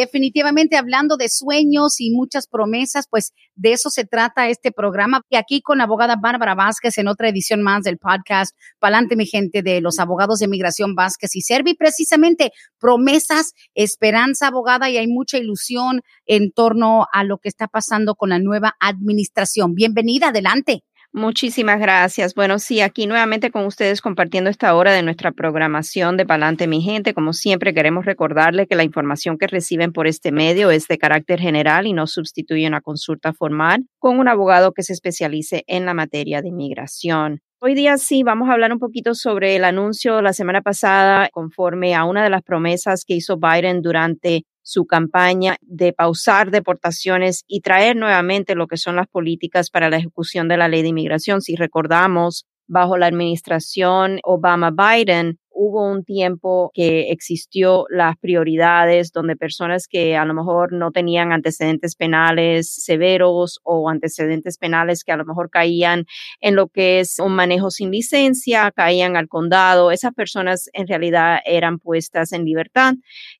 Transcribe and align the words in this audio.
definitivamente 0.00 0.76
hablando 0.76 1.16
de 1.16 1.28
sueños 1.30 2.00
y 2.00 2.10
muchas 2.10 2.46
promesas, 2.46 3.06
pues 3.10 3.32
de 3.54 3.72
eso 3.72 3.88
se 3.88 4.04
trata 4.04 4.48
este 4.48 4.70
programa. 4.70 5.22
Y 5.30 5.36
aquí 5.36 5.62
con 5.62 5.78
la 5.78 5.84
abogada 5.84 6.16
Bárbara 6.20 6.54
Vázquez 6.54 6.98
en 6.98 7.08
otra 7.08 7.28
edición 7.28 7.62
más 7.62 7.82
del 7.82 7.96
podcast 7.96 8.54
Palante, 8.78 9.16
mi 9.16 9.26
gente, 9.26 9.62
de 9.62 9.80
los 9.80 9.98
abogados 9.98 10.38
de 10.38 10.48
migración 10.48 10.94
Vázquez 10.94 11.34
y 11.34 11.40
Servi, 11.40 11.74
precisamente 11.74 12.52
promesas, 12.78 13.52
esperanza, 13.74 14.48
abogada, 14.48 14.90
y 14.90 14.98
hay 14.98 15.06
mucha 15.06 15.38
ilusión 15.38 16.02
en 16.26 16.52
torno 16.52 17.06
a 17.12 17.24
lo 17.24 17.38
que 17.38 17.48
está 17.48 17.66
pasando 17.66 18.16
con 18.16 18.28
la 18.28 18.38
nueva 18.38 18.76
administración. 18.80 19.74
Bienvenida, 19.74 20.28
adelante. 20.28 20.82
Muchísimas 21.16 21.80
gracias. 21.80 22.34
Bueno, 22.34 22.58
sí, 22.58 22.82
aquí 22.82 23.06
nuevamente 23.06 23.50
con 23.50 23.64
ustedes 23.64 24.02
compartiendo 24.02 24.50
esta 24.50 24.74
hora 24.74 24.92
de 24.92 25.02
nuestra 25.02 25.32
programación 25.32 26.18
de 26.18 26.26
Palante 26.26 26.66
Mi 26.66 26.82
Gente. 26.82 27.14
Como 27.14 27.32
siempre, 27.32 27.72
queremos 27.72 28.04
recordarle 28.04 28.66
que 28.66 28.76
la 28.76 28.84
información 28.84 29.38
que 29.38 29.46
reciben 29.46 29.94
por 29.94 30.06
este 30.06 30.30
medio 30.30 30.70
es 30.70 30.88
de 30.88 30.98
carácter 30.98 31.40
general 31.40 31.86
y 31.86 31.94
no 31.94 32.06
sustituye 32.06 32.68
una 32.68 32.82
consulta 32.82 33.32
formal 33.32 33.86
con 33.98 34.18
un 34.18 34.28
abogado 34.28 34.72
que 34.74 34.82
se 34.82 34.92
especialice 34.92 35.64
en 35.68 35.86
la 35.86 35.94
materia 35.94 36.42
de 36.42 36.48
inmigración. 36.48 37.40
Hoy 37.58 37.74
día 37.74 37.96
sí 37.96 38.22
vamos 38.22 38.50
a 38.50 38.52
hablar 38.52 38.70
un 38.70 38.78
poquito 38.78 39.14
sobre 39.14 39.56
el 39.56 39.64
anuncio 39.64 40.20
la 40.20 40.34
semana 40.34 40.60
pasada 40.60 41.30
conforme 41.32 41.94
a 41.94 42.04
una 42.04 42.22
de 42.22 42.28
las 42.28 42.42
promesas 42.42 43.06
que 43.06 43.14
hizo 43.14 43.38
Biden 43.38 43.80
durante 43.80 44.44
su 44.60 44.84
campaña 44.84 45.56
de 45.62 45.94
pausar 45.94 46.50
deportaciones 46.50 47.44
y 47.48 47.62
traer 47.62 47.96
nuevamente 47.96 48.54
lo 48.54 48.66
que 48.66 48.76
son 48.76 48.96
las 48.96 49.06
políticas 49.06 49.70
para 49.70 49.88
la 49.88 49.96
ejecución 49.96 50.48
de 50.48 50.58
la 50.58 50.68
ley 50.68 50.82
de 50.82 50.88
inmigración. 50.88 51.40
Si 51.40 51.56
recordamos, 51.56 52.44
bajo 52.66 52.98
la 52.98 53.06
administración 53.06 54.20
Obama-Biden, 54.22 55.38
hubo 55.56 55.90
un 55.90 56.04
tiempo 56.04 56.70
que 56.74 57.10
existió 57.10 57.86
las 57.88 58.16
prioridades 58.18 59.10
donde 59.10 59.36
personas 59.36 59.88
que 59.88 60.14
a 60.14 60.24
lo 60.26 60.34
mejor 60.34 60.72
no 60.72 60.90
tenían 60.90 61.32
antecedentes 61.32 61.96
penales 61.96 62.72
severos 62.74 63.58
o 63.64 63.88
antecedentes 63.88 64.58
penales 64.58 65.02
que 65.02 65.12
a 65.12 65.16
lo 65.16 65.24
mejor 65.24 65.48
caían 65.48 66.04
en 66.40 66.56
lo 66.56 66.68
que 66.68 67.00
es 67.00 67.18
un 67.18 67.34
manejo 67.34 67.70
sin 67.70 67.90
licencia, 67.90 68.70
caían 68.70 69.16
al 69.16 69.28
condado, 69.28 69.90
esas 69.90 70.12
personas 70.12 70.68
en 70.74 70.86
realidad 70.86 71.38
eran 71.46 71.78
puestas 71.78 72.32
en 72.32 72.44
libertad 72.44 72.94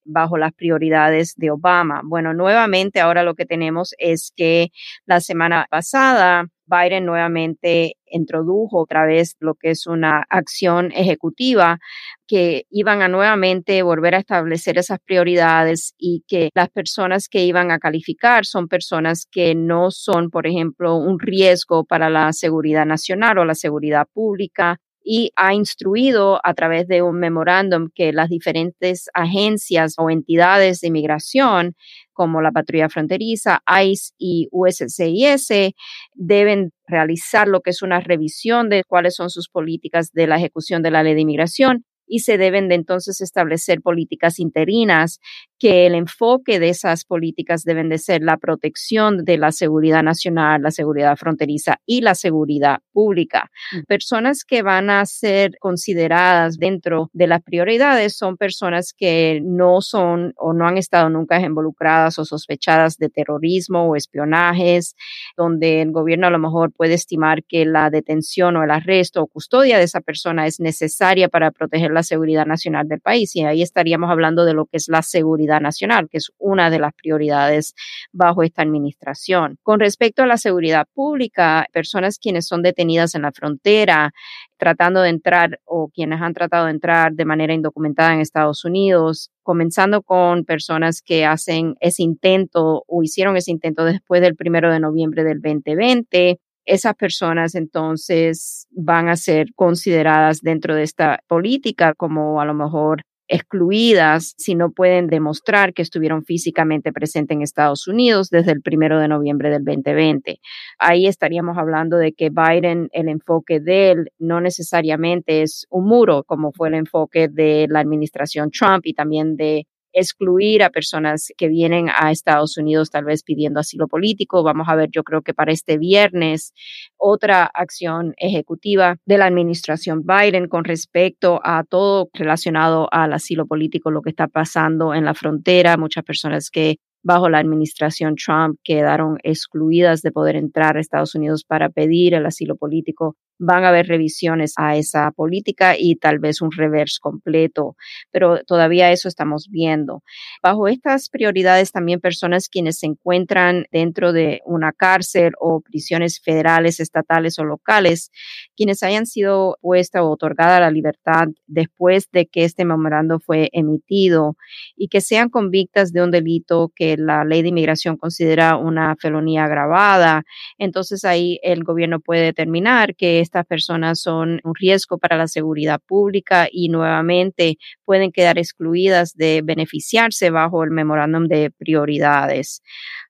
bajo 0.05 0.39
las 0.39 0.55
prioridades 0.55 1.35
de 1.37 1.51
Obama. 1.51 2.01
Bueno, 2.03 2.33
nuevamente 2.33 3.01
ahora 3.01 3.25
lo 3.25 3.35
que 3.35 3.45
tenemos 3.45 3.95
es 3.99 4.33
que 4.35 4.71
la 5.05 5.21
semana 5.21 5.67
pasada 5.71 6.47
Biden 6.67 7.07
nuevamente 7.07 7.95
introdujo 8.07 8.81
otra 8.81 9.07
vez 9.07 9.37
lo 9.41 9.55
que 9.55 9.71
es 9.71 9.87
una 9.87 10.25
acción 10.29 10.93
ejecutiva 10.93 11.79
que 12.27 12.65
iban 12.71 13.03
a 13.03 13.09
nuevamente 13.09 13.83
volver 13.83 14.15
a 14.15 14.19
establecer 14.19 14.79
esas 14.79 14.99
prioridades 15.05 15.95
y 15.99 16.25
que 16.27 16.51
las 16.55 16.69
personas 16.71 17.29
que 17.29 17.45
iban 17.45 17.71
a 17.71 17.79
calificar 17.79 18.45
son 18.45 18.69
personas 18.69 19.27
que 19.31 19.55
no 19.55 19.91
son, 19.91 20.31
por 20.31 20.47
ejemplo, 20.47 20.97
un 20.97 21.19
riesgo 21.19 21.85
para 21.85 22.11
la 22.11 22.33
seguridad 22.33 22.87
nacional 22.87 23.39
o 23.39 23.45
la 23.45 23.55
seguridad 23.55 24.07
pública 24.13 24.79
y 25.09 25.31
ha 25.37 25.55
instruido 25.55 26.41
a 26.43 26.53
través 26.55 26.89
de 26.89 27.01
un 27.01 27.21
memorándum 27.21 27.91
que 27.95 28.13
las 28.13 28.29
diferentes 28.29 29.09
agencias 29.15 29.95
o 29.99 30.11
entidades 30.11 30.81
de 30.81 30.89
inmigración 30.89 31.77
como 32.13 32.43
la 32.43 32.51
patrulla 32.51 32.89
fronteriza, 32.89 33.63
ICE 33.85 34.15
y 34.19 34.49
USCIS 34.51 35.75
deben 36.15 36.73
realizar 36.89 37.47
lo 37.47 37.61
que 37.61 37.71
es 37.71 37.83
una 37.83 38.01
revisión 38.01 38.69
de 38.69 38.83
cuáles 38.83 39.15
son 39.15 39.31
sus 39.31 39.49
políticas 39.49 40.11
de 40.13 40.27
la 40.27 40.39
ejecución 40.39 40.83
de 40.83 40.91
la 40.91 41.05
ley 41.05 41.15
de 41.15 41.21
inmigración 41.21 41.85
y 42.09 42.21
se 42.21 42.37
deben 42.37 42.69
de 42.69 42.75
entonces 42.75 43.21
establecer 43.21 43.83
políticas 43.83 44.41
interinas 44.41 45.21
que 45.59 45.87
el 45.87 45.95
enfoque 45.95 46.59
de 46.61 46.69
esas 46.69 47.05
políticas 47.05 47.63
deben 47.65 47.89
de 47.89 47.99
ser 47.99 48.23
la 48.23 48.37
protección 48.37 49.25
de 49.25 49.39
la 49.39 49.53
seguridad 49.53 50.03
nacional, 50.03 50.63
la 50.63 50.71
seguridad 50.71 51.17
fronteriza 51.17 51.81
y 51.87 52.03
la 52.03 52.15
seguridad 52.15 52.81
pública. 52.93 53.51
Mm. 53.73 53.83
Personas 53.89 54.45
que 54.45 54.63
van 54.63 54.91
a 54.91 55.05
ser 55.07 55.57
consideradas 55.59 56.59
dentro 56.59 57.11
de 57.13 57.27
las 57.27 57.43
prioridades 57.43 58.17
son 58.17 58.37
personas 58.37 58.93
que 58.97 59.41
no 59.43 59.81
son 59.81 60.35
o 60.37 60.53
no 60.53 60.67
han 60.67 60.77
estado 60.77 61.09
nunca 61.09 61.41
involucradas 61.41 62.19
o 62.19 62.25
sospechadas 62.25 62.99
de 62.99 63.09
terrorismo 63.09 63.89
o 63.89 63.97
espionajes, 63.97 64.95
donde 65.37 65.83
el 65.83 65.93
gobierno 65.93 66.27
a 66.27 66.31
lo 66.31 66.39
mejor 66.39 66.73
puede 66.73 66.95
estimar 66.95 67.45
que 67.45 67.65
la 67.65 67.89
detención 67.91 68.57
o 68.57 68.65
el 68.65 68.71
arresto 68.71 69.23
o 69.23 69.27
custodia 69.27 69.79
de 69.79 69.85
esa 69.85 70.01
persona 70.01 70.47
es 70.47 70.61
necesaria 70.61 71.29
para 71.29 71.51
proteger 71.51 71.93
la 71.93 72.03
seguridad 72.03 72.47
nacional 72.47 72.89
del 72.89 73.01
país. 73.01 73.35
Y 73.37 73.45
ahí 73.45 73.63
estaríamos 73.63 74.11
hablando 74.11 74.45
de 74.45 74.53
lo 74.53 74.67
que 74.67 74.77
es 74.77 74.89
la 74.89 75.03
seguridad 75.03 75.46
nacional, 75.47 76.09
que 76.11 76.19
es 76.19 76.31
una 76.39 76.71
de 76.71 76.79
las 76.79 76.93
prioridades 76.95 77.75
bajo 78.13 78.43
esta 78.43 78.63
administración. 78.63 79.59
Con 79.63 79.81
respecto 79.81 80.23
a 80.23 80.27
la 80.27 80.37
seguridad 80.37 80.87
pública, 80.95 81.67
personas 81.73 82.19
quienes 82.19 82.47
son 82.47 82.63
detenidas 82.63 83.15
en 83.15 83.23
la 83.23 83.33
frontera, 83.33 84.13
tratando 84.59 85.03
de 85.03 85.11
entrar 85.11 85.61
o 85.65 85.89
quienes 85.89 86.21
han 86.21 86.35
tratado 86.35 86.67
de 86.67 86.73
entrar 86.73 87.13
de 87.13 87.25
manera 87.25 87.55
indocumentada 87.55 88.15
en 88.15 88.21
Estados 88.21 88.65
Unidos, 88.65 89.31
comenzando 89.43 90.03
con 90.03 90.45
personas 90.45 91.03
que 91.03 91.25
hacen 91.25 91.77
ese 91.81 92.03
intento 92.03 92.85
o 92.87 93.03
hicieron 93.03 93.37
ese 93.37 93.51
intento 93.51 93.85
después 93.85 94.21
del 94.21 94.37
primero 94.37 94.73
de 94.73 94.81
noviembre 94.81 95.25
del 95.25 95.41
2020, 95.41 96.41
esas 96.67 96.95
personas 96.95 97.55
entonces 97.55 98.67
van 98.71 99.09
a 99.09 99.17
ser 99.17 99.47
consideradas 99.55 100.41
dentro 100.41 100.75
de 100.75 100.83
esta 100.83 101.21
política 101.29 101.95
como 101.95 102.41
a 102.41 102.45
lo 102.45 102.55
mejor 102.55 103.03
excluidas 103.29 104.35
si 104.37 104.55
no 104.55 104.71
pueden 104.71 105.09
demostrar 105.09 105.73
que 105.73 105.83
estuvieron 105.83 106.25
físicamente 106.25 106.93
presentes 106.93 107.37
en 107.37 107.43
Estados 107.43 107.89
Unidos 107.89 108.31
desde 108.31 108.53
el 108.53 108.63
primero 108.63 108.99
de 108.99 109.09
noviembre 109.09 109.51
del 109.51 109.65
2020. 109.65 110.41
Ahí 110.79 111.07
estaríamos 111.07 111.59
hablando 111.59 111.97
de 111.97 112.13
que 112.13 112.31
Biden, 112.31 112.89
el 112.93 113.09
enfoque 113.09 113.61
de 113.61 113.91
él 113.91 114.13
no 114.19 114.41
necesariamente 114.41 115.43
es 115.43 115.67
un 115.71 115.87
muro, 115.87 116.25
como 116.25 116.53
fue 116.53 116.69
el 116.69 116.75
enfoque 116.75 117.29
de 117.29 117.67
la 117.69 117.81
administración 117.81 118.51
Trump 118.51 118.83
y 118.85 118.95
también 118.95 119.37
de 119.37 119.67
excluir 119.97 120.63
a 120.63 120.71
personas 120.71 121.33
que 121.39 121.49
vienen 121.49 121.89
a 121.89 122.11
Estados 122.11 122.59
Unidos 122.59 122.91
tal 122.91 123.07
vez 123.07 123.23
pidiendo 123.23 123.61
asilo 123.61 123.89
político. 123.89 124.43
Vamos 124.43 124.69
a 124.69 124.75
ver, 124.75 124.91
yo 124.93 125.03
creo 125.03 125.23
que 125.23 125.33
para 125.33 125.53
este 125.53 125.79
viernes, 125.79 126.53
otra 126.99 127.45
acción 127.47 128.13
ejecutiva 128.19 128.99
de 129.07 129.17
la 129.17 129.25
administración 129.25 130.05
Biden 130.05 130.49
con 130.49 130.65
respecto 130.65 131.41
a 131.43 131.65
todo 131.65 132.11
relacionado 132.13 132.89
al 132.93 133.15
asilo 133.15 133.47
político, 133.47 133.91
lo 133.91 134.03
que 134.03 134.11
está 134.11 134.29
pasando 134.29 134.93
en 134.93 135.07
la 135.07 135.15
frontera, 135.15 135.79
muchas 135.79 136.05
personas 136.05 136.51
que 136.51 136.77
bajo 137.03 137.31
la 137.31 137.39
administración 137.39 138.17
Trump 138.17 138.59
quedaron 138.63 139.19
excluidas 139.23 140.03
de 140.03 140.13
poder 140.13 140.37
entrar 140.37 140.77
a 140.77 140.81
Estados 140.81 141.15
Unidos 141.15 141.45
para 141.45 141.71
pedir 141.71 142.13
el 142.13 142.27
asilo 142.27 142.57
político 142.57 143.17
van 143.39 143.65
a 143.65 143.69
haber 143.69 143.87
revisiones 143.87 144.55
a 144.57 144.77
esa 144.77 145.11
política 145.11 145.75
y 145.79 145.97
tal 145.97 146.19
vez 146.19 146.41
un 146.41 146.51
reverse 146.53 146.99
completo, 147.01 147.77
pero 148.11 148.43
todavía 148.45 148.91
eso 148.91 149.09
estamos 149.09 149.49
viendo. 149.51 150.03
Bajo 150.43 150.69
estas 150.69 151.09
prioridades 151.09 151.73
también 151.73 152.01
personas 152.01 152.49
quienes 152.49 152.79
se 152.79 152.87
encuentran 152.87 153.67
dentro 153.71 154.13
de 154.13 154.41
una 154.45 154.73
cárcel 154.73 155.33
o 155.39 155.61
prisiones 155.61 156.21
federales, 156.21 156.81
estatales 156.81 157.39
o 157.39 157.45
locales, 157.45 158.11
quienes 158.57 158.83
hayan 158.83 159.07
sido 159.07 159.59
puesta 159.61 160.03
o 160.03 160.11
otorgada 160.11 160.61
la 160.61 160.71
libertad 160.71 161.29
después 161.47 162.11
de 162.11 162.27
que 162.27 162.45
este 162.45 162.65
memorando 162.65 163.19
fue 163.21 163.49
emitido 163.53 164.37
y 164.77 164.89
que 164.89 165.01
sean 165.01 165.29
convictas 165.29 165.93
de 165.93 166.03
un 166.03 166.11
delito 166.11 166.73
que 166.75 166.97
la 166.97 167.25
ley 167.25 167.43
de 167.43 167.49
inmigración 167.49 167.97
considera 167.97 168.57
una 168.57 168.97
felonía 168.97 169.45
agravada, 169.45 170.25
entonces 170.59 171.05
ahí 171.05 171.39
el 171.43 171.65
gobierno 171.65 172.01
puede 172.01 172.23
determinar 172.23 172.95
que 172.95 173.21
estas 173.27 173.47
personas 173.47 174.01
son 174.01 174.41
un 174.45 174.55
riesgo 174.55 174.99
para 174.99 175.17
la 175.17 175.27
seguridad 175.27 175.81
pública 175.87 176.49
y 176.51 176.69
nuevamente 176.69 177.59
pueden 177.85 178.13
quedar 178.13 178.39
excluidas 178.39 179.15
de 179.15 179.43
beneficiarse 179.45 180.31
bajo 180.31 180.65
el 180.65 180.71
memorándum 180.71 181.27
de 181.27 181.51
prioridades. 181.51 182.63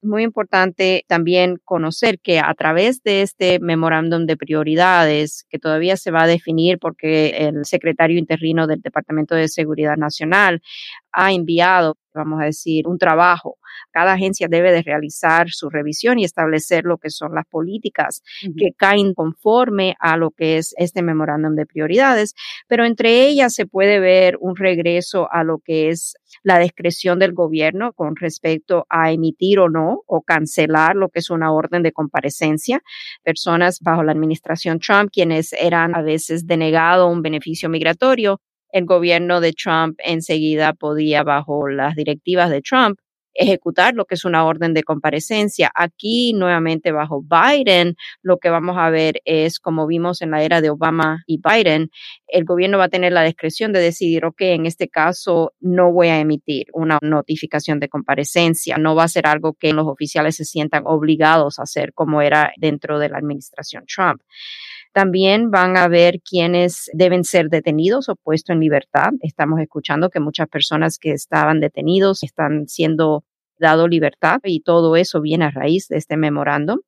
Muy 0.02 0.22
importante 0.22 1.04
también 1.06 1.58
conocer 1.64 2.18
que 2.20 2.40
a 2.40 2.52
través 2.54 3.02
de 3.02 3.22
este 3.22 3.58
memorándum 3.60 4.26
de 4.26 4.36
prioridades, 4.36 5.46
que 5.48 5.58
todavía 5.58 5.96
se 5.96 6.10
va 6.10 6.22
a 6.22 6.26
definir 6.26 6.78
porque 6.78 7.48
el 7.48 7.64
secretario 7.64 8.18
interino 8.18 8.66
del 8.66 8.80
Departamento 8.80 9.34
de 9.34 9.48
Seguridad 9.48 9.96
Nacional 9.96 10.60
ha 11.12 11.32
enviado, 11.32 11.96
vamos 12.14 12.40
a 12.40 12.44
decir, 12.44 12.86
un 12.86 12.98
trabajo. 12.98 13.58
Cada 13.90 14.14
agencia 14.14 14.48
debe 14.48 14.72
de 14.72 14.82
realizar 14.82 15.50
su 15.50 15.70
revisión 15.70 16.18
y 16.18 16.24
establecer 16.24 16.84
lo 16.84 16.98
que 16.98 17.10
son 17.10 17.34
las 17.34 17.46
políticas 17.46 18.22
que 18.40 18.70
caen 18.76 19.14
conforme 19.14 19.96
a 20.00 20.16
lo 20.16 20.30
que 20.30 20.58
es 20.58 20.74
este 20.78 21.02
memorándum 21.02 21.54
de 21.54 21.66
prioridades, 21.66 22.34
pero 22.68 22.84
entre 22.84 23.26
ellas 23.26 23.54
se 23.54 23.66
puede 23.66 24.00
ver 24.00 24.36
un 24.40 24.56
regreso 24.56 25.28
a 25.30 25.44
lo 25.44 25.58
que 25.58 25.88
es 25.90 26.14
la 26.42 26.58
discreción 26.58 27.18
del 27.18 27.32
gobierno 27.32 27.92
con 27.92 28.16
respecto 28.16 28.86
a 28.88 29.10
emitir 29.12 29.58
o 29.58 29.68
no 29.68 30.02
o 30.06 30.22
cancelar 30.22 30.96
lo 30.96 31.08
que 31.08 31.20
es 31.20 31.30
una 31.30 31.52
orden 31.52 31.82
de 31.82 31.92
comparecencia. 31.92 32.82
Personas 33.22 33.80
bajo 33.80 34.02
la 34.02 34.12
administración 34.12 34.78
Trump, 34.78 35.10
quienes 35.12 35.52
eran 35.52 35.94
a 35.94 36.02
veces 36.02 36.46
denegado 36.46 37.08
un 37.08 37.22
beneficio 37.22 37.68
migratorio, 37.68 38.40
el 38.70 38.84
gobierno 38.84 39.40
de 39.40 39.52
Trump 39.52 39.98
enseguida 40.04 40.74
podía, 40.74 41.22
bajo 41.22 41.68
las 41.68 41.94
directivas 41.94 42.50
de 42.50 42.60
Trump, 42.60 42.98
ejecutar 43.38 43.94
lo 43.94 44.04
que 44.04 44.14
es 44.14 44.24
una 44.24 44.44
orden 44.44 44.74
de 44.74 44.82
comparecencia. 44.82 45.70
Aquí, 45.74 46.32
nuevamente, 46.32 46.92
bajo 46.92 47.22
Biden, 47.22 47.96
lo 48.22 48.38
que 48.38 48.50
vamos 48.50 48.76
a 48.78 48.90
ver 48.90 49.20
es, 49.24 49.58
como 49.58 49.86
vimos 49.86 50.22
en 50.22 50.30
la 50.30 50.42
era 50.42 50.60
de 50.60 50.70
Obama 50.70 51.22
y 51.26 51.40
Biden, 51.40 51.90
el 52.28 52.44
gobierno 52.44 52.78
va 52.78 52.84
a 52.84 52.88
tener 52.88 53.12
la 53.12 53.22
discreción 53.22 53.72
de 53.72 53.80
decidir, 53.80 54.24
ok, 54.24 54.40
en 54.40 54.66
este 54.66 54.88
caso 54.88 55.52
no 55.60 55.92
voy 55.92 56.08
a 56.08 56.18
emitir 56.18 56.66
una 56.72 56.98
notificación 57.02 57.80
de 57.80 57.88
comparecencia. 57.88 58.76
No 58.78 58.94
va 58.94 59.04
a 59.04 59.08
ser 59.08 59.26
algo 59.26 59.54
que 59.54 59.72
los 59.72 59.86
oficiales 59.86 60.36
se 60.36 60.44
sientan 60.44 60.82
obligados 60.86 61.58
a 61.58 61.62
hacer 61.62 61.92
como 61.94 62.22
era 62.22 62.52
dentro 62.56 62.98
de 62.98 63.08
la 63.08 63.18
administración 63.18 63.84
Trump. 63.86 64.20
También 64.96 65.50
van 65.50 65.76
a 65.76 65.88
ver 65.88 66.22
quiénes 66.22 66.90
deben 66.94 67.22
ser 67.22 67.50
detenidos 67.50 68.08
o 68.08 68.16
puestos 68.16 68.54
en 68.54 68.60
libertad. 68.60 69.10
Estamos 69.20 69.60
escuchando 69.60 70.08
que 70.08 70.20
muchas 70.20 70.48
personas 70.48 70.98
que 70.98 71.12
estaban 71.12 71.60
detenidos 71.60 72.22
están 72.22 72.66
siendo 72.66 73.22
dado 73.58 73.88
libertad 73.88 74.38
y 74.42 74.60
todo 74.60 74.96
eso 74.96 75.20
viene 75.20 75.44
a 75.44 75.50
raíz 75.50 75.88
de 75.88 75.98
este 75.98 76.16
memorándum. 76.16 76.78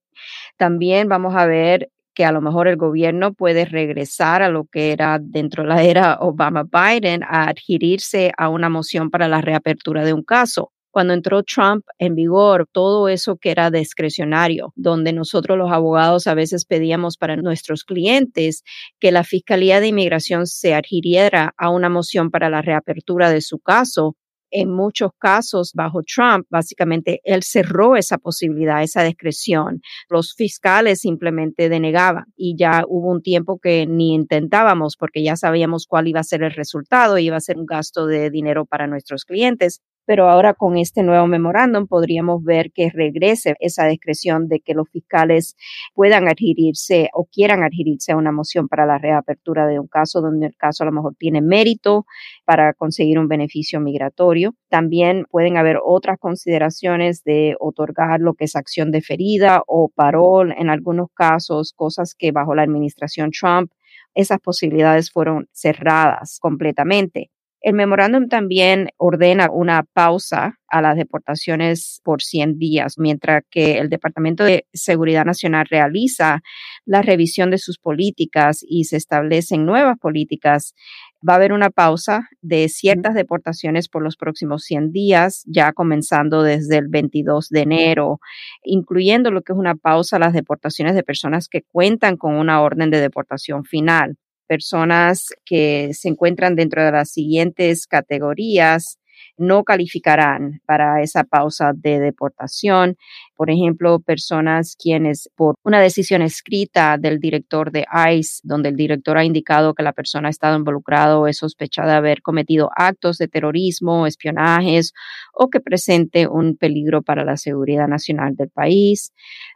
También 0.56 1.10
vamos 1.10 1.34
a 1.36 1.44
ver 1.44 1.90
que 2.14 2.24
a 2.24 2.32
lo 2.32 2.40
mejor 2.40 2.68
el 2.68 2.78
gobierno 2.78 3.34
puede 3.34 3.66
regresar 3.66 4.40
a 4.40 4.48
lo 4.48 4.64
que 4.64 4.92
era 4.92 5.18
dentro 5.20 5.64
de 5.64 5.68
la 5.68 5.82
era 5.82 6.18
Obama-Biden 6.18 7.24
a 7.24 7.50
adherirse 7.50 8.32
a 8.38 8.48
una 8.48 8.70
moción 8.70 9.10
para 9.10 9.28
la 9.28 9.42
reapertura 9.42 10.02
de 10.06 10.14
un 10.14 10.22
caso 10.22 10.72
cuando 10.90 11.12
entró 11.12 11.42
Trump 11.42 11.84
en 11.98 12.14
vigor, 12.14 12.68
todo 12.72 13.08
eso 13.08 13.36
que 13.36 13.50
era 13.50 13.70
discrecionario, 13.70 14.72
donde 14.76 15.12
nosotros 15.12 15.58
los 15.58 15.70
abogados 15.70 16.26
a 16.26 16.34
veces 16.34 16.64
pedíamos 16.64 17.16
para 17.16 17.36
nuestros 17.36 17.84
clientes 17.84 18.62
que 18.98 19.12
la 19.12 19.24
Fiscalía 19.24 19.80
de 19.80 19.88
Inmigración 19.88 20.46
se 20.46 20.74
adhiriera 20.74 21.52
a 21.56 21.70
una 21.70 21.88
moción 21.88 22.30
para 22.30 22.50
la 22.50 22.62
reapertura 22.62 23.30
de 23.30 23.40
su 23.40 23.58
caso, 23.58 24.16
en 24.50 24.70
muchos 24.70 25.10
casos 25.18 25.72
bajo 25.74 26.00
Trump, 26.02 26.46
básicamente 26.50 27.20
él 27.24 27.42
cerró 27.42 27.96
esa 27.96 28.18
posibilidad, 28.18 28.82
esa 28.82 29.02
discreción. 29.02 29.80
Los 30.08 30.34
fiscales 30.34 31.00
simplemente 31.00 31.68
denegaban 31.68 32.24
y 32.36 32.56
ya 32.56 32.84
hubo 32.88 33.10
un 33.10 33.22
tiempo 33.22 33.58
que 33.58 33.86
ni 33.86 34.14
intentábamos 34.14 34.96
porque 34.96 35.22
ya 35.22 35.36
sabíamos 35.36 35.86
cuál 35.86 36.08
iba 36.08 36.20
a 36.20 36.24
ser 36.24 36.42
el 36.42 36.52
resultado, 36.52 37.18
iba 37.18 37.36
a 37.36 37.40
ser 37.40 37.58
un 37.58 37.66
gasto 37.66 38.06
de 38.06 38.30
dinero 38.30 38.64
para 38.64 38.86
nuestros 38.86 39.24
clientes 39.24 39.80
pero 40.08 40.30
ahora 40.30 40.54
con 40.54 40.78
este 40.78 41.02
nuevo 41.02 41.26
memorándum 41.26 41.86
podríamos 41.86 42.42
ver 42.42 42.72
que 42.72 42.88
regrese 42.88 43.56
esa 43.60 43.84
discreción 43.84 44.48
de 44.48 44.60
que 44.60 44.72
los 44.72 44.88
fiscales 44.88 45.54
puedan 45.92 46.28
adherirse 46.28 47.10
o 47.12 47.26
quieran 47.26 47.62
adherirse 47.62 48.12
a 48.12 48.16
una 48.16 48.32
moción 48.32 48.68
para 48.68 48.86
la 48.86 48.96
reapertura 48.96 49.66
de 49.66 49.78
un 49.78 49.86
caso 49.86 50.22
donde 50.22 50.46
el 50.46 50.56
caso 50.56 50.82
a 50.82 50.86
lo 50.86 50.92
mejor 50.92 51.14
tiene 51.18 51.42
mérito 51.42 52.06
para 52.46 52.72
conseguir 52.72 53.18
un 53.18 53.28
beneficio 53.28 53.80
migratorio. 53.80 54.54
También 54.70 55.26
pueden 55.30 55.58
haber 55.58 55.76
otras 55.84 56.18
consideraciones 56.18 57.22
de 57.22 57.54
otorgar 57.60 58.20
lo 58.20 58.32
que 58.32 58.46
es 58.46 58.56
acción 58.56 58.90
deferida 58.90 59.62
o 59.66 59.90
parol 59.94 60.54
en 60.56 60.70
algunos 60.70 61.08
casos, 61.12 61.74
cosas 61.76 62.14
que 62.14 62.32
bajo 62.32 62.54
la 62.54 62.62
administración 62.62 63.30
Trump 63.30 63.70
esas 64.14 64.40
posibilidades 64.40 65.10
fueron 65.10 65.50
cerradas 65.52 66.38
completamente. 66.40 67.30
El 67.68 67.74
memorándum 67.74 68.28
también 68.28 68.88
ordena 68.96 69.50
una 69.52 69.82
pausa 69.82 70.58
a 70.68 70.80
las 70.80 70.96
deportaciones 70.96 72.00
por 72.02 72.22
100 72.22 72.58
días, 72.58 72.94
mientras 72.96 73.42
que 73.50 73.76
el 73.76 73.90
Departamento 73.90 74.42
de 74.42 74.66
Seguridad 74.72 75.26
Nacional 75.26 75.66
realiza 75.68 76.40
la 76.86 77.02
revisión 77.02 77.50
de 77.50 77.58
sus 77.58 77.76
políticas 77.76 78.64
y 78.66 78.84
se 78.84 78.96
establecen 78.96 79.66
nuevas 79.66 79.98
políticas. 79.98 80.72
Va 81.16 81.34
a 81.34 81.36
haber 81.36 81.52
una 81.52 81.68
pausa 81.68 82.30
de 82.40 82.70
ciertas 82.70 83.14
deportaciones 83.14 83.90
por 83.90 84.02
los 84.02 84.16
próximos 84.16 84.62
100 84.62 84.90
días, 84.90 85.42
ya 85.46 85.74
comenzando 85.74 86.42
desde 86.42 86.78
el 86.78 86.88
22 86.88 87.50
de 87.50 87.60
enero, 87.60 88.18
incluyendo 88.62 89.30
lo 89.30 89.42
que 89.42 89.52
es 89.52 89.58
una 89.58 89.74
pausa 89.74 90.16
a 90.16 90.20
las 90.20 90.32
deportaciones 90.32 90.94
de 90.94 91.02
personas 91.02 91.48
que 91.50 91.64
cuentan 91.70 92.16
con 92.16 92.34
una 92.34 92.62
orden 92.62 92.88
de 92.90 93.02
deportación 93.02 93.64
final 93.64 94.16
personas 94.48 95.28
que 95.44 95.90
se 95.92 96.08
encuentran 96.08 96.56
dentro 96.56 96.84
de 96.84 96.92
las 96.92 97.10
siguientes 97.12 97.86
categorías 97.86 98.98
no 99.36 99.64
calificarán 99.64 100.60
para 100.66 101.02
esa 101.02 101.24
pausa 101.24 101.72
de 101.74 102.00
deportación. 102.00 102.96
Por 103.38 103.50
ejemplo, 103.52 104.00
personas 104.00 104.74
quienes 104.76 105.30
por 105.36 105.54
una 105.62 105.80
decisión 105.80 106.22
escrita 106.22 106.98
del 106.98 107.20
director 107.20 107.70
de 107.70 107.86
ICE, 108.12 108.40
donde 108.42 108.70
el 108.70 108.74
director 108.74 109.16
ha 109.16 109.24
indicado 109.24 109.74
que 109.74 109.84
la 109.84 109.92
persona 109.92 110.26
ha 110.26 110.30
estado 110.30 110.58
involucrado 110.58 111.20
o 111.20 111.28
es 111.28 111.36
sospechada 111.36 111.92
de 111.92 111.98
haber 111.98 112.20
cometido 112.20 112.68
actos 112.74 113.16
de 113.16 113.28
terrorismo, 113.28 114.08
espionajes 114.08 114.92
o 115.32 115.50
que 115.50 115.60
presente 115.60 116.26
un 116.26 116.56
peligro 116.56 117.02
para 117.02 117.24
la 117.24 117.36
seguridad 117.36 117.86
nacional 117.86 118.34
del 118.34 118.50
país. 118.50 119.12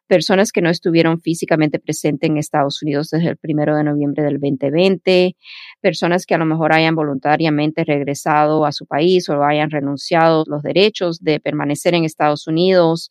Personas 0.07 0.53
que 0.53 0.61
no 0.61 0.71
estuvieron 0.71 1.21
físicamente 1.21 1.81
presentes 1.81 2.31
en 2.31 2.37
Estados 2.37 2.83
Unidos 2.83 3.09
desde 3.11 3.31
el 3.31 3.37
primero 3.37 3.75
de 3.75 3.83
noviembre 3.83 4.23
del 4.23 4.39
2020, 4.39 5.37
personas 5.81 6.25
que 6.25 6.35
a 6.35 6.39
lo 6.39 6.45
mejor 6.45 6.73
hayan 6.73 6.95
voluntariamente 6.95 7.83
regresado 7.83 8.65
a 8.65 8.73
su 8.73 8.87
país 8.87 9.29
o 9.29 9.43
hayan 9.43 9.71
renunciado 9.71 10.45
los 10.47 10.63
derechos 10.63 11.19
de 11.21 11.41
permanecer 11.41 11.95
en 11.95 12.05
Estados 12.05 12.47
Unidos, 12.47 13.11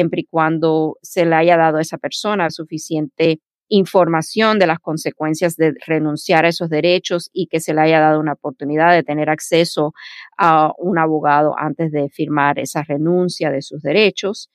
siempre 0.00 0.22
y 0.22 0.24
cuando 0.24 0.96
se 1.02 1.26
le 1.26 1.36
haya 1.36 1.58
dado 1.58 1.76
a 1.76 1.82
esa 1.82 1.98
persona 1.98 2.48
suficiente 2.48 3.40
información 3.68 4.58
de 4.58 4.66
las 4.66 4.80
consecuencias 4.80 5.56
de 5.56 5.74
renunciar 5.86 6.44
a 6.44 6.48
esos 6.48 6.70
derechos 6.70 7.30
y 7.32 7.46
que 7.46 7.60
se 7.60 7.72
le 7.72 7.82
haya 7.82 8.00
dado 8.00 8.18
una 8.18 8.32
oportunidad 8.32 8.92
de 8.92 9.04
tener 9.04 9.30
acceso 9.30 9.92
a 10.36 10.72
un 10.78 10.98
abogado 10.98 11.54
antes 11.56 11.92
de 11.92 12.08
firmar 12.08 12.58
esa 12.58 12.82
renuncia 12.82 13.50
de 13.50 13.62
sus 13.62 13.82
derechos 13.82 14.50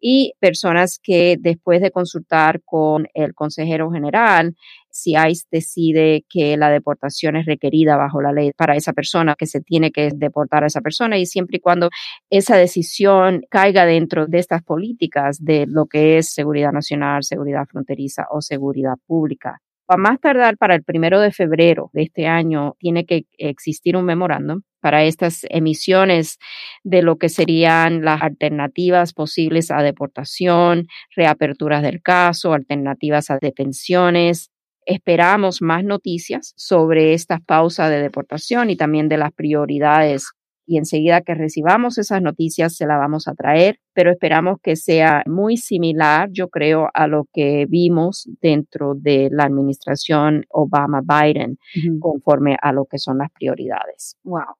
y 0.00 0.32
personas 0.40 0.98
que 1.02 1.36
después 1.38 1.80
de 1.80 1.90
consultar 1.90 2.62
con 2.64 3.06
el 3.14 3.34
consejero 3.34 3.90
general, 3.90 4.54
si 4.90 5.12
ICE 5.14 5.46
decide 5.50 6.24
que 6.28 6.56
la 6.56 6.70
deportación 6.70 7.36
es 7.36 7.46
requerida 7.46 7.96
bajo 7.96 8.20
la 8.20 8.32
ley 8.32 8.52
para 8.56 8.76
esa 8.76 8.92
persona, 8.92 9.36
que 9.38 9.46
se 9.46 9.60
tiene 9.60 9.92
que 9.92 10.10
deportar 10.14 10.64
a 10.64 10.66
esa 10.66 10.80
persona 10.80 11.18
y 11.18 11.26
siempre 11.26 11.58
y 11.58 11.60
cuando 11.60 11.90
esa 12.30 12.56
decisión 12.56 13.42
caiga 13.50 13.84
dentro 13.84 14.26
de 14.26 14.38
estas 14.38 14.62
políticas 14.62 15.44
de 15.44 15.66
lo 15.68 15.86
que 15.86 16.18
es 16.18 16.32
seguridad 16.32 16.72
nacional, 16.72 17.22
seguridad 17.22 17.66
fronteriza 17.70 18.26
o 18.30 18.40
seguridad 18.40 18.94
pública. 19.06 19.60
A 19.86 19.96
más 19.96 20.20
tardar 20.20 20.56
para 20.56 20.76
el 20.76 20.84
primero 20.84 21.20
de 21.20 21.32
febrero 21.32 21.90
de 21.92 22.02
este 22.02 22.26
año 22.26 22.76
tiene 22.78 23.04
que 23.06 23.24
existir 23.38 23.96
un 23.96 24.04
memorándum 24.04 24.62
para 24.80 25.04
estas 25.04 25.46
emisiones 25.50 26.38
de 26.82 27.02
lo 27.02 27.16
que 27.16 27.28
serían 27.28 28.04
las 28.04 28.22
alternativas 28.22 29.12
posibles 29.12 29.70
a 29.70 29.82
deportación, 29.82 30.86
reaperturas 31.14 31.82
del 31.82 32.02
caso, 32.02 32.52
alternativas 32.52 33.30
a 33.30 33.38
detenciones. 33.40 34.50
Esperamos 34.86 35.62
más 35.62 35.84
noticias 35.84 36.52
sobre 36.56 37.12
esta 37.12 37.38
pausa 37.38 37.88
de 37.88 38.02
deportación 38.02 38.70
y 38.70 38.76
también 38.76 39.08
de 39.08 39.18
las 39.18 39.32
prioridades 39.32 40.32
y 40.70 40.78
enseguida 40.78 41.22
que 41.22 41.34
recibamos 41.34 41.98
esas 41.98 42.22
noticias 42.22 42.76
se 42.76 42.86
la 42.86 42.96
vamos 42.96 43.26
a 43.26 43.34
traer, 43.34 43.80
pero 43.92 44.12
esperamos 44.12 44.58
que 44.62 44.76
sea 44.76 45.24
muy 45.26 45.56
similar, 45.56 46.28
yo 46.30 46.48
creo, 46.48 46.88
a 46.94 47.08
lo 47.08 47.26
que 47.32 47.66
vimos 47.68 48.28
dentro 48.40 48.94
de 48.94 49.30
la 49.32 49.46
administración 49.46 50.44
Obama-Biden, 50.48 51.58
conforme 51.98 52.56
a 52.62 52.72
lo 52.72 52.84
que 52.84 52.98
son 52.98 53.18
las 53.18 53.32
prioridades. 53.32 54.16
Wow. 54.22 54.59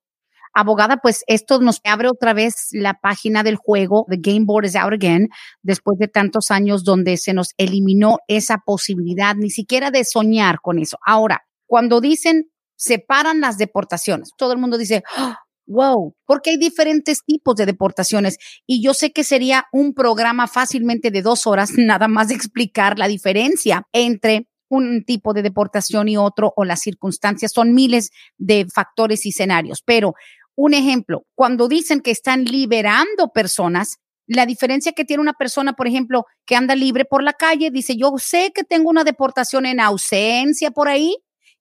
Abogada, 0.52 0.98
pues 0.98 1.22
esto 1.26 1.60
nos 1.60 1.80
abre 1.84 2.08
otra 2.08 2.32
vez 2.32 2.68
la 2.72 2.94
página 2.94 3.42
del 3.42 3.56
juego. 3.56 4.06
The 4.08 4.18
game 4.18 4.44
board 4.46 4.66
is 4.66 4.76
out 4.76 4.92
again, 4.92 5.28
después 5.62 5.98
de 5.98 6.08
tantos 6.08 6.50
años 6.50 6.84
donde 6.84 7.16
se 7.16 7.32
nos 7.32 7.50
eliminó 7.56 8.18
esa 8.28 8.58
posibilidad, 8.58 9.36
ni 9.36 9.50
siquiera 9.50 9.90
de 9.90 10.04
soñar 10.04 10.60
con 10.60 10.78
eso. 10.78 10.98
Ahora, 11.06 11.42
cuando 11.66 12.00
dicen 12.00 12.50
separan 12.76 13.40
las 13.40 13.58
deportaciones, 13.58 14.30
todo 14.36 14.52
el 14.52 14.58
mundo 14.58 14.78
dice, 14.78 15.02
¡Oh! 15.18 15.34
wow, 15.66 16.14
porque 16.26 16.50
hay 16.50 16.56
diferentes 16.56 17.24
tipos 17.24 17.54
de 17.54 17.66
deportaciones 17.66 18.38
y 18.66 18.82
yo 18.82 18.92
sé 18.92 19.12
que 19.12 19.22
sería 19.22 19.66
un 19.70 19.94
programa 19.94 20.48
fácilmente 20.48 21.10
de 21.10 21.22
dos 21.22 21.46
horas 21.46 21.70
nada 21.76 22.08
más 22.08 22.30
explicar 22.30 22.98
la 22.98 23.06
diferencia 23.06 23.86
entre 23.92 24.48
un 24.68 25.04
tipo 25.04 25.34
de 25.34 25.42
deportación 25.42 26.08
y 26.08 26.16
otro 26.16 26.52
o 26.56 26.64
las 26.64 26.80
circunstancias. 26.80 27.52
Son 27.52 27.74
miles 27.74 28.10
de 28.38 28.66
factores 28.72 29.26
y 29.26 29.30
escenarios, 29.30 29.82
pero 29.84 30.14
un 30.56 30.74
ejemplo, 30.74 31.24
cuando 31.34 31.68
dicen 31.68 32.00
que 32.00 32.10
están 32.10 32.44
liberando 32.44 33.28
personas, 33.32 33.96
la 34.26 34.46
diferencia 34.46 34.92
que 34.92 35.04
tiene 35.04 35.22
una 35.22 35.32
persona, 35.32 35.72
por 35.72 35.88
ejemplo, 35.88 36.24
que 36.46 36.54
anda 36.54 36.76
libre 36.76 37.04
por 37.04 37.22
la 37.22 37.32
calle, 37.32 37.70
dice, 37.70 37.96
yo 37.96 38.12
sé 38.18 38.52
que 38.54 38.64
tengo 38.64 38.90
una 38.90 39.04
deportación 39.04 39.66
en 39.66 39.80
ausencia 39.80 40.70
por 40.70 40.88
ahí, 40.88 41.16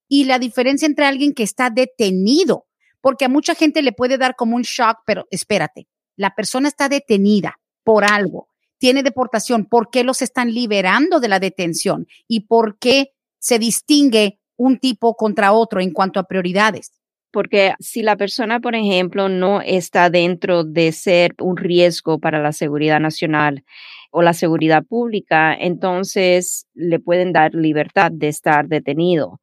y 0.08 0.26
la 0.26 0.40
diferencia 0.40 0.86
entre 0.86 1.06
alguien 1.06 1.34
que 1.34 1.44
está 1.44 1.70
detenido, 1.70 2.66
porque 3.00 3.26
a 3.26 3.30
mucha 3.30 3.56
gente 3.56 3.82
le 3.82 3.94
puede 3.94 4.18
dar 4.18 4.36
como 4.36 4.56
un 4.56 4.64
shock, 4.64 5.00
pero 5.06 5.28
espérate, 5.30 5.88
la 6.16 6.36
persona 6.36 6.68
está 6.68 6.90
detenida 6.90 7.60
por 7.84 8.04
algo, 8.04 8.50
tiene 8.80 9.04
deportación, 9.04 9.66
¿por 9.66 9.90
qué 9.90 10.04
los 10.04 10.22
están 10.22 10.54
liberando 10.54 11.20
de 11.20 11.28
la 11.28 11.40
detención? 11.40 12.08
¿Y 12.28 12.42
por 12.42 12.80
qué 12.80 13.12
se 13.38 13.60
distingue 13.60 14.40
un 14.58 14.80
tipo 14.80 15.16
contra 15.16 15.54
otro 15.54 15.80
en 15.80 15.92
cuanto 15.92 16.20
a 16.20 16.24
prioridades? 16.24 16.99
Porque 17.32 17.74
si 17.80 18.02
la 18.02 18.16
persona, 18.18 18.60
por 18.60 18.76
ejemplo, 18.76 19.30
no 19.30 19.62
está 19.62 20.10
dentro 20.10 20.64
de 20.64 20.92
ser 20.92 21.36
un 21.40 21.58
riesgo 21.58 22.20
para 22.20 22.42
la 22.42 22.52
seguridad 22.54 23.00
nacional 23.00 23.64
o 24.12 24.22
la 24.24 24.34
seguridad 24.34 24.84
pública, 24.84 25.54
entonces 25.54 26.68
le 26.74 27.00
pueden 27.00 27.32
dar 27.34 27.54
libertad 27.54 28.12
de 28.12 28.30
estar 28.30 28.68
detenido 28.68 29.40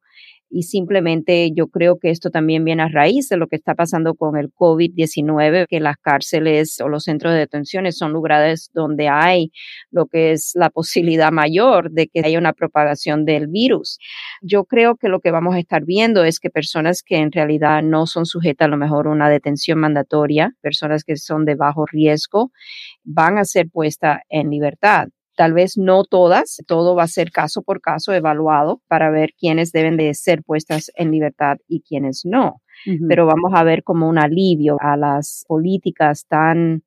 y 0.49 0.63
simplemente 0.63 1.51
yo 1.53 1.67
creo 1.67 1.97
que 1.99 2.09
esto 2.09 2.29
también 2.29 2.63
viene 2.63 2.83
a 2.83 2.87
raíz 2.87 3.29
de 3.29 3.37
lo 3.37 3.47
que 3.47 3.55
está 3.55 3.75
pasando 3.75 4.15
con 4.15 4.37
el 4.37 4.51
COVID-19, 4.53 5.65
que 5.67 5.79
las 5.79 5.97
cárceles 5.97 6.79
o 6.79 6.87
los 6.87 7.03
centros 7.03 7.33
de 7.33 7.39
detenciones 7.39 7.97
son 7.97 8.13
lugares 8.13 8.69
donde 8.73 9.09
hay 9.09 9.51
lo 9.91 10.07
que 10.07 10.31
es 10.31 10.51
la 10.55 10.69
posibilidad 10.69 11.31
mayor 11.31 11.91
de 11.91 12.07
que 12.07 12.21
haya 12.23 12.39
una 12.39 12.53
propagación 12.53 13.25
del 13.25 13.47
virus. 13.47 13.99
Yo 14.41 14.65
creo 14.65 14.95
que 14.95 15.09
lo 15.09 15.19
que 15.19 15.31
vamos 15.31 15.55
a 15.55 15.59
estar 15.59 15.83
viendo 15.85 16.23
es 16.23 16.39
que 16.39 16.49
personas 16.49 17.03
que 17.03 17.17
en 17.17 17.31
realidad 17.31 17.83
no 17.83 18.05
son 18.07 18.25
sujetas 18.25 18.67
a 18.67 18.69
lo 18.69 18.77
mejor 18.77 19.07
a 19.07 19.11
una 19.11 19.29
detención 19.29 19.79
mandatoria, 19.79 20.53
personas 20.61 21.03
que 21.03 21.15
son 21.17 21.45
de 21.45 21.55
bajo 21.55 21.85
riesgo, 21.85 22.51
van 23.03 23.37
a 23.37 23.45
ser 23.45 23.69
puestas 23.69 24.21
en 24.29 24.49
libertad. 24.49 25.09
Tal 25.37 25.53
vez 25.53 25.77
no 25.77 26.03
todas, 26.03 26.57
todo 26.65 26.95
va 26.95 27.03
a 27.03 27.07
ser 27.07 27.31
caso 27.31 27.61
por 27.61 27.79
caso 27.79 28.11
evaluado 28.11 28.81
para 28.87 29.11
ver 29.11 29.33
quiénes 29.39 29.71
deben 29.71 29.95
de 29.95 30.11
ser 30.15 30.41
puestas 30.41 30.91
en 30.95 31.11
libertad 31.11 31.57
y 31.67 31.81
quiénes 31.81 32.23
no. 32.25 32.63
Pero 33.07 33.27
vamos 33.27 33.51
a 33.53 33.63
ver 33.63 33.83
como 33.83 34.09
un 34.09 34.17
alivio 34.17 34.77
a 34.79 34.97
las 34.97 35.45
políticas 35.47 36.25
tan 36.27 36.83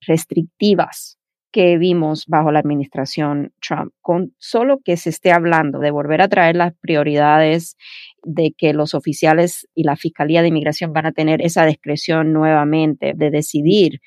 restrictivas 0.00 1.18
que 1.52 1.76
vimos 1.76 2.24
bajo 2.26 2.50
la 2.50 2.60
administración 2.60 3.52
Trump. 3.60 3.92
Con 4.00 4.34
solo 4.38 4.80
que 4.82 4.96
se 4.96 5.10
esté 5.10 5.30
hablando 5.32 5.78
de 5.78 5.90
volver 5.90 6.22
a 6.22 6.28
traer 6.28 6.56
las 6.56 6.72
prioridades 6.80 7.76
de 8.24 8.54
que 8.56 8.72
los 8.72 8.94
oficiales 8.94 9.68
y 9.74 9.84
la 9.84 9.96
Fiscalía 9.96 10.40
de 10.40 10.48
Inmigración 10.48 10.94
van 10.94 11.06
a 11.06 11.12
tener 11.12 11.42
esa 11.42 11.66
discreción 11.66 12.32
nuevamente 12.32 13.12
de 13.14 13.30
decidir 13.30 14.00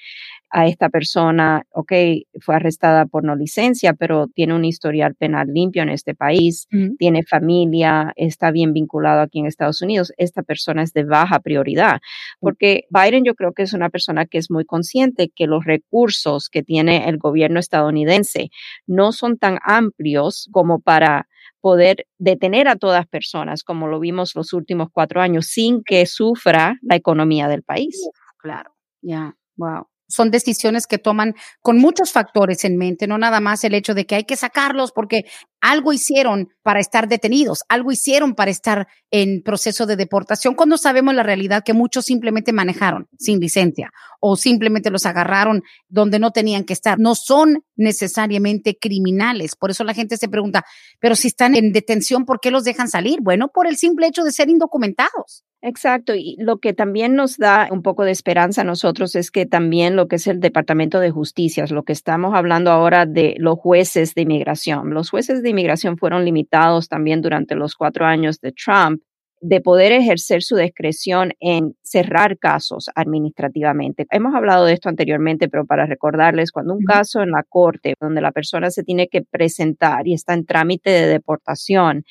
a 0.56 0.68
esta 0.68 0.88
persona, 0.88 1.64
ok, 1.72 1.92
fue 2.40 2.56
arrestada 2.56 3.08
por 3.08 3.26
no 3.26 3.36
licencia, 3.36 3.94
pero 3.94 4.28
tiene 4.34 4.54
un 4.56 4.64
historial 4.64 5.14
penal 5.14 5.50
limpio 5.52 5.84
en 5.84 5.90
este 5.90 6.16
país, 6.16 6.70
tiene 6.98 7.24
familia, 7.24 8.14
está 8.16 8.52
bien 8.52 8.72
vinculado 8.72 9.20
aquí 9.20 9.40
en 9.40 9.48
Estados 9.48 9.82
Unidos, 9.82 10.14
esta 10.16 10.44
persona 10.44 10.82
es 10.82 10.94
de 10.94 11.04
baja 11.04 11.42
prioridad, 11.42 12.00
porque 12.40 12.86
Biden 12.90 13.26
yo 13.26 13.36
creo 13.36 13.52
que 13.52 13.64
es 13.64 13.74
una 13.74 13.90
persona 13.90 14.28
que 14.28 14.38
es 14.38 14.50
muy 14.50 14.64
consciente 14.64 15.30
que 15.36 15.46
los 15.46 15.66
recursos 15.66 16.48
que 16.48 16.64
tiene 16.64 17.10
el 17.10 17.18
gobierno 17.18 17.60
estadounidense 17.60 18.50
no 18.88 19.12
son 19.12 19.38
tan 19.38 19.60
amplios 19.62 20.48
como 20.54 20.80
para 20.80 21.28
poder 21.60 22.08
detener 22.18 22.70
a 22.70 22.78
todas 22.78 23.06
personas, 23.08 23.66
como 23.66 23.88
lo 23.88 24.00
vimos 24.00 24.36
los 24.36 24.54
últimos 24.54 24.88
cuatro 24.90 25.20
años, 25.20 25.48
sin 25.48 25.84
que 25.84 26.06
sufra 26.06 26.78
la 26.82 26.96
economía 26.96 27.50
del 27.50 27.64
país. 27.64 28.10
Claro, 28.38 28.74
ya, 29.02 29.36
wow 29.58 29.88
son 30.08 30.32
decisiones 30.32 30.88
que 30.88 30.98
toman 30.98 31.36
con 31.62 31.78
muchos 31.78 32.12
factores 32.12 32.64
en 32.66 32.78
mente, 32.78 33.08
no 33.08 33.18
nada 33.18 33.40
más 33.40 33.64
el 33.64 33.74
hecho 33.74 33.94
de 33.94 34.06
que 34.06 34.16
hay 34.16 34.24
que 34.24 34.36
sacarlos 34.36 34.92
porque 34.92 35.26
algo 35.62 35.94
hicieron 35.94 36.50
para 36.62 36.80
estar 36.80 37.08
detenidos, 37.08 37.64
algo 37.70 37.92
hicieron 37.92 38.36
para 38.36 38.52
estar 38.52 38.88
en 39.10 39.42
proceso 39.42 39.86
de 39.86 39.96
deportación, 39.96 40.54
cuando 40.54 40.78
sabemos 40.78 41.16
la 41.16 41.24
realidad 41.24 41.64
que 41.66 41.74
muchos 41.74 42.06
simplemente 42.06 42.54
manejaron 42.54 43.08
sin 43.18 43.40
licencia 43.40 43.92
o 44.20 44.36
simplemente 44.36 44.92
los 44.92 45.06
agarraron 45.06 45.64
donde 45.88 46.20
no 46.20 46.32
tenían 46.32 46.64
que 46.64 46.74
estar. 46.74 47.00
No 47.00 47.16
son 47.16 47.64
necesariamente 47.76 48.78
criminales. 48.80 49.56
Por 49.56 49.72
eso 49.72 49.84
la 49.84 49.94
gente 49.94 50.18
se 50.18 50.28
pregunta, 50.28 50.66
pero 51.00 51.16
si 51.16 51.28
están 51.30 51.56
en 51.56 51.72
detención, 51.72 52.26
¿por 52.26 52.40
qué 52.40 52.52
los 52.52 52.64
dejan 52.64 52.88
salir? 52.88 53.20
Bueno, 53.22 53.50
por 53.54 53.68
el 53.68 53.78
simple 53.78 54.08
hecho 54.08 54.24
de 54.24 54.32
ser 54.32 54.50
indocumentados. 54.50 55.44
Exacto, 55.68 56.14
y 56.14 56.36
lo 56.38 56.60
que 56.60 56.74
también 56.74 57.16
nos 57.16 57.38
da 57.38 57.70
un 57.72 57.82
poco 57.82 58.04
de 58.04 58.12
esperanza 58.12 58.62
a 58.62 58.64
nosotros 58.64 59.16
es 59.16 59.32
que 59.32 59.48
también 59.48 59.96
lo 59.96 60.08
que 60.08 60.18
es 60.18 60.28
el 60.28 60.40
Departamento 60.40 61.00
de 61.00 61.10
Justicia, 61.10 61.66
lo 61.72 61.82
que 61.82 61.92
estamos 61.92 62.36
hablando 62.36 62.70
ahora 62.70 63.08
de 63.08 63.34
los 63.40 63.58
jueces 63.58 64.14
de 64.14 64.22
inmigración, 64.22 64.94
los 64.94 65.10
jueces 65.10 65.42
de 65.42 65.50
inmigración 65.50 65.98
fueron 65.98 66.24
limitados 66.24 66.88
también 66.88 67.24
durante 67.24 67.56
los 67.56 67.74
cuatro 67.74 68.06
años 68.06 68.40
de 68.42 68.52
Trump 68.52 69.02
de 69.42 69.60
poder 69.60 69.92
ejercer 69.92 70.44
su 70.44 70.56
discreción 70.56 71.32
en 71.40 71.76
cerrar 71.82 72.38
casos 72.38 72.92
administrativamente. 72.94 74.06
Hemos 74.12 74.36
hablado 74.36 74.66
de 74.66 74.74
esto 74.74 74.90
anteriormente, 74.90 75.50
pero 75.50 75.66
para 75.66 75.88
recordarles, 75.88 76.52
cuando 76.52 76.76
un 76.76 76.84
caso 76.84 77.24
en 77.24 77.32
la 77.32 77.42
corte, 77.42 77.96
donde 78.00 78.22
la 78.22 78.32
persona 78.32 78.70
se 78.70 78.84
tiene 78.84 79.08
que 79.08 79.24
presentar 79.24 80.08
y 80.08 80.14
está 80.14 80.36
en 80.36 80.46
trámite 80.46 80.92
de 80.92 81.08
deportación, 81.08 82.06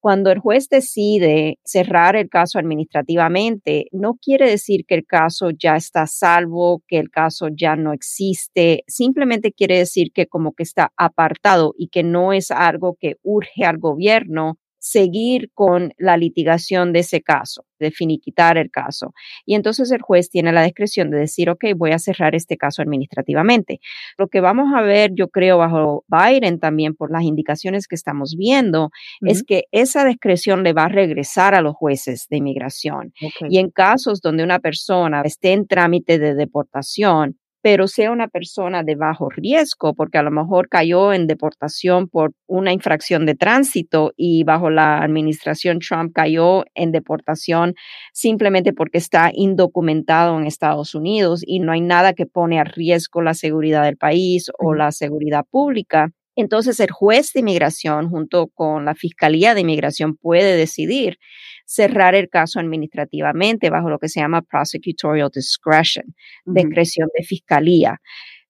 cuando 0.00 0.30
el 0.30 0.38
juez 0.38 0.68
decide 0.68 1.58
cerrar 1.64 2.16
el 2.16 2.28
caso 2.28 2.58
administrativamente, 2.58 3.86
no 3.92 4.14
quiere 4.14 4.48
decir 4.48 4.84
que 4.86 4.94
el 4.94 5.06
caso 5.06 5.50
ya 5.50 5.76
está 5.76 6.06
salvo, 6.06 6.82
que 6.86 6.98
el 6.98 7.10
caso 7.10 7.48
ya 7.54 7.76
no 7.76 7.92
existe, 7.92 8.84
simplemente 8.86 9.52
quiere 9.52 9.78
decir 9.78 10.12
que 10.12 10.26
como 10.26 10.52
que 10.52 10.62
está 10.62 10.92
apartado 10.96 11.74
y 11.76 11.88
que 11.88 12.02
no 12.02 12.32
es 12.32 12.50
algo 12.50 12.96
que 13.00 13.16
urge 13.22 13.64
al 13.64 13.78
gobierno 13.78 14.58
seguir 14.78 15.50
con 15.54 15.92
la 15.98 16.16
litigación 16.16 16.92
de 16.92 17.00
ese 17.00 17.20
caso, 17.20 17.64
de 17.78 17.90
finiquitar 17.90 18.58
el 18.58 18.70
caso. 18.70 19.12
Y 19.44 19.54
entonces 19.54 19.90
el 19.90 20.00
juez 20.00 20.30
tiene 20.30 20.52
la 20.52 20.62
discreción 20.62 21.10
de 21.10 21.18
decir, 21.18 21.50
ok, 21.50 21.64
voy 21.76 21.92
a 21.92 21.98
cerrar 21.98 22.34
este 22.34 22.56
caso 22.56 22.82
administrativamente. 22.82 23.80
Lo 24.16 24.28
que 24.28 24.40
vamos 24.40 24.72
a 24.74 24.82
ver, 24.82 25.10
yo 25.14 25.28
creo, 25.28 25.58
bajo 25.58 26.04
Biden 26.08 26.58
también 26.60 26.94
por 26.94 27.10
las 27.10 27.22
indicaciones 27.22 27.86
que 27.86 27.96
estamos 27.96 28.36
viendo, 28.38 28.90
es 29.20 29.42
que 29.42 29.64
esa 29.72 30.04
discreción 30.04 30.62
le 30.62 30.72
va 30.72 30.84
a 30.84 30.88
regresar 30.88 31.54
a 31.54 31.60
los 31.60 31.74
jueces 31.74 32.26
de 32.30 32.38
inmigración. 32.38 33.12
Y 33.48 33.58
en 33.58 33.70
casos 33.70 34.20
donde 34.20 34.44
una 34.44 34.58
persona 34.58 35.22
esté 35.24 35.52
en 35.52 35.66
trámite 35.66 36.18
de 36.18 36.34
deportación, 36.34 37.38
pero 37.62 37.88
sea 37.88 38.12
una 38.12 38.28
persona 38.28 38.82
de 38.82 38.94
bajo 38.94 39.28
riesgo, 39.30 39.94
porque 39.94 40.18
a 40.18 40.22
lo 40.22 40.30
mejor 40.30 40.68
cayó 40.68 41.12
en 41.12 41.26
deportación 41.26 42.08
por 42.08 42.32
una 42.46 42.72
infracción 42.72 43.26
de 43.26 43.34
tránsito 43.34 44.12
y 44.16 44.44
bajo 44.44 44.70
la 44.70 45.02
administración 45.02 45.80
Trump 45.80 46.12
cayó 46.14 46.64
en 46.74 46.92
deportación 46.92 47.74
simplemente 48.12 48.72
porque 48.72 48.98
está 48.98 49.30
indocumentado 49.34 50.38
en 50.38 50.46
Estados 50.46 50.94
Unidos 50.94 51.42
y 51.46 51.60
no 51.60 51.72
hay 51.72 51.80
nada 51.80 52.12
que 52.14 52.26
pone 52.26 52.60
a 52.60 52.64
riesgo 52.64 53.22
la 53.22 53.34
seguridad 53.34 53.84
del 53.84 53.96
país 53.96 54.50
o 54.58 54.74
la 54.74 54.92
seguridad 54.92 55.44
pública. 55.50 56.10
Entonces 56.40 56.78
el 56.78 56.92
juez 56.92 57.32
de 57.32 57.40
inmigración 57.40 58.10
junto 58.10 58.46
con 58.46 58.84
la 58.84 58.94
Fiscalía 58.94 59.54
de 59.54 59.62
Inmigración 59.62 60.16
puede 60.16 60.56
decidir 60.56 61.18
cerrar 61.66 62.14
el 62.14 62.28
caso 62.28 62.60
administrativamente 62.60 63.70
bajo 63.70 63.90
lo 63.90 63.98
que 63.98 64.08
se 64.08 64.20
llama 64.20 64.42
prosecutorial 64.42 65.30
discretion, 65.34 66.14
discreción 66.44 67.08
de 67.18 67.24
fiscalía. 67.24 68.00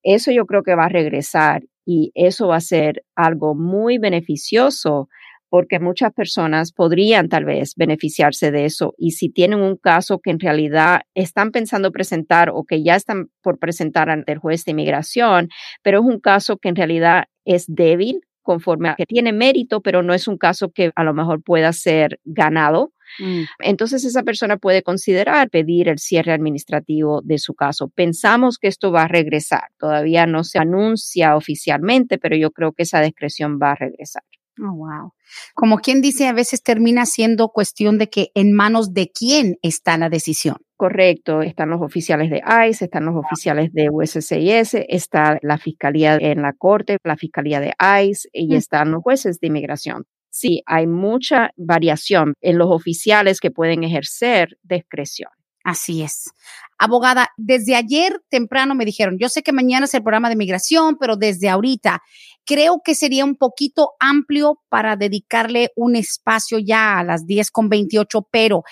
Eso 0.03 0.31
yo 0.31 0.45
creo 0.45 0.63
que 0.63 0.75
va 0.75 0.85
a 0.85 0.91
regresar 0.91 1.63
y 1.87 2.13
eso 2.15 2.49
va 2.49 2.57
a 2.57 2.61
ser 2.61 3.05
algo 3.15 3.55
muy 3.55 3.97
beneficioso 3.97 5.09
porque 5.49 5.81
muchas 5.81 6.13
personas 6.13 6.73
podrían 6.73 7.29
tal 7.29 7.45
vez 7.45 7.75
beneficiarse 7.77 8.51
de 8.51 8.65
eso 8.65 8.95
y 8.99 9.13
si 9.13 9.31
tienen 9.31 9.61
un 9.61 9.77
caso 9.77 10.19
que 10.19 10.31
en 10.31 10.41
realidad 10.41 11.03
están 11.15 11.51
pensando 11.51 11.93
presentar 11.93 12.51
o 12.51 12.65
que 12.65 12.83
ya 12.83 12.97
están 12.97 13.31
por 13.43 13.59
presentar 13.59 14.11
ante 14.11 14.33
el 14.33 14.39
juez 14.39 14.65
de 14.65 14.73
inmigración, 14.73 15.49
pero 15.83 16.01
es 16.01 16.05
un 16.05 16.21
caso 16.21 16.59
que 16.59 16.69
en 16.69 16.77
realidad 16.77 17.25
es 17.45 17.65
débil 17.69 18.21
conforme 18.43 18.89
a 18.89 18.95
que 18.95 19.05
tiene 19.05 19.33
mérito, 19.33 19.83
pero 19.83 20.03
no 20.03 20.15
es 20.15 20.27
un 20.27 20.39
caso 20.39 20.71
que 20.71 20.91
a 20.97 21.05
lo 21.05 21.13
mejor 21.13 21.43
pueda 21.43 21.71
ser 21.75 22.19
ganado. 22.25 22.93
Mm. 23.19 23.43
Entonces 23.61 24.05
esa 24.07 24.23
persona 24.23 24.57
puede 24.57 24.83
considerar 24.83 25.51
pedir 25.51 25.89
el 25.89 25.99
cierre 25.99 26.33
administrativo 26.33 27.21
de 27.23 27.37
su 27.37 27.55
caso. 27.55 27.89
Pensamos 27.89 28.57
que 28.57 28.69
esto 28.69 28.91
va 28.91 29.03
a 29.03 29.09
regresar. 29.09 29.65
Todavía 29.79 30.27
no 30.27 30.45
se 30.45 30.59
anuncia 30.59 31.37
oficialmente, 31.37 32.17
pero 32.17 32.37
yo 32.37 32.51
creo 32.51 32.73
que 32.73 32.85
esa 32.85 33.03
discreción 33.03 33.59
va 33.63 33.73
a 33.73 33.75
regresar. 33.75 34.23
Oh, 34.61 34.75
wow. 34.75 35.13
Como 35.55 35.79
quien 35.79 36.01
dice, 36.01 36.27
a 36.27 36.33
veces 36.33 36.63
termina 36.63 37.07
siendo 37.07 37.49
cuestión 37.49 37.99
de 37.99 38.09
que 38.09 38.29
en 38.35 38.53
manos 38.53 38.93
de 38.93 39.11
quién 39.11 39.57
está 39.63 39.97
la 39.99 40.09
decisión. 40.09 40.57
Correcto, 40.77 41.43
están 41.43 41.71
los 41.71 41.83
oficiales 41.83 42.31
de 42.31 42.41
ICE, 42.69 42.85
están 42.85 43.05
los 43.05 43.17
oficiales 43.17 43.73
de 43.73 43.89
USCIS, 43.91 44.75
está 44.89 45.39
la 45.43 45.59
fiscalía 45.59 46.17
en 46.21 46.43
la 46.43 46.53
corte, 46.53 46.99
la 47.03 47.17
fiscalía 47.17 47.61
de 47.61 47.75
ICE 48.03 48.29
y 48.33 48.55
mm. 48.55 48.57
están 48.57 48.93
los 48.93 49.03
jueces 49.03 49.41
de 49.41 49.49
inmigración. 49.49 50.05
Sí, 50.31 50.63
hay 50.67 50.87
mucha 50.87 51.51
variación 51.57 52.35
en 52.41 52.59
los 52.59 52.69
oficiales 52.71 53.41
que 53.41 53.51
pueden 53.51 53.83
ejercer 53.83 54.57
discreción. 54.63 55.31
Así 55.65 56.03
es. 56.03 56.31
Abogada, 56.79 57.29
desde 57.37 57.75
ayer 57.75 58.23
temprano 58.31 58.75
me 58.75 58.85
dijeron, 58.85 59.19
yo 59.19 59.29
sé 59.29 59.43
que 59.43 59.53
mañana 59.53 59.87
es 59.87 59.95
el 59.95 60.03
programa 60.03 60.29
de 60.29 60.37
migración, 60.37 60.97
pero 60.99 61.17
desde 61.17 61.49
ahorita 61.49 62.01
creo 62.49 62.81
que 62.83 62.95
sería 62.95 63.27
un 63.27 63.37
poquito 63.37 63.91
amplio 64.01 64.63
para 64.71 64.97
dedicarle 64.97 65.71
un 65.77 65.97
espacio 65.97 66.59
ya 66.59 66.99
a 66.99 67.05
las 67.05 67.27
10 67.27 67.51
con 67.51 67.69
28, 67.69 68.27
pero 68.33 68.63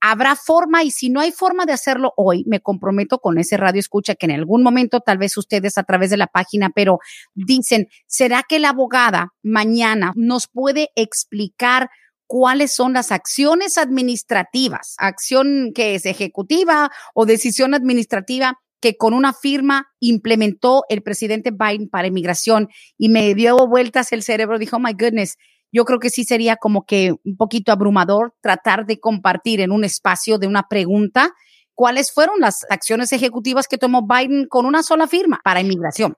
habrá 0.00 0.34
forma 0.34 0.82
y 0.82 0.90
si 0.90 1.10
no 1.10 1.20
hay 1.20 1.30
forma 1.30 1.66
de 1.66 1.74
hacerlo 1.74 2.14
hoy, 2.16 2.44
me 2.46 2.60
comprometo 2.60 3.18
con 3.18 3.36
ese 3.36 3.58
radio 3.58 3.80
escucha 3.80 4.14
que 4.14 4.24
en 4.24 4.32
algún 4.32 4.62
momento 4.62 5.00
tal 5.00 5.18
vez 5.18 5.36
ustedes 5.36 5.76
a 5.76 5.82
través 5.82 6.08
de 6.08 6.16
la 6.16 6.28
página, 6.28 6.70
pero 6.74 7.00
dicen, 7.34 7.88
¿será 8.06 8.44
que 8.48 8.60
la 8.60 8.70
abogada 8.70 9.34
mañana 9.42 10.14
nos 10.16 10.46
puede 10.48 10.88
explicar 10.96 11.90
cuáles 12.26 12.74
son 12.74 12.94
las 12.94 13.12
acciones 13.12 13.76
administrativas, 13.76 14.94
acción 14.96 15.72
que 15.74 15.94
es 15.94 16.06
ejecutiva 16.06 16.90
o 17.14 17.26
decisión 17.26 17.74
administrativa 17.74 18.58
que 18.80 18.96
con 18.96 19.14
una 19.14 19.32
firma 19.32 19.88
implementó 20.00 20.84
el 20.88 21.02
presidente 21.02 21.50
Biden 21.50 21.88
para 21.88 22.08
inmigración 22.08 22.68
y 22.96 23.08
me 23.08 23.34
dio 23.34 23.56
vueltas 23.66 24.12
el 24.12 24.22
cerebro, 24.22 24.58
dijo, 24.58 24.76
oh 24.76 24.80
my 24.80 24.92
goodness, 24.92 25.36
yo 25.72 25.84
creo 25.84 25.98
que 25.98 26.10
sí 26.10 26.24
sería 26.24 26.56
como 26.56 26.84
que 26.84 27.12
un 27.24 27.36
poquito 27.36 27.72
abrumador 27.72 28.34
tratar 28.40 28.86
de 28.86 28.98
compartir 29.00 29.60
en 29.60 29.70
un 29.70 29.84
espacio 29.84 30.38
de 30.38 30.46
una 30.46 30.68
pregunta 30.68 31.32
cuáles 31.74 32.12
fueron 32.12 32.40
las 32.40 32.66
acciones 32.70 33.12
ejecutivas 33.12 33.68
que 33.68 33.78
tomó 33.78 34.06
Biden 34.06 34.46
con 34.48 34.66
una 34.66 34.82
sola 34.82 35.06
firma 35.06 35.40
para 35.44 35.60
inmigración. 35.60 36.16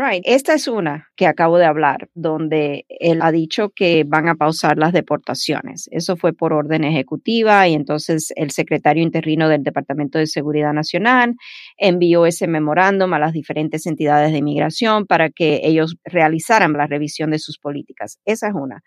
Right. 0.00 0.22
Esta 0.26 0.54
es 0.54 0.68
una 0.68 1.08
que 1.16 1.26
acabo 1.26 1.58
de 1.58 1.64
hablar, 1.64 2.08
donde 2.14 2.86
él 2.88 3.20
ha 3.20 3.32
dicho 3.32 3.70
que 3.70 4.04
van 4.06 4.28
a 4.28 4.36
pausar 4.36 4.78
las 4.78 4.92
deportaciones. 4.92 5.88
Eso 5.90 6.16
fue 6.16 6.32
por 6.32 6.52
orden 6.52 6.84
ejecutiva 6.84 7.66
y 7.66 7.74
entonces 7.74 8.32
el 8.36 8.52
secretario 8.52 9.02
interino 9.02 9.48
del 9.48 9.64
Departamento 9.64 10.20
de 10.20 10.28
Seguridad 10.28 10.72
Nacional 10.72 11.34
envió 11.76 12.26
ese 12.26 12.46
memorándum 12.46 13.12
a 13.12 13.18
las 13.18 13.32
diferentes 13.32 13.86
entidades 13.86 14.30
de 14.30 14.38
inmigración 14.38 15.04
para 15.04 15.30
que 15.30 15.62
ellos 15.64 15.96
realizaran 16.04 16.74
la 16.74 16.86
revisión 16.86 17.32
de 17.32 17.40
sus 17.40 17.58
políticas. 17.58 18.20
Esa 18.24 18.46
es 18.46 18.54
una. 18.54 18.82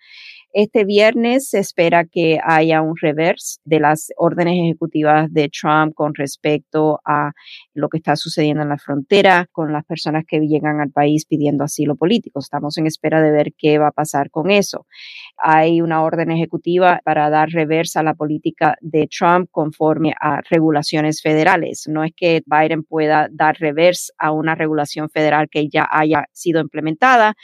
Este 0.54 0.84
viernes 0.84 1.48
se 1.48 1.60
espera 1.60 2.04
que 2.04 2.38
haya 2.44 2.82
un 2.82 2.98
reverse 3.02 3.60
de 3.64 3.80
las 3.80 4.12
órdenes 4.18 4.56
ejecutivas 4.56 5.32
de 5.32 5.50
Trump 5.50 5.94
con 5.94 6.14
respecto 6.14 7.00
a 7.06 7.32
lo 7.74 7.88
que 7.88 8.00
está 8.00 8.18
sucediendo 8.18 8.62
en 8.62 8.68
la 8.68 8.78
frontera 8.78 9.48
con 9.54 9.72
las 9.72 9.86
personas 9.86 10.26
que 10.28 10.42
llegan 10.42 10.82
al 10.82 10.92
país 10.92 11.26
pidiendo 11.26 11.64
asilo 11.64 11.96
político. 11.96 12.40
Estamos 12.40 12.78
en 12.78 12.86
espera 12.86 13.22
de 13.22 13.32
ver 13.32 13.54
qué 13.58 13.78
va 13.78 13.88
a 13.88 13.92
pasar 13.92 14.30
con 14.30 14.52
eso. 14.52 14.88
Hay 15.38 15.80
una 15.80 16.04
orden 16.04 16.32
ejecutiva 16.32 17.00
para 17.06 17.30
dar 17.30 17.48
reversa 17.48 18.02
a 18.02 18.04
la 18.04 18.16
política 18.16 18.76
de 18.82 19.08
Trump 19.08 19.48
conforme 19.52 20.14
a 20.20 20.42
regulaciones 20.50 21.22
federales. 21.22 21.86
No 21.88 22.04
es 22.04 22.12
que 22.14 22.42
Biden 22.46 22.84
pueda 22.84 23.30
dar 23.32 23.56
reversa 23.58 24.12
a 24.18 24.34
una 24.34 24.56
regulación 24.56 25.10
federal 25.10 25.48
que 25.50 25.70
ya 25.70 25.88
haya 25.90 26.26
sido 26.34 26.60
implementada 26.60 27.36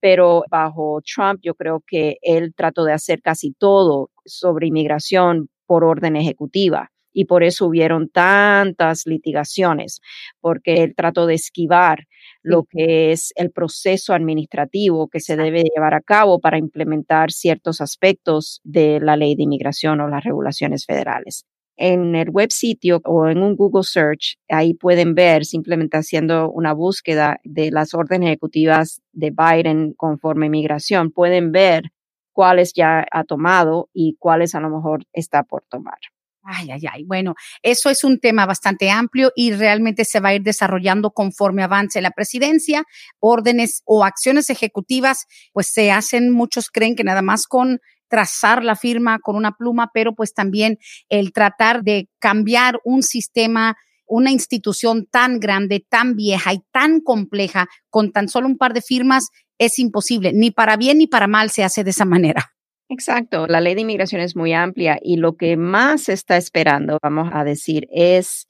pero 0.00 0.44
bajo 0.50 1.00
Trump 1.04 1.40
yo 1.42 1.54
creo 1.54 1.82
que 1.86 2.16
él 2.22 2.54
trató 2.56 2.84
de 2.84 2.92
hacer 2.92 3.20
casi 3.22 3.52
todo 3.52 4.10
sobre 4.24 4.68
inmigración 4.68 5.48
por 5.66 5.84
orden 5.84 6.16
ejecutiva 6.16 6.90
y 7.12 7.24
por 7.24 7.42
eso 7.42 7.66
hubieron 7.66 8.08
tantas 8.08 9.06
litigaciones, 9.06 10.00
porque 10.40 10.82
él 10.82 10.94
trató 10.96 11.26
de 11.26 11.34
esquivar 11.34 12.06
lo 12.42 12.64
que 12.64 13.12
es 13.12 13.32
el 13.36 13.50
proceso 13.50 14.14
administrativo 14.14 15.08
que 15.08 15.20
se 15.20 15.36
debe 15.36 15.62
llevar 15.62 15.94
a 15.94 16.00
cabo 16.00 16.38
para 16.40 16.58
implementar 16.58 17.32
ciertos 17.32 17.80
aspectos 17.80 18.60
de 18.64 19.00
la 19.00 19.16
ley 19.16 19.34
de 19.34 19.42
inmigración 19.42 20.00
o 20.00 20.08
las 20.08 20.24
regulaciones 20.24 20.86
federales 20.86 21.44
en 21.80 22.14
el 22.14 22.28
web 22.28 22.52
sitio 22.52 23.00
o 23.04 23.26
en 23.26 23.42
un 23.42 23.56
Google 23.56 23.82
Search, 23.82 24.38
ahí 24.50 24.74
pueden 24.74 25.14
ver 25.14 25.46
simplemente 25.46 25.96
haciendo 25.96 26.50
una 26.50 26.74
búsqueda 26.74 27.40
de 27.42 27.70
las 27.70 27.94
órdenes 27.94 28.28
ejecutivas 28.28 29.00
de 29.12 29.30
Biden 29.30 29.94
conforme 29.96 30.46
inmigración, 30.46 31.10
pueden 31.10 31.52
ver 31.52 31.84
cuáles 32.32 32.74
ya 32.74 33.06
ha 33.10 33.24
tomado 33.24 33.88
y 33.94 34.16
cuáles 34.18 34.54
a 34.54 34.60
lo 34.60 34.68
mejor 34.68 35.04
está 35.14 35.42
por 35.42 35.64
tomar. 35.70 35.98
Ay, 36.42 36.70
ay, 36.70 36.82
ay. 36.90 37.04
Bueno, 37.04 37.34
eso 37.62 37.90
es 37.90 38.04
un 38.04 38.18
tema 38.18 38.44
bastante 38.44 38.90
amplio 38.90 39.30
y 39.34 39.52
realmente 39.52 40.04
se 40.04 40.20
va 40.20 40.30
a 40.30 40.34
ir 40.34 40.42
desarrollando 40.42 41.10
conforme 41.12 41.62
avance 41.62 42.00
la 42.00 42.10
presidencia. 42.10 42.84
Órdenes 43.20 43.82
o 43.84 44.04
acciones 44.04 44.50
ejecutivas, 44.50 45.26
pues 45.52 45.68
se 45.70 45.90
hacen, 45.90 46.30
muchos 46.30 46.70
creen 46.70 46.96
que 46.96 47.04
nada 47.04 47.22
más 47.22 47.46
con 47.46 47.80
trazar 48.10 48.62
la 48.62 48.76
firma 48.76 49.18
con 49.20 49.36
una 49.36 49.52
pluma, 49.52 49.90
pero 49.94 50.14
pues 50.14 50.34
también 50.34 50.78
el 51.08 51.32
tratar 51.32 51.82
de 51.82 52.10
cambiar 52.18 52.80
un 52.84 53.02
sistema, 53.02 53.76
una 54.06 54.30
institución 54.30 55.06
tan 55.10 55.40
grande, 55.40 55.86
tan 55.88 56.16
vieja 56.16 56.52
y 56.52 56.60
tan 56.72 57.00
compleja 57.00 57.68
con 57.88 58.12
tan 58.12 58.28
solo 58.28 58.48
un 58.48 58.58
par 58.58 58.74
de 58.74 58.82
firmas 58.82 59.28
es 59.58 59.78
imposible. 59.78 60.32
Ni 60.34 60.50
para 60.50 60.76
bien 60.76 60.98
ni 60.98 61.06
para 61.06 61.28
mal 61.28 61.50
se 61.50 61.64
hace 61.64 61.84
de 61.84 61.90
esa 61.90 62.04
manera. 62.04 62.52
Exacto, 62.88 63.46
la 63.46 63.60
ley 63.60 63.76
de 63.76 63.82
inmigración 63.82 64.20
es 64.20 64.34
muy 64.34 64.52
amplia 64.52 64.98
y 65.00 65.16
lo 65.16 65.36
que 65.36 65.56
más 65.56 66.02
se 66.02 66.12
está 66.12 66.36
esperando, 66.36 66.98
vamos 67.00 67.30
a 67.32 67.44
decir, 67.44 67.86
es 67.92 68.48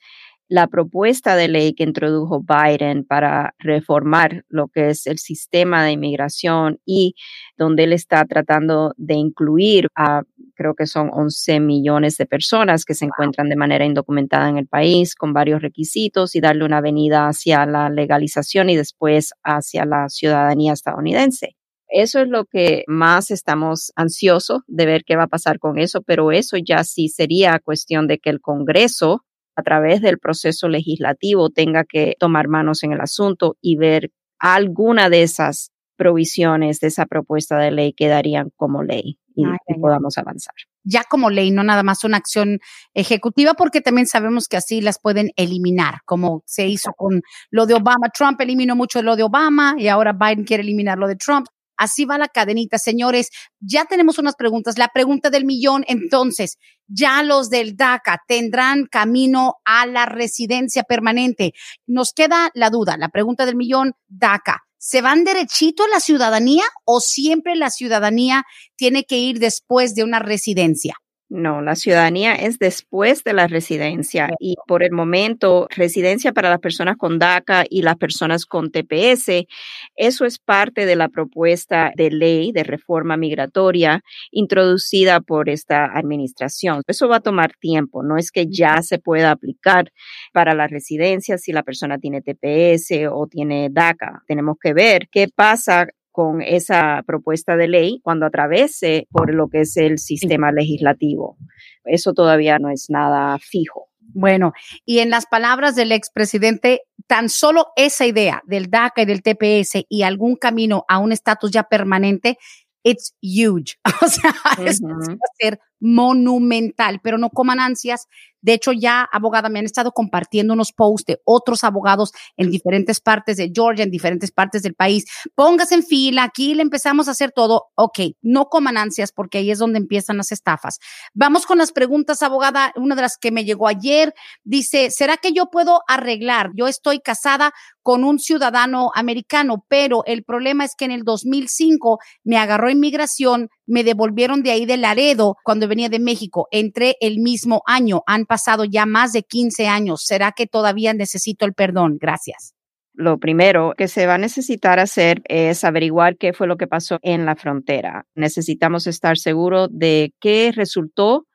la 0.50 0.66
propuesta 0.66 1.36
de 1.36 1.46
ley 1.46 1.74
que 1.74 1.84
introdujo 1.84 2.42
Biden 2.42 3.04
para 3.04 3.54
reformar 3.60 4.44
lo 4.48 4.66
que 4.66 4.90
es 4.90 5.06
el 5.06 5.18
sistema 5.18 5.84
de 5.84 5.92
inmigración 5.92 6.80
y 6.84 7.14
donde 7.56 7.84
él 7.84 7.92
está 7.92 8.24
tratando 8.24 8.92
de 8.96 9.14
incluir 9.14 9.86
a, 9.94 10.22
creo 10.56 10.74
que 10.74 10.86
son 10.86 11.08
11 11.12 11.60
millones 11.60 12.16
de 12.16 12.26
personas 12.26 12.84
que 12.84 12.94
se 12.94 13.04
encuentran 13.04 13.48
de 13.48 13.54
manera 13.54 13.84
indocumentada 13.84 14.48
en 14.48 14.58
el 14.58 14.66
país 14.66 15.14
con 15.14 15.32
varios 15.32 15.62
requisitos 15.62 16.34
y 16.34 16.40
darle 16.40 16.64
una 16.64 16.80
venida 16.80 17.28
hacia 17.28 17.64
la 17.64 17.88
legalización 17.88 18.70
y 18.70 18.76
después 18.76 19.32
hacia 19.44 19.84
la 19.84 20.08
ciudadanía 20.08 20.72
estadounidense. 20.72 21.54
Eso 21.86 22.20
es 22.20 22.28
lo 22.28 22.44
que 22.44 22.82
más 22.88 23.30
estamos 23.30 23.92
ansiosos 23.94 24.62
de 24.66 24.86
ver 24.86 25.04
qué 25.06 25.14
va 25.14 25.24
a 25.24 25.28
pasar 25.28 25.60
con 25.60 25.78
eso, 25.78 26.02
pero 26.02 26.32
eso 26.32 26.56
ya 26.56 26.82
sí 26.82 27.08
sería 27.08 27.60
cuestión 27.60 28.08
de 28.08 28.18
que 28.18 28.30
el 28.30 28.40
Congreso 28.40 29.24
a 29.60 29.62
través 29.62 30.00
del 30.00 30.18
proceso 30.18 30.68
legislativo 30.68 31.50
tenga 31.50 31.84
que 31.84 32.16
tomar 32.18 32.48
manos 32.48 32.82
en 32.82 32.92
el 32.92 33.00
asunto 33.00 33.56
y 33.60 33.76
ver 33.76 34.10
alguna 34.38 35.08
de 35.08 35.22
esas 35.22 35.70
provisiones 35.96 36.80
de 36.80 36.88
esa 36.88 37.04
propuesta 37.04 37.58
de 37.58 37.70
ley 37.70 37.92
quedarían 37.92 38.50
como 38.56 38.82
ley 38.82 39.18
y, 39.36 39.44
podamos 39.80 40.16
avanzar. 40.18 40.54
Ya 40.82 41.04
como 41.04 41.30
ley, 41.30 41.50
no 41.50 41.62
nada 41.62 41.82
más 41.82 42.04
una 42.04 42.16
acción 42.16 42.58
ejecutiva, 42.94 43.54
porque 43.54 43.80
también 43.80 44.06
sabemos 44.06 44.48
que 44.48 44.56
así 44.56 44.80
las 44.80 44.98
pueden 44.98 45.30
eliminar, 45.36 45.98
como 46.06 46.42
se 46.46 46.66
hizo 46.66 46.92
con 46.96 47.22
lo 47.50 47.66
de 47.66 47.74
Obama. 47.74 48.08
Trump 48.16 48.40
eliminó 48.40 48.76
mucho 48.76 49.02
lo 49.02 49.14
de 49.14 49.22
Obama 49.22 49.74
y 49.78 49.88
ahora 49.88 50.12
Biden 50.12 50.44
quiere 50.44 50.62
eliminar 50.62 50.98
lo 50.98 51.06
de 51.06 51.16
Trump. 51.16 51.46
Así 51.80 52.04
va 52.04 52.18
la 52.18 52.28
cadenita, 52.28 52.76
señores. 52.76 53.30
Ya 53.58 53.86
tenemos 53.86 54.18
unas 54.18 54.34
preguntas. 54.34 54.76
La 54.76 54.88
pregunta 54.88 55.30
del 55.30 55.46
millón, 55.46 55.82
entonces, 55.88 56.58
ya 56.86 57.22
los 57.22 57.48
del 57.48 57.74
DACA 57.74 58.20
tendrán 58.28 58.84
camino 58.84 59.54
a 59.64 59.86
la 59.86 60.04
residencia 60.04 60.82
permanente. 60.82 61.54
Nos 61.86 62.12
queda 62.12 62.50
la 62.52 62.68
duda, 62.68 62.98
la 62.98 63.08
pregunta 63.08 63.46
del 63.46 63.56
millón, 63.56 63.94
DACA. 64.08 64.58
¿Se 64.76 65.00
van 65.00 65.24
derechito 65.24 65.84
a 65.84 65.88
la 65.88 66.00
ciudadanía 66.00 66.64
o 66.84 67.00
siempre 67.00 67.56
la 67.56 67.70
ciudadanía 67.70 68.44
tiene 68.76 69.04
que 69.04 69.16
ir 69.16 69.38
después 69.38 69.94
de 69.94 70.04
una 70.04 70.18
residencia? 70.18 70.96
No, 71.32 71.62
la 71.62 71.76
ciudadanía 71.76 72.34
es 72.34 72.58
después 72.58 73.22
de 73.22 73.32
la 73.32 73.46
residencia 73.46 74.30
y 74.40 74.56
por 74.66 74.82
el 74.82 74.90
momento 74.90 75.68
residencia 75.70 76.32
para 76.32 76.50
las 76.50 76.58
personas 76.58 76.96
con 76.96 77.20
DACA 77.20 77.64
y 77.70 77.82
las 77.82 77.96
personas 77.98 78.46
con 78.46 78.72
TPS, 78.72 79.46
eso 79.94 80.24
es 80.24 80.40
parte 80.40 80.86
de 80.86 80.96
la 80.96 81.08
propuesta 81.08 81.92
de 81.94 82.10
ley 82.10 82.50
de 82.50 82.64
reforma 82.64 83.16
migratoria 83.16 84.02
introducida 84.32 85.20
por 85.20 85.48
esta 85.48 85.84
administración. 85.96 86.82
Eso 86.88 87.06
va 87.06 87.18
a 87.18 87.20
tomar 87.20 87.52
tiempo, 87.60 88.02
no 88.02 88.16
es 88.16 88.32
que 88.32 88.48
ya 88.50 88.82
se 88.82 88.98
pueda 88.98 89.30
aplicar 89.30 89.92
para 90.32 90.52
la 90.52 90.66
residencia 90.66 91.38
si 91.38 91.52
la 91.52 91.62
persona 91.62 91.98
tiene 91.98 92.22
TPS 92.22 93.06
o 93.08 93.28
tiene 93.28 93.68
DACA. 93.70 94.24
Tenemos 94.26 94.56
que 94.60 94.72
ver 94.72 95.08
qué 95.12 95.28
pasa 95.32 95.86
con 96.20 96.42
esa 96.42 97.02
propuesta 97.06 97.56
de 97.56 97.66
ley 97.66 98.00
cuando 98.02 98.26
atravese 98.26 99.08
por 99.10 99.32
lo 99.32 99.48
que 99.48 99.60
es 99.60 99.74
el 99.78 99.98
sistema 99.98 100.52
legislativo. 100.52 101.38
Eso 101.82 102.12
todavía 102.12 102.58
no 102.58 102.68
es 102.68 102.90
nada 102.90 103.38
fijo. 103.38 103.88
Bueno, 104.12 104.52
y 104.84 104.98
en 104.98 105.08
las 105.08 105.24
palabras 105.24 105.76
del 105.76 105.92
expresidente, 105.92 106.82
tan 107.06 107.30
solo 107.30 107.68
esa 107.74 108.04
idea 108.04 108.42
del 108.44 108.68
DACA 108.68 109.00
y 109.00 109.06
del 109.06 109.22
TPS 109.22 109.86
y 109.88 110.02
algún 110.02 110.36
camino 110.36 110.84
a 110.88 110.98
un 110.98 111.12
estatus 111.12 111.52
ya 111.52 111.62
permanente, 111.62 112.36
it's 112.82 113.16
huge. 113.22 113.78
O 114.02 114.06
sea, 114.06 114.34
eso 114.66 114.86
va 114.86 115.14
a 115.14 115.36
ser 115.38 115.58
monumental, 115.80 117.00
pero 117.02 117.18
no 117.18 117.30
coman 117.30 117.60
ansias. 117.60 118.06
De 118.42 118.54
hecho, 118.54 118.72
ya, 118.72 119.06
abogada, 119.12 119.48
me 119.48 119.58
han 119.58 119.66
estado 119.66 119.92
compartiendo 119.92 120.54
unos 120.54 120.72
posts 120.72 121.06
de 121.06 121.20
otros 121.24 121.62
abogados 121.62 122.12
en 122.36 122.50
diferentes 122.50 123.00
partes 123.00 123.36
de 123.36 123.50
Georgia, 123.54 123.84
en 123.84 123.90
diferentes 123.90 124.30
partes 124.30 124.62
del 124.62 124.74
país. 124.74 125.04
Póngase 125.34 125.74
en 125.74 125.82
fila, 125.82 126.24
aquí 126.24 126.54
le 126.54 126.62
empezamos 126.62 127.08
a 127.08 127.10
hacer 127.10 127.32
todo. 127.32 127.66
Ok, 127.74 127.98
no 128.22 128.46
coman 128.46 128.78
ansias 128.78 129.12
porque 129.12 129.38
ahí 129.38 129.50
es 129.50 129.58
donde 129.58 129.78
empiezan 129.78 130.16
las 130.16 130.32
estafas. 130.32 130.78
Vamos 131.12 131.44
con 131.44 131.58
las 131.58 131.72
preguntas, 131.72 132.22
abogada. 132.22 132.72
Una 132.76 132.94
de 132.94 133.02
las 133.02 133.18
que 133.18 133.30
me 133.30 133.44
llegó 133.44 133.68
ayer 133.68 134.14
dice, 134.42 134.90
¿será 134.90 135.16
que 135.18 135.32
yo 135.32 135.50
puedo 135.50 135.82
arreglar? 135.86 136.50
Yo 136.54 136.66
estoy 136.66 137.00
casada 137.00 137.52
con 137.82 138.04
un 138.04 138.18
ciudadano 138.18 138.90
americano, 138.94 139.64
pero 139.68 140.02
el 140.06 140.22
problema 140.24 140.64
es 140.64 140.74
que 140.76 140.84
en 140.84 140.92
el 140.92 141.04
2005 141.04 141.98
me 142.24 142.36
agarró 142.36 142.70
inmigración, 142.70 143.48
me 143.70 143.84
devolvieron 143.84 144.42
de 144.42 144.50
ahí 144.50 144.66
de 144.66 144.76
Laredo 144.76 145.36
cuando 145.44 145.68
venía 145.68 145.88
de 145.88 146.00
México. 146.00 146.48
Entré 146.50 146.96
el 147.00 147.18
mismo 147.18 147.62
año. 147.66 148.02
Han 148.06 148.26
pasado 148.26 148.64
ya 148.64 148.84
más 148.84 149.12
de 149.12 149.22
15 149.22 149.68
años. 149.68 150.02
¿Será 150.04 150.32
que 150.32 150.46
todavía 150.46 150.92
necesito 150.92 151.46
el 151.46 151.54
perdón? 151.54 151.96
Gracias. 152.00 152.54
Lo 152.92 153.18
primero 153.18 153.72
que 153.78 153.88
se 153.88 154.06
va 154.06 154.14
a 154.14 154.18
necesitar 154.18 154.80
hacer 154.80 155.22
es 155.26 155.64
averiguar 155.64 156.16
qué 156.16 156.32
fue 156.32 156.48
lo 156.48 156.56
que 156.56 156.66
pasó 156.66 156.98
en 157.02 157.24
la 157.24 157.36
frontera. 157.36 158.04
Necesitamos 158.14 158.86
estar 158.86 159.16
seguros 159.16 159.68
de 159.72 160.12
qué 160.20 160.52
resultó 160.54 161.26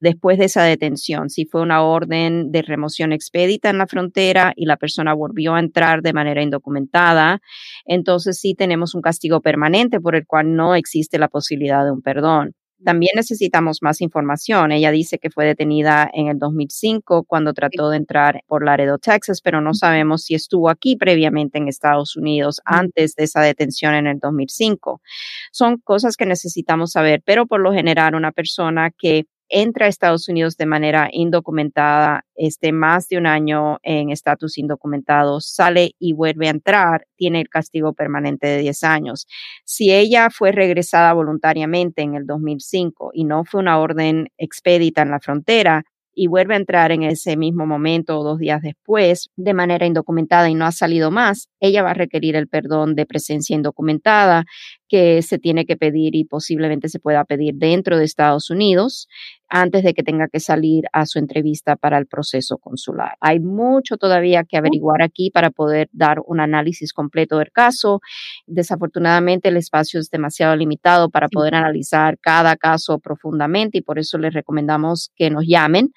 después 0.00 0.38
de 0.38 0.46
esa 0.46 0.62
detención, 0.62 1.30
si 1.30 1.46
fue 1.46 1.62
una 1.62 1.82
orden 1.82 2.50
de 2.50 2.62
remoción 2.62 3.12
expedita 3.12 3.70
en 3.70 3.78
la 3.78 3.86
frontera 3.86 4.52
y 4.56 4.66
la 4.66 4.76
persona 4.76 5.14
volvió 5.14 5.54
a 5.54 5.60
entrar 5.60 6.02
de 6.02 6.12
manera 6.12 6.42
indocumentada, 6.42 7.40
entonces 7.84 8.38
sí 8.38 8.54
tenemos 8.54 8.94
un 8.94 9.02
castigo 9.02 9.40
permanente 9.40 10.00
por 10.00 10.14
el 10.16 10.26
cual 10.26 10.54
no 10.54 10.74
existe 10.74 11.18
la 11.18 11.28
posibilidad 11.28 11.84
de 11.84 11.92
un 11.92 12.02
perdón. 12.02 12.54
También 12.84 13.12
necesitamos 13.16 13.78
más 13.80 14.02
información. 14.02 14.70
Ella 14.70 14.90
dice 14.90 15.18
que 15.18 15.30
fue 15.30 15.46
detenida 15.46 16.10
en 16.12 16.28
el 16.28 16.38
2005 16.38 17.24
cuando 17.24 17.54
trató 17.54 17.88
de 17.88 17.96
entrar 17.96 18.42
por 18.46 18.64
Laredo, 18.64 18.98
Texas, 18.98 19.40
pero 19.42 19.62
no 19.62 19.72
sabemos 19.72 20.24
si 20.24 20.34
estuvo 20.34 20.68
aquí 20.68 20.96
previamente 20.96 21.56
en 21.56 21.68
Estados 21.68 22.14
Unidos 22.14 22.60
antes 22.66 23.14
de 23.14 23.24
esa 23.24 23.40
detención 23.40 23.94
en 23.94 24.06
el 24.06 24.18
2005. 24.18 25.00
Son 25.50 25.78
cosas 25.78 26.16
que 26.16 26.26
necesitamos 26.26 26.92
saber, 26.92 27.22
pero 27.24 27.46
por 27.46 27.60
lo 27.60 27.72
general 27.72 28.14
una 28.16 28.32
persona 28.32 28.90
que 28.90 29.24
entra 29.56 29.86
a 29.86 29.88
Estados 29.88 30.28
Unidos 30.28 30.56
de 30.56 30.66
manera 30.66 31.08
indocumentada, 31.12 32.24
esté 32.34 32.72
más 32.72 33.08
de 33.08 33.18
un 33.18 33.26
año 33.26 33.78
en 33.84 34.10
estatus 34.10 34.58
indocumentado, 34.58 35.40
sale 35.40 35.92
y 36.00 36.12
vuelve 36.12 36.48
a 36.48 36.50
entrar, 36.50 37.06
tiene 37.16 37.40
el 37.40 37.48
castigo 37.48 37.92
permanente 37.92 38.48
de 38.48 38.58
10 38.58 38.82
años. 38.82 39.28
Si 39.64 39.92
ella 39.92 40.28
fue 40.30 40.50
regresada 40.50 41.12
voluntariamente 41.12 42.02
en 42.02 42.16
el 42.16 42.26
2005 42.26 43.12
y 43.14 43.24
no 43.24 43.44
fue 43.44 43.60
una 43.60 43.78
orden 43.78 44.26
expedita 44.38 45.02
en 45.02 45.12
la 45.12 45.20
frontera, 45.20 45.84
y 46.14 46.28
vuelve 46.28 46.54
a 46.54 46.58
entrar 46.58 46.92
en 46.92 47.02
ese 47.02 47.36
mismo 47.36 47.66
momento 47.66 48.18
o 48.18 48.24
dos 48.24 48.38
días 48.38 48.62
después 48.62 49.30
de 49.36 49.54
manera 49.54 49.86
indocumentada 49.86 50.48
y 50.48 50.54
no 50.54 50.64
ha 50.64 50.72
salido 50.72 51.10
más, 51.10 51.48
ella 51.64 51.82
va 51.82 51.90
a 51.90 51.94
requerir 51.94 52.36
el 52.36 52.48
perdón 52.48 52.94
de 52.94 53.06
presencia 53.06 53.54
indocumentada 53.54 54.44
que 54.88 55.22
se 55.22 55.38
tiene 55.38 55.64
que 55.64 55.76
pedir 55.76 56.14
y 56.14 56.24
posiblemente 56.24 56.88
se 56.88 57.00
pueda 57.00 57.24
pedir 57.24 57.54
dentro 57.54 57.98
de 57.98 58.04
Estados 58.04 58.50
Unidos 58.50 59.08
antes 59.48 59.84
de 59.84 59.94
que 59.94 60.02
tenga 60.02 60.26
que 60.28 60.40
salir 60.40 60.84
a 60.92 61.06
su 61.06 61.18
entrevista 61.18 61.76
para 61.76 61.98
el 61.98 62.06
proceso 62.06 62.58
consular. 62.58 63.16
Hay 63.20 63.40
mucho 63.40 63.96
todavía 63.96 64.44
que 64.44 64.56
averiguar 64.56 65.02
aquí 65.02 65.30
para 65.30 65.50
poder 65.50 65.88
dar 65.92 66.18
un 66.26 66.40
análisis 66.40 66.92
completo 66.92 67.38
del 67.38 67.52
caso. 67.52 68.00
Desafortunadamente 68.46 69.48
el 69.48 69.56
espacio 69.56 70.00
es 70.00 70.10
demasiado 70.10 70.56
limitado 70.56 71.08
para 71.08 71.28
poder 71.28 71.54
analizar 71.54 72.18
cada 72.20 72.56
caso 72.56 72.98
profundamente 72.98 73.78
y 73.78 73.82
por 73.82 73.98
eso 73.98 74.18
les 74.18 74.34
recomendamos 74.34 75.10
que 75.14 75.30
nos 75.30 75.44
llamen 75.46 75.92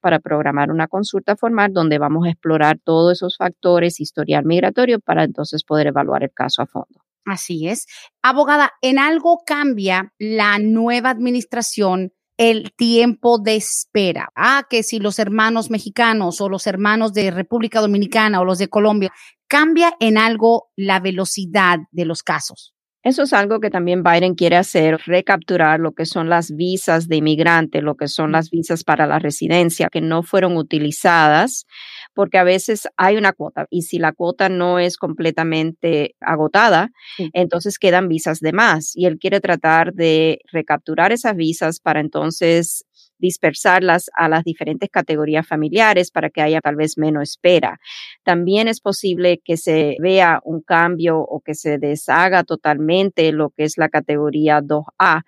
para 0.00 0.18
programar 0.18 0.70
una 0.70 0.88
consulta 0.88 1.36
formal 1.36 1.72
donde 1.72 1.98
vamos 1.98 2.26
a 2.26 2.30
explorar 2.30 2.78
todos 2.82 3.12
esos 3.12 3.36
factores 3.36 4.00
historial 4.00 4.44
migratorio 4.44 5.00
para 5.12 5.24
entonces 5.24 5.62
poder 5.62 5.88
evaluar 5.88 6.22
el 6.22 6.32
caso 6.32 6.62
a 6.62 6.66
fondo. 6.66 7.04
Así 7.26 7.68
es. 7.68 7.86
Abogada, 8.22 8.72
¿en 8.80 8.98
algo 8.98 9.42
cambia 9.44 10.14
la 10.18 10.58
nueva 10.58 11.10
administración 11.10 12.12
el 12.38 12.72
tiempo 12.74 13.38
de 13.38 13.56
espera. 13.56 14.30
Ah, 14.34 14.64
que 14.68 14.82
si 14.82 14.98
los 15.00 15.18
hermanos 15.18 15.70
mexicanos 15.70 16.40
o 16.40 16.48
los 16.48 16.66
hermanos 16.66 17.12
de 17.12 17.30
República 17.30 17.80
Dominicana 17.80 18.40
o 18.40 18.44
los 18.46 18.58
de 18.58 18.68
Colombia, 18.68 19.12
cambia 19.46 19.94
en 20.00 20.16
algo 20.16 20.70
la 20.74 20.98
velocidad 20.98 21.80
de 21.90 22.06
los 22.06 22.22
casos. 22.22 22.71
Eso 23.04 23.24
es 23.24 23.32
algo 23.32 23.58
que 23.58 23.68
también 23.68 24.04
Biden 24.04 24.36
quiere 24.36 24.56
hacer, 24.56 25.00
recapturar 25.06 25.80
lo 25.80 25.90
que 25.90 26.06
son 26.06 26.28
las 26.28 26.54
visas 26.54 27.08
de 27.08 27.16
inmigrante, 27.16 27.82
lo 27.82 27.96
que 27.96 28.06
son 28.06 28.30
las 28.30 28.48
visas 28.48 28.84
para 28.84 29.08
la 29.08 29.18
residencia 29.18 29.88
que 29.90 30.00
no 30.00 30.22
fueron 30.22 30.56
utilizadas, 30.56 31.66
porque 32.14 32.38
a 32.38 32.44
veces 32.44 32.86
hay 32.96 33.16
una 33.16 33.32
cuota 33.32 33.66
y 33.70 33.82
si 33.82 33.98
la 33.98 34.12
cuota 34.12 34.48
no 34.48 34.78
es 34.78 34.96
completamente 34.98 36.14
agotada, 36.20 36.90
entonces 37.32 37.78
quedan 37.80 38.06
visas 38.06 38.38
de 38.38 38.52
más 38.52 38.92
y 38.94 39.06
él 39.06 39.18
quiere 39.18 39.40
tratar 39.40 39.94
de 39.94 40.38
recapturar 40.52 41.10
esas 41.10 41.34
visas 41.34 41.80
para 41.80 41.98
entonces 41.98 42.84
dispersarlas 43.22 44.10
a 44.14 44.28
las 44.28 44.44
diferentes 44.44 44.90
categorías 44.90 45.46
familiares 45.46 46.10
para 46.10 46.28
que 46.28 46.42
haya 46.42 46.60
tal 46.60 46.76
vez 46.76 46.98
menos 46.98 47.22
espera. 47.22 47.78
También 48.24 48.68
es 48.68 48.80
posible 48.80 49.40
que 49.42 49.56
se 49.56 49.96
vea 50.00 50.40
un 50.44 50.60
cambio 50.60 51.20
o 51.20 51.40
que 51.40 51.54
se 51.54 51.78
deshaga 51.78 52.42
totalmente 52.44 53.32
lo 53.32 53.50
que 53.50 53.64
es 53.64 53.78
la 53.78 53.88
categoría 53.88 54.60
2A, 54.60 55.22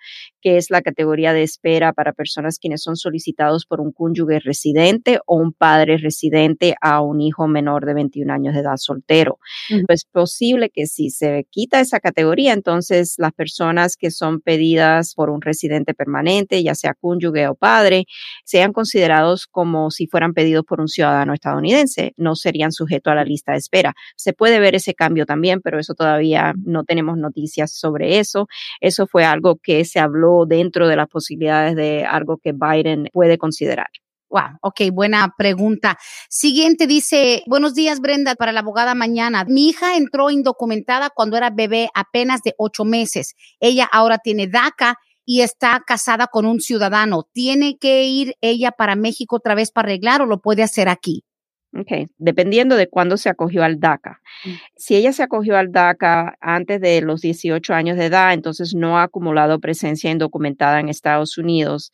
que 0.45 0.59
es 0.59 0.69
la 0.69 0.83
categoría 0.83 1.33
de 1.33 1.43
espera 1.43 1.95
para 1.95 2.13
personas 2.13 2.59
quienes 2.59 2.83
son 2.83 2.97
solicitados 2.97 3.65
por 3.65 3.81
un 3.81 3.93
cónyuge 3.93 4.41
residente 4.41 5.19
o 5.25 5.37
un 5.37 5.55
padre 5.55 5.97
residente 5.97 6.75
a 6.83 7.01
un 7.01 7.23
hijo 7.23 7.49
menor 7.49 7.87
de 7.87 7.95
21 7.95 8.31
años 8.31 8.53
de 8.53 8.61
edad 8.61 8.77
soltero. 8.77 9.39
Es 9.89 10.05
posible 10.05 10.69
que 10.69 10.85
si 10.85 11.09
se 11.09 11.47
quita 11.49 11.81
esa 11.81 11.99
categoría, 11.99 12.53
entonces 12.53 13.15
las 13.17 13.33
personas 13.33 13.97
que 13.97 14.11
son 14.11 14.43
pedidas 14.43 15.15
por 15.15 15.31
un 15.31 15.41
residente 15.41 15.95
permanente, 15.95 16.63
ya 16.63 16.75
sea 16.75 16.93
cónyuge 16.93 17.49
o 17.49 17.55
padre, 17.55 18.05
sean 18.45 18.75
considerados 18.75 19.47
como 19.47 19.91
si 19.91 20.07
fueran 20.09 20.35
pedidos 20.35 20.67
por 20.67 20.79
un 20.79 20.89
ciudadano 20.89 21.33
estadounidense, 21.33 22.13
no 22.19 22.37
serían 22.37 22.71
sujetos 22.71 23.13
a 23.13 23.15
la 23.15 23.25
lista 23.25 23.53
de 23.53 23.59
espera. 23.59 23.95
Se 24.15 24.35
puede 24.35 24.61
ver 24.61 24.75
ese 24.75 24.93
cambio 24.93 25.25
también, 25.25 25.63
pero 25.63 25.79
eso 25.79 25.95
todavía 25.95 26.53
no 26.67 26.85
tenemos 26.85 27.17
noticias 27.17 27.73
sobre 27.73 28.19
eso. 28.19 28.47
Eso 28.83 29.07
fue 29.07 29.25
algo 29.25 29.57
que 29.57 29.87
se 29.87 30.01
habló 30.01 30.34
dentro 30.47 30.89
de 30.89 30.97
las 30.97 31.09
posibilidades 31.09 31.77
de 31.77 32.05
algo 32.05 32.39
que 32.39 32.53
Biden 32.53 33.09
puede 33.13 33.39
considerar. 33.39 33.89
Wow, 34.29 34.59
ok, 34.63 34.81
buena 34.93 35.33
pregunta. 35.39 35.97
Siguiente 36.29 36.89
dice, 36.89 37.45
buenos 37.47 37.75
días 37.75 38.01
Brenda, 38.01 38.35
para 38.35 38.51
la 38.51 38.61
abogada 38.61 38.97
mañana. 38.97 39.45
Mi 39.45 39.69
hija 39.69 39.97
entró 39.97 40.31
indocumentada 40.31 41.11
cuando 41.11 41.37
era 41.37 41.51
bebé 41.51 41.89
apenas 41.95 42.43
de 42.43 42.53
ocho 42.59 42.85
meses. 42.85 43.35
Ella 43.61 43.89
ahora 43.93 44.19
tiene 44.19 44.49
DACA 44.49 44.97
y 45.25 45.43
está 45.43 45.83
casada 45.87 46.27
con 46.27 46.47
un 46.47 46.61
ciudadano, 46.61 47.29
¿tiene 47.33 47.79
que 47.79 48.05
ir 48.05 48.35
ella 48.41 48.73
para 48.73 48.97
México 48.97 49.37
otra 49.37 49.55
vez 49.55 49.71
para 49.71 49.87
arreglar 49.87 50.23
o 50.23 50.27
lo 50.27 50.41
puede 50.41 50.63
hacer 50.63 50.89
aquí? 50.89 51.25
Ok, 51.77 52.09
dependiendo 52.19 52.77
de 52.77 52.89
cuándo 52.89 53.17
se 53.17 53.29
acogió 53.29 53.65
al 53.65 53.81
DACA. 53.81 54.21
Mm. 54.45 54.51
Si 54.77 54.95
ella 54.95 55.13
se 55.13 55.25
acogió 55.25 55.57
al 55.57 55.73
DACA 55.73 56.37
antes 56.41 56.81
de 56.81 57.01
los 57.01 57.21
18 57.21 57.75
años 57.75 57.97
de 57.99 58.07
edad, 58.07 58.33
entonces 58.33 58.75
no 58.75 58.99
ha 58.99 59.05
acumulado 59.05 59.59
presencia 59.59 60.11
indocumentada 60.11 60.79
en 60.79 60.89
Estados 60.89 61.37
Unidos. 61.37 61.91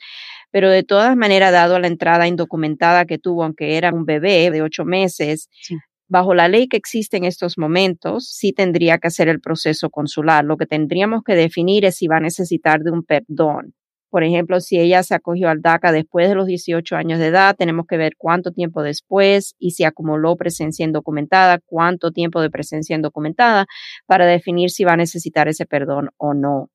Pero 0.50 0.68
de 0.68 0.82
todas 0.82 1.16
maneras, 1.16 1.52
dado 1.52 1.78
la 1.78 1.86
entrada 1.86 2.26
indocumentada 2.26 3.06
que 3.06 3.18
tuvo, 3.18 3.44
aunque 3.44 3.78
era 3.78 3.90
un 3.92 4.04
bebé 4.04 4.50
de 4.50 4.60
ocho 4.60 4.84
meses, 4.84 5.48
bajo 6.08 6.34
la 6.34 6.48
ley 6.48 6.68
que 6.68 6.76
existe 6.76 7.16
en 7.16 7.24
estos 7.24 7.56
momentos, 7.56 8.28
sí 8.28 8.52
tendría 8.52 8.98
que 8.98 9.08
hacer 9.08 9.28
el 9.28 9.40
proceso 9.40 9.88
consular. 9.88 10.44
Lo 10.44 10.58
que 10.58 10.66
tendríamos 10.66 11.22
que 11.24 11.36
definir 11.36 11.86
es 11.86 11.96
si 11.96 12.06
va 12.06 12.18
a 12.18 12.20
necesitar 12.20 12.80
de 12.80 12.90
un 12.90 13.02
perdón. 13.02 13.74
Por 14.10 14.24
ejemplo, 14.24 14.60
si 14.60 14.78
ella 14.78 15.02
se 15.02 15.14
acogió 15.14 15.48
al 15.48 15.62
DACA 15.62 15.92
después 15.92 16.28
de 16.28 16.34
los 16.34 16.46
18 16.46 16.96
años 16.96 17.18
de 17.18 17.28
edad, 17.28 17.56
tenemos 17.56 17.86
que 17.86 17.96
ver 17.96 18.14
cuánto 18.18 18.50
tiempo 18.52 18.82
después 18.82 19.54
y 19.58 19.70
si 19.70 19.84
acumuló 19.84 20.36
presencia 20.36 20.84
indocumentada, 20.84 21.60
cuánto 21.64 22.10
tiempo 22.10 22.40
de 22.40 22.50
presencia 22.50 22.96
indocumentada 22.96 23.66
para 24.06 24.26
definir 24.26 24.70
si 24.70 24.84
va 24.84 24.92
a 24.94 24.96
necesitar 24.96 25.48
ese 25.48 25.64
perdón 25.66 26.10
o 26.16 26.34
no. 26.34 26.70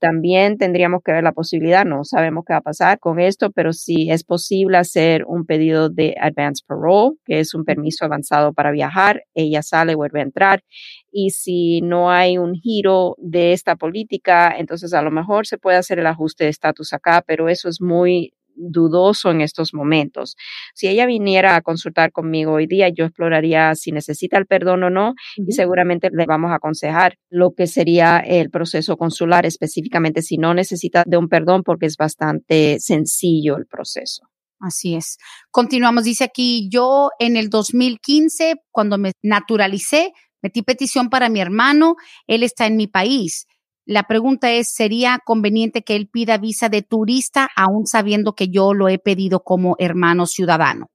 También 0.00 0.56
tendríamos 0.56 1.02
que 1.04 1.12
ver 1.12 1.22
la 1.22 1.32
posibilidad, 1.32 1.84
no 1.84 2.04
sabemos 2.04 2.44
qué 2.46 2.54
va 2.54 2.60
a 2.60 2.62
pasar 2.62 2.98
con 2.98 3.20
esto, 3.20 3.50
pero 3.50 3.74
si 3.74 4.10
es 4.10 4.24
posible 4.24 4.78
hacer 4.78 5.24
un 5.26 5.44
pedido 5.44 5.90
de 5.90 6.14
advance 6.18 6.64
parole, 6.66 7.16
que 7.26 7.40
es 7.40 7.52
un 7.52 7.66
permiso 7.66 8.06
avanzado 8.06 8.54
para 8.54 8.70
viajar, 8.70 9.24
ella 9.34 9.62
sale, 9.62 9.94
vuelve 9.94 10.20
a 10.20 10.22
entrar. 10.22 10.62
Y 11.10 11.30
si 11.30 11.80
no 11.80 12.10
hay 12.10 12.38
un 12.38 12.54
giro 12.54 13.16
de 13.18 13.52
esta 13.52 13.76
política, 13.76 14.54
entonces 14.56 14.94
a 14.94 15.02
lo 15.02 15.10
mejor 15.10 15.46
se 15.46 15.58
puede 15.58 15.76
hacer 15.76 15.98
el 15.98 16.06
ajuste 16.06 16.44
de 16.44 16.50
estatus 16.50 16.92
acá, 16.92 17.22
pero 17.26 17.48
eso 17.48 17.68
es 17.68 17.80
muy 17.80 18.32
dudoso 18.60 19.30
en 19.30 19.40
estos 19.40 19.74
momentos. 19.74 20.36
Si 20.74 20.88
ella 20.88 21.06
viniera 21.06 21.56
a 21.56 21.62
consultar 21.62 22.12
conmigo 22.12 22.52
hoy 22.52 22.66
día, 22.66 22.88
yo 22.88 23.06
exploraría 23.06 23.74
si 23.74 23.92
necesita 23.92 24.38
el 24.38 24.46
perdón 24.46 24.82
o 24.84 24.90
no 24.90 25.14
y 25.36 25.52
seguramente 25.52 26.10
le 26.12 26.26
vamos 26.26 26.50
a 26.50 26.56
aconsejar 26.56 27.16
lo 27.30 27.52
que 27.52 27.66
sería 27.66 28.18
el 28.18 28.50
proceso 28.50 28.96
consular, 28.96 29.46
específicamente 29.46 30.22
si 30.22 30.36
no 30.36 30.54
necesita 30.54 31.04
de 31.06 31.16
un 31.16 31.28
perdón 31.28 31.62
porque 31.62 31.86
es 31.86 31.96
bastante 31.96 32.78
sencillo 32.80 33.56
el 33.56 33.66
proceso. 33.66 34.28
Así 34.60 34.94
es. 34.94 35.16
Continuamos, 35.50 36.04
dice 36.04 36.24
aquí, 36.24 36.68
yo 36.70 37.08
en 37.18 37.36
el 37.38 37.48
2015, 37.48 38.56
cuando 38.70 38.98
me 38.98 39.12
naturalicé, 39.22 40.12
metí 40.42 40.62
petición 40.62 41.10
para 41.10 41.28
mi 41.28 41.40
hermano, 41.40 41.96
él 42.26 42.42
está 42.42 42.66
en 42.66 42.76
mi 42.76 42.86
país. 42.86 43.46
La 43.86 44.04
pregunta 44.04 44.52
es, 44.52 44.72
¿sería 44.72 45.18
conveniente 45.24 45.82
que 45.82 45.96
él 45.96 46.08
pida 46.08 46.38
visa 46.38 46.68
de 46.68 46.82
turista 46.82 47.48
aún 47.56 47.86
sabiendo 47.86 48.34
que 48.34 48.48
yo 48.48 48.72
lo 48.74 48.88
he 48.88 48.98
pedido 48.98 49.42
como 49.42 49.74
hermano 49.78 50.26
ciudadano? 50.26 50.86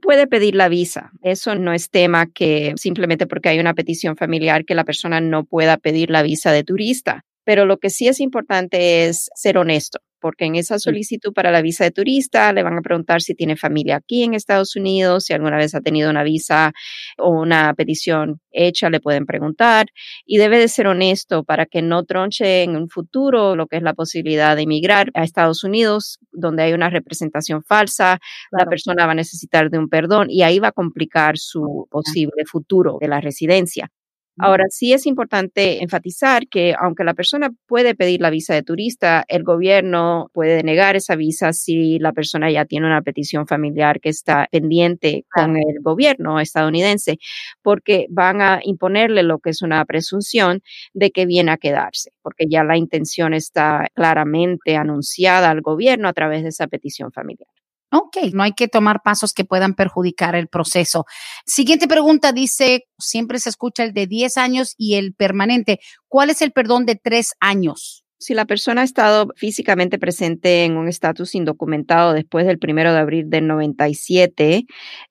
Puede 0.00 0.26
pedir 0.26 0.54
la 0.54 0.68
visa. 0.68 1.10
Eso 1.22 1.54
no 1.56 1.72
es 1.72 1.90
tema 1.90 2.26
que 2.26 2.72
simplemente 2.76 3.26
porque 3.26 3.50
hay 3.50 3.58
una 3.58 3.74
petición 3.74 4.16
familiar 4.16 4.64
que 4.64 4.74
la 4.74 4.84
persona 4.84 5.20
no 5.20 5.44
pueda 5.44 5.76
pedir 5.76 6.10
la 6.10 6.22
visa 6.22 6.52
de 6.52 6.64
turista. 6.64 7.24
Pero 7.44 7.66
lo 7.66 7.78
que 7.78 7.90
sí 7.90 8.08
es 8.08 8.20
importante 8.20 9.06
es 9.06 9.30
ser 9.34 9.58
honesto 9.58 10.00
porque 10.24 10.46
en 10.46 10.54
esa 10.54 10.78
solicitud 10.78 11.34
para 11.34 11.50
la 11.50 11.60
visa 11.60 11.84
de 11.84 11.90
turista 11.90 12.50
le 12.54 12.62
van 12.62 12.78
a 12.78 12.80
preguntar 12.80 13.20
si 13.20 13.34
tiene 13.34 13.56
familia 13.56 13.96
aquí 13.96 14.22
en 14.22 14.32
Estados 14.32 14.74
Unidos, 14.74 15.24
si 15.24 15.34
alguna 15.34 15.58
vez 15.58 15.74
ha 15.74 15.82
tenido 15.82 16.08
una 16.08 16.22
visa 16.22 16.72
o 17.18 17.28
una 17.28 17.74
petición 17.74 18.40
hecha, 18.50 18.88
le 18.88 19.00
pueden 19.00 19.26
preguntar 19.26 19.88
y 20.24 20.38
debe 20.38 20.58
de 20.58 20.68
ser 20.68 20.86
honesto 20.86 21.44
para 21.44 21.66
que 21.66 21.82
no 21.82 22.04
tronche 22.04 22.62
en 22.62 22.74
un 22.74 22.88
futuro 22.88 23.54
lo 23.54 23.66
que 23.66 23.76
es 23.76 23.82
la 23.82 23.92
posibilidad 23.92 24.56
de 24.56 24.62
emigrar 24.62 25.10
a 25.12 25.24
Estados 25.24 25.62
Unidos, 25.62 26.18
donde 26.32 26.62
hay 26.62 26.72
una 26.72 26.88
representación 26.88 27.62
falsa, 27.62 28.18
la 28.50 28.64
persona 28.64 29.04
va 29.04 29.12
a 29.12 29.16
necesitar 29.16 29.68
de 29.68 29.76
un 29.76 29.90
perdón 29.90 30.30
y 30.30 30.42
ahí 30.42 30.58
va 30.58 30.68
a 30.68 30.72
complicar 30.72 31.36
su 31.36 31.86
posible 31.90 32.46
futuro 32.46 32.96
de 32.98 33.08
la 33.08 33.20
residencia. 33.20 33.90
Ahora, 34.38 34.64
sí 34.68 34.92
es 34.92 35.06
importante 35.06 35.80
enfatizar 35.82 36.48
que 36.48 36.74
aunque 36.76 37.04
la 37.04 37.14
persona 37.14 37.50
puede 37.68 37.94
pedir 37.94 38.20
la 38.20 38.30
visa 38.30 38.52
de 38.52 38.64
turista, 38.64 39.24
el 39.28 39.44
gobierno 39.44 40.28
puede 40.32 40.64
negar 40.64 40.96
esa 40.96 41.14
visa 41.14 41.52
si 41.52 42.00
la 42.00 42.12
persona 42.12 42.50
ya 42.50 42.64
tiene 42.64 42.86
una 42.86 43.00
petición 43.02 43.46
familiar 43.46 44.00
que 44.00 44.08
está 44.08 44.48
pendiente 44.50 45.24
con 45.32 45.56
el 45.56 45.80
gobierno 45.82 46.40
estadounidense, 46.40 47.18
porque 47.62 48.06
van 48.10 48.40
a 48.42 48.58
imponerle 48.64 49.22
lo 49.22 49.38
que 49.38 49.50
es 49.50 49.62
una 49.62 49.84
presunción 49.84 50.62
de 50.94 51.12
que 51.12 51.26
viene 51.26 51.52
a 51.52 51.56
quedarse, 51.56 52.10
porque 52.20 52.46
ya 52.50 52.64
la 52.64 52.76
intención 52.76 53.34
está 53.34 53.86
claramente 53.94 54.74
anunciada 54.74 55.50
al 55.50 55.60
gobierno 55.60 56.08
a 56.08 56.12
través 56.12 56.42
de 56.42 56.48
esa 56.48 56.66
petición 56.66 57.12
familiar. 57.12 57.48
Ok, 57.96 58.16
no 58.32 58.42
hay 58.42 58.52
que 58.52 58.66
tomar 58.66 59.02
pasos 59.04 59.32
que 59.32 59.44
puedan 59.44 59.74
perjudicar 59.74 60.34
el 60.34 60.48
proceso. 60.48 61.04
Siguiente 61.46 61.86
pregunta 61.86 62.32
dice, 62.32 62.86
siempre 62.98 63.38
se 63.38 63.50
escucha 63.50 63.84
el 63.84 63.92
de 63.92 64.08
10 64.08 64.36
años 64.36 64.74
y 64.76 64.94
el 64.94 65.14
permanente. 65.14 65.78
¿Cuál 66.08 66.30
es 66.30 66.42
el 66.42 66.50
perdón 66.50 66.86
de 66.86 66.96
3 66.96 67.34
años? 67.38 68.04
Si 68.18 68.34
la 68.34 68.46
persona 68.46 68.80
ha 68.80 68.84
estado 68.84 69.28
físicamente 69.36 69.98
presente 69.98 70.64
en 70.64 70.76
un 70.76 70.88
estatus 70.88 71.34
indocumentado 71.34 72.14
después 72.14 72.46
del 72.46 72.58
primero 72.58 72.92
de 72.92 72.98
abril 72.98 73.28
del 73.28 73.46
97, 73.46 74.64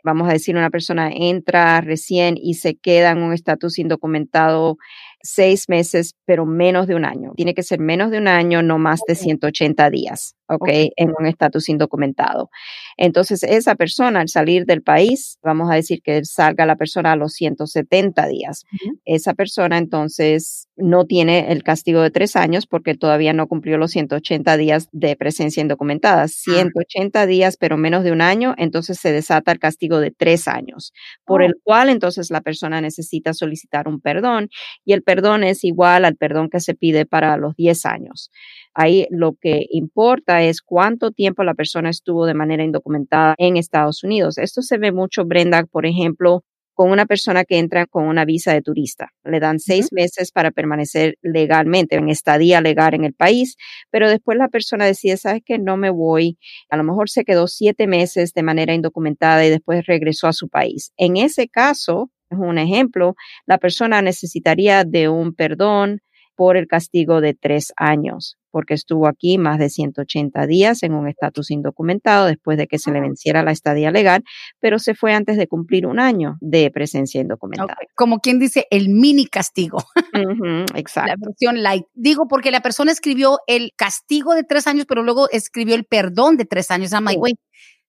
vamos 0.04 0.28
a 0.28 0.34
decir, 0.34 0.58
una 0.58 0.70
persona 0.70 1.10
entra 1.14 1.80
recién 1.80 2.36
y 2.42 2.56
se 2.56 2.76
queda 2.76 3.12
en 3.12 3.20
un 3.20 3.32
estatus 3.32 3.78
indocumentado 3.80 4.78
seis 5.24 5.70
meses, 5.70 6.16
pero 6.26 6.46
menos 6.46 6.86
de 6.86 6.96
un 6.96 7.06
año. 7.06 7.32
Tiene 7.36 7.54
que 7.54 7.64
ser 7.64 7.80
menos 7.80 8.12
de 8.12 8.18
un 8.18 8.28
año, 8.28 8.62
no 8.62 8.78
más 8.78 9.00
de 9.08 9.16
180 9.16 9.90
días, 9.90 10.36
¿ok? 10.50 10.68
En 10.98 11.14
un 11.18 11.26
estatus 11.26 11.70
indocumentado. 11.70 12.50
Entonces, 12.98 13.42
esa 13.44 13.76
persona 13.76 14.20
al 14.20 14.28
salir 14.28 14.66
del 14.66 14.84
país, 14.84 15.40
vamos 15.42 15.72
a 15.72 15.76
decir 15.76 16.02
que 16.04 16.26
salga 16.26 16.66
la 16.66 16.76
persona 16.76 17.14
a 17.14 17.16
los 17.16 17.34
170 17.34 18.28
días. 18.28 18.66
Esa 19.06 19.34
persona 19.34 19.78
entonces 19.78 20.68
no 20.76 21.06
tiene 21.06 21.52
el 21.52 21.64
castigo 21.64 22.02
de 22.02 22.12
tres 22.12 22.36
años 22.36 22.68
porque 22.68 22.96
todavía 22.96 23.32
no 23.32 23.48
cumplió 23.48 23.78
los 23.78 23.92
180 23.92 24.58
días 24.58 24.90
de 24.92 25.16
presencia 25.16 25.62
indocumentada. 25.62 26.28
180 26.28 27.22
ah. 27.22 27.26
días, 27.26 27.56
pero 27.58 27.78
menos 27.78 28.04
de 28.04 28.12
un 28.12 28.22
año, 28.22 28.56
entonces 28.58 29.00
se 29.00 29.14
desata 29.14 29.54
el 29.54 29.60
castigo 29.60 30.00
de 30.00 30.12
tres 30.12 30.50
años, 30.50 30.92
por 31.26 31.42
oh. 31.42 31.46
el 31.46 31.56
cual 31.64 31.90
entonces 31.90 32.30
la 32.30 32.42
persona 32.42 32.82
necesita 32.82 33.34
solicitar 33.34 33.88
un 33.88 34.02
perdón 34.02 34.50
y 34.84 34.92
el 34.92 35.02
perdón 35.02 35.13
es 35.44 35.64
igual 35.64 36.06
al 36.06 36.16
perdón 36.16 36.50
que 36.50 36.60
se 36.60 36.76
pide 36.76 37.06
para 37.06 37.38
los 37.38 37.56
10 37.56 37.86
años. 37.86 38.32
Ahí 38.74 39.08
lo 39.10 39.36
que 39.40 39.66
importa 39.70 40.42
es 40.42 40.62
cuánto 40.62 41.12
tiempo 41.12 41.44
la 41.44 41.54
persona 41.54 41.90
estuvo 41.90 42.26
de 42.26 42.34
manera 42.34 42.64
indocumentada 42.64 43.36
en 43.38 43.58
Estados 43.58 44.04
Unidos. 44.04 44.38
Esto 44.38 44.62
se 44.62 44.78
ve 44.78 44.92
mucho, 44.92 45.26
Brenda, 45.26 45.64
por 45.66 45.86
ejemplo, 45.86 46.44
con 46.74 46.90
una 46.90 47.06
persona 47.06 47.46
que 47.46 47.60
entra 47.60 47.86
con 47.86 48.06
una 48.06 48.26
visa 48.26 48.54
de 48.54 48.62
turista. 48.62 49.10
Le 49.24 49.40
dan 49.40 49.60
seis 49.60 49.90
meses 49.92 50.32
para 50.32 50.52
permanecer 50.52 51.16
legalmente, 51.22 51.96
en 51.96 52.10
estadía 52.10 52.62
legal 52.62 52.94
en 52.96 53.04
el 53.06 53.14
país, 53.14 53.56
pero 53.92 54.10
después 54.10 54.38
la 54.38 54.50
persona 54.50 54.86
decide, 54.86 55.18
sabes 55.18 55.44
que 55.46 55.60
no 55.60 55.78
me 55.78 55.92
voy, 55.92 56.38
a 56.70 56.78
lo 56.78 56.84
mejor 56.84 57.10
se 57.10 57.26
quedó 57.26 57.48
siete 57.48 57.88
meses 57.88 58.34
de 58.34 58.44
manera 58.44 58.74
indocumentada 58.74 59.46
y 59.46 59.50
después 59.50 59.86
regresó 59.86 60.28
a 60.28 60.34
su 60.34 60.50
país. 60.50 60.92
En 60.98 61.18
ese 61.18 61.48
caso, 61.48 62.10
un 62.30 62.58
ejemplo, 62.58 63.16
la 63.46 63.58
persona 63.58 64.02
necesitaría 64.02 64.84
de 64.84 65.10
un 65.10 65.34
perdón 65.34 66.00
por 66.36 66.58
el 66.58 66.68
castigo 66.68 67.22
de 67.22 67.34
tres 67.34 67.74
años, 67.76 68.38
porque 68.52 68.74
estuvo 68.74 69.08
aquí 69.08 69.38
más 69.38 69.60
de 69.60 69.70
180 69.70 70.46
días 70.48 70.84
en 70.84 70.94
un 70.94 71.08
estatus 71.08 71.52
indocumentado 71.52 72.26
después 72.26 72.58
de 72.58 72.68
que 72.68 72.80
se 72.80 72.92
le 72.92 73.02
venciera 73.02 73.44
la 73.44 73.52
estadía 73.52 73.92
legal, 73.92 74.24
pero 74.60 74.80
se 74.80 74.96
fue 74.96 75.14
antes 75.14 75.38
de 75.38 75.48
cumplir 75.48 75.86
un 75.86 76.00
año 76.00 76.38
de 76.42 76.70
presencia 76.72 77.22
indocumentada. 77.22 77.76
Como 77.96 78.20
quien 78.20 78.40
dice, 78.40 78.66
el 78.72 78.90
mini 78.90 79.28
castigo. 79.28 79.78
exacto. 80.76 81.12
La 81.12 81.16
versión 81.20 81.62
light. 81.62 81.86
Digo, 81.94 82.28
porque 82.28 82.52
la 82.52 82.62
persona 82.62 82.92
escribió 82.92 83.38
el 83.48 83.72
castigo 83.76 84.34
de 84.34 84.44
tres 84.44 84.68
años, 84.68 84.86
pero 84.88 85.04
luego 85.04 85.30
escribió 85.32 85.76
el 85.76 85.86
perdón 85.86 86.38
de 86.38 86.46
tres 86.46 86.72
años. 86.72 86.92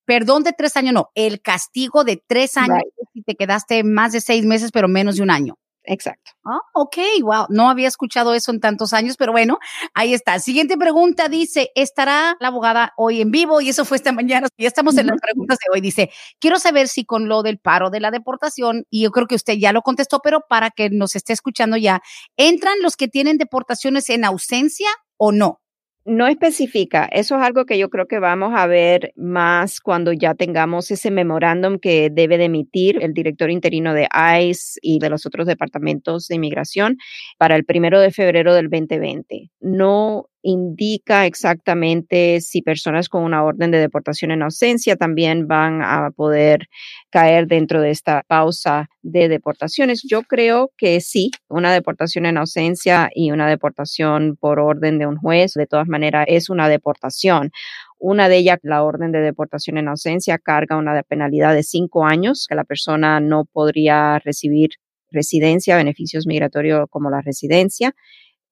Perdón 0.05 0.43
de 0.43 0.53
tres 0.53 0.77
años, 0.77 0.93
no, 0.93 1.09
el 1.15 1.41
castigo 1.41 2.03
de 2.03 2.23
tres 2.25 2.57
años 2.57 2.83
si 3.13 3.21
te 3.21 3.35
quedaste 3.35 3.83
más 3.83 4.11
de 4.11 4.21
seis 4.21 4.45
meses, 4.45 4.71
pero 4.71 4.87
menos 4.87 5.15
de 5.15 5.23
un 5.23 5.31
año. 5.31 5.57
Exacto. 5.87 6.31
Ah, 6.45 6.59
ok, 6.73 6.97
wow. 7.21 7.45
No 7.49 7.69
había 7.69 7.87
escuchado 7.87 8.33
eso 8.33 8.51
en 8.51 8.59
tantos 8.59 8.93
años, 8.93 9.17
pero 9.17 9.31
bueno, 9.31 9.59
ahí 9.93 10.13
está. 10.13 10.39
Siguiente 10.39 10.77
pregunta 10.77 11.29
dice, 11.29 11.71
¿estará 11.75 12.35
la 12.39 12.47
abogada 12.47 12.93
hoy 12.97 13.21
en 13.21 13.31
vivo? 13.31 13.61
Y 13.61 13.69
eso 13.69 13.85
fue 13.85 13.97
esta 13.97 14.11
mañana. 14.11 14.47
Ya 14.57 14.67
estamos 14.67 14.97
en 14.97 15.07
las 15.07 15.19
preguntas 15.21 15.57
de 15.59 15.73
hoy. 15.73 15.81
Dice, 15.81 16.09
quiero 16.39 16.59
saber 16.59 16.87
si 16.87 17.05
con 17.05 17.27
lo 17.29 17.43
del 17.43 17.59
paro 17.59 17.89
de 17.89 17.99
la 17.99 18.11
deportación, 18.11 18.85
y 18.89 19.03
yo 19.03 19.11
creo 19.11 19.27
que 19.27 19.35
usted 19.35 19.53
ya 19.53 19.73
lo 19.73 19.81
contestó, 19.81 20.21
pero 20.23 20.41
para 20.47 20.71
que 20.71 20.89
nos 20.89 21.15
esté 21.15 21.33
escuchando 21.33 21.77
ya, 21.77 22.01
¿entran 22.37 22.75
los 22.81 22.95
que 22.95 23.07
tienen 23.07 23.37
deportaciones 23.37 24.09
en 24.09 24.25
ausencia 24.25 24.89
o 25.17 25.31
no? 25.31 25.61
No 26.07 26.27
especifica, 26.27 27.05
eso 27.05 27.35
es 27.35 27.41
algo 27.41 27.65
que 27.65 27.79
yo 27.79 27.89
creo 27.89 28.05
que 28.05 28.19
vamos 28.19 28.53
a 28.55 28.67
ver 28.67 29.11
más 29.15 29.79
cuando 29.79 30.13
ya 30.13 30.35
tengamos 30.35 30.91
ese 30.91 31.09
memorándum 31.09 31.79
que 31.79 32.11
debe 32.11 32.37
de 32.37 32.45
emitir 32.45 33.01
el 33.01 33.11
director 33.11 33.49
interino 33.49 33.91
de 33.95 34.07
ICE 34.13 34.77
y 34.83 34.99
de 34.99 35.09
los 35.09 35.25
otros 35.25 35.47
departamentos 35.47 36.27
de 36.27 36.35
inmigración 36.35 36.97
para 37.39 37.55
el 37.55 37.65
primero 37.65 37.99
de 37.99 38.11
febrero 38.11 38.53
del 38.53 38.69
2020. 38.69 39.49
No 39.61 40.29
indica 40.47 41.25
exactamente 41.25 42.39
si 42.39 42.61
personas 42.61 43.09
con 43.09 43.23
una 43.23 43.43
orden 43.43 43.71
de 43.71 43.79
deportación 43.79 44.29
en 44.29 44.43
ausencia 44.43 44.95
también 44.95 45.47
van 45.47 45.81
a 45.81 46.11
poder 46.15 46.67
caer 47.09 47.47
dentro 47.47 47.81
de 47.81 47.89
esta 47.89 48.23
pausa 48.27 48.87
de 49.01 49.27
deportaciones. 49.27 50.03
Yo 50.07 50.21
creo 50.21 50.71
que 50.77 51.01
sí, 51.01 51.31
una 51.49 51.73
deportación 51.73 52.27
en 52.27 52.37
ausencia 52.37 53.09
y 53.15 53.31
una 53.31 53.49
deportación 53.49 54.37
por 54.39 54.59
orden 54.59 54.99
de 54.99 55.07
un 55.07 55.17
juez, 55.17 55.53
de 55.55 55.65
todas 55.65 55.87
maneras, 55.87 56.25
es 56.27 56.51
una 56.51 56.69
deportación. 56.69 57.49
Una 57.97 58.29
de 58.29 58.37
ellas, 58.37 58.59
la 58.61 58.83
orden 58.83 59.11
de 59.11 59.21
deportación 59.21 59.79
en 59.79 59.87
ausencia, 59.87 60.37
carga 60.37 60.77
una 60.77 61.01
penalidad 61.01 61.55
de 61.55 61.63
cinco 61.63 62.05
años 62.05 62.45
que 62.47 62.53
la 62.53 62.65
persona 62.65 63.19
no 63.19 63.45
podría 63.45 64.19
recibir 64.19 64.69
residencia, 65.09 65.75
beneficios 65.75 66.27
migratorios 66.27 66.85
como 66.91 67.09
la 67.09 67.21
residencia 67.21 67.95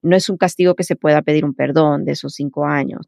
no 0.04 0.16
es 0.16 0.28
un 0.28 0.36
castigo 0.36 0.74
que 0.74 0.84
se 0.84 0.96
pueda 0.96 1.22
pedir 1.22 1.44
un 1.44 1.54
perdón 1.54 2.04
de 2.04 2.12
esos 2.12 2.34
cinco 2.34 2.66
años. 2.66 3.06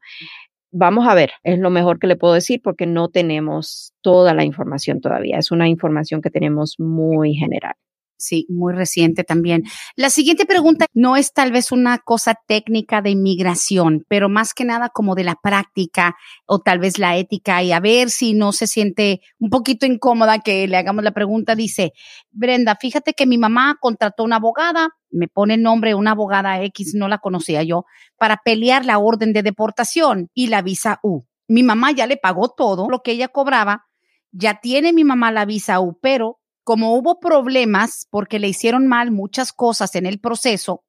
Vamos 0.72 1.06
a 1.06 1.14
ver, 1.14 1.30
es 1.44 1.58
lo 1.58 1.70
mejor 1.70 1.98
que 1.98 2.06
le 2.06 2.16
puedo 2.16 2.34
decir 2.34 2.60
porque 2.62 2.86
no 2.86 3.08
tenemos 3.08 3.92
toda 4.00 4.34
la 4.34 4.44
información 4.44 5.00
todavía. 5.00 5.38
Es 5.38 5.50
una 5.50 5.68
información 5.68 6.20
que 6.20 6.30
tenemos 6.30 6.76
muy 6.78 7.34
general. 7.34 7.74
Sí, 8.18 8.46
muy 8.48 8.72
reciente 8.72 9.24
también. 9.24 9.64
La 9.94 10.08
siguiente 10.08 10.46
pregunta 10.46 10.86
no 10.94 11.16
es 11.16 11.34
tal 11.34 11.52
vez 11.52 11.70
una 11.70 11.98
cosa 11.98 12.34
técnica 12.46 13.02
de 13.02 13.10
inmigración, 13.10 14.06
pero 14.08 14.30
más 14.30 14.54
que 14.54 14.64
nada 14.64 14.88
como 14.88 15.14
de 15.14 15.24
la 15.24 15.34
práctica 15.34 16.16
o 16.46 16.60
tal 16.60 16.78
vez 16.78 16.98
la 16.98 17.16
ética 17.18 17.62
y 17.62 17.72
a 17.72 17.80
ver 17.80 18.08
si 18.08 18.32
no 18.32 18.52
se 18.52 18.68
siente 18.68 19.20
un 19.38 19.50
poquito 19.50 19.84
incómoda 19.84 20.38
que 20.38 20.66
le 20.66 20.78
hagamos 20.78 21.04
la 21.04 21.12
pregunta. 21.12 21.54
Dice, 21.54 21.92
Brenda, 22.30 22.76
fíjate 22.80 23.12
que 23.12 23.26
mi 23.26 23.36
mamá 23.36 23.76
contrató 23.80 24.24
una 24.24 24.36
abogada, 24.36 24.88
me 25.10 25.28
pone 25.28 25.54
el 25.54 25.62
nombre 25.62 25.94
una 25.94 26.12
abogada 26.12 26.62
X, 26.62 26.94
no 26.94 27.08
la 27.08 27.18
conocía 27.18 27.62
yo, 27.64 27.84
para 28.16 28.38
pelear 28.42 28.86
la 28.86 28.98
orden 28.98 29.34
de 29.34 29.42
deportación 29.42 30.30
y 30.32 30.46
la 30.46 30.62
visa 30.62 31.00
U. 31.02 31.26
Mi 31.48 31.62
mamá 31.62 31.92
ya 31.92 32.06
le 32.06 32.16
pagó 32.16 32.48
todo 32.48 32.88
lo 32.88 33.02
que 33.02 33.12
ella 33.12 33.28
cobraba, 33.28 33.84
ya 34.32 34.58
tiene 34.60 34.94
mi 34.94 35.04
mamá 35.04 35.30
la 35.32 35.44
visa 35.44 35.80
U, 35.80 35.98
pero 36.00 36.38
como 36.66 36.96
hubo 36.96 37.20
problemas 37.20 38.08
porque 38.10 38.40
le 38.40 38.48
hicieron 38.48 38.88
mal 38.88 39.12
muchas 39.12 39.52
cosas 39.52 39.94
en 39.94 40.04
el 40.04 40.18
proceso, 40.18 40.82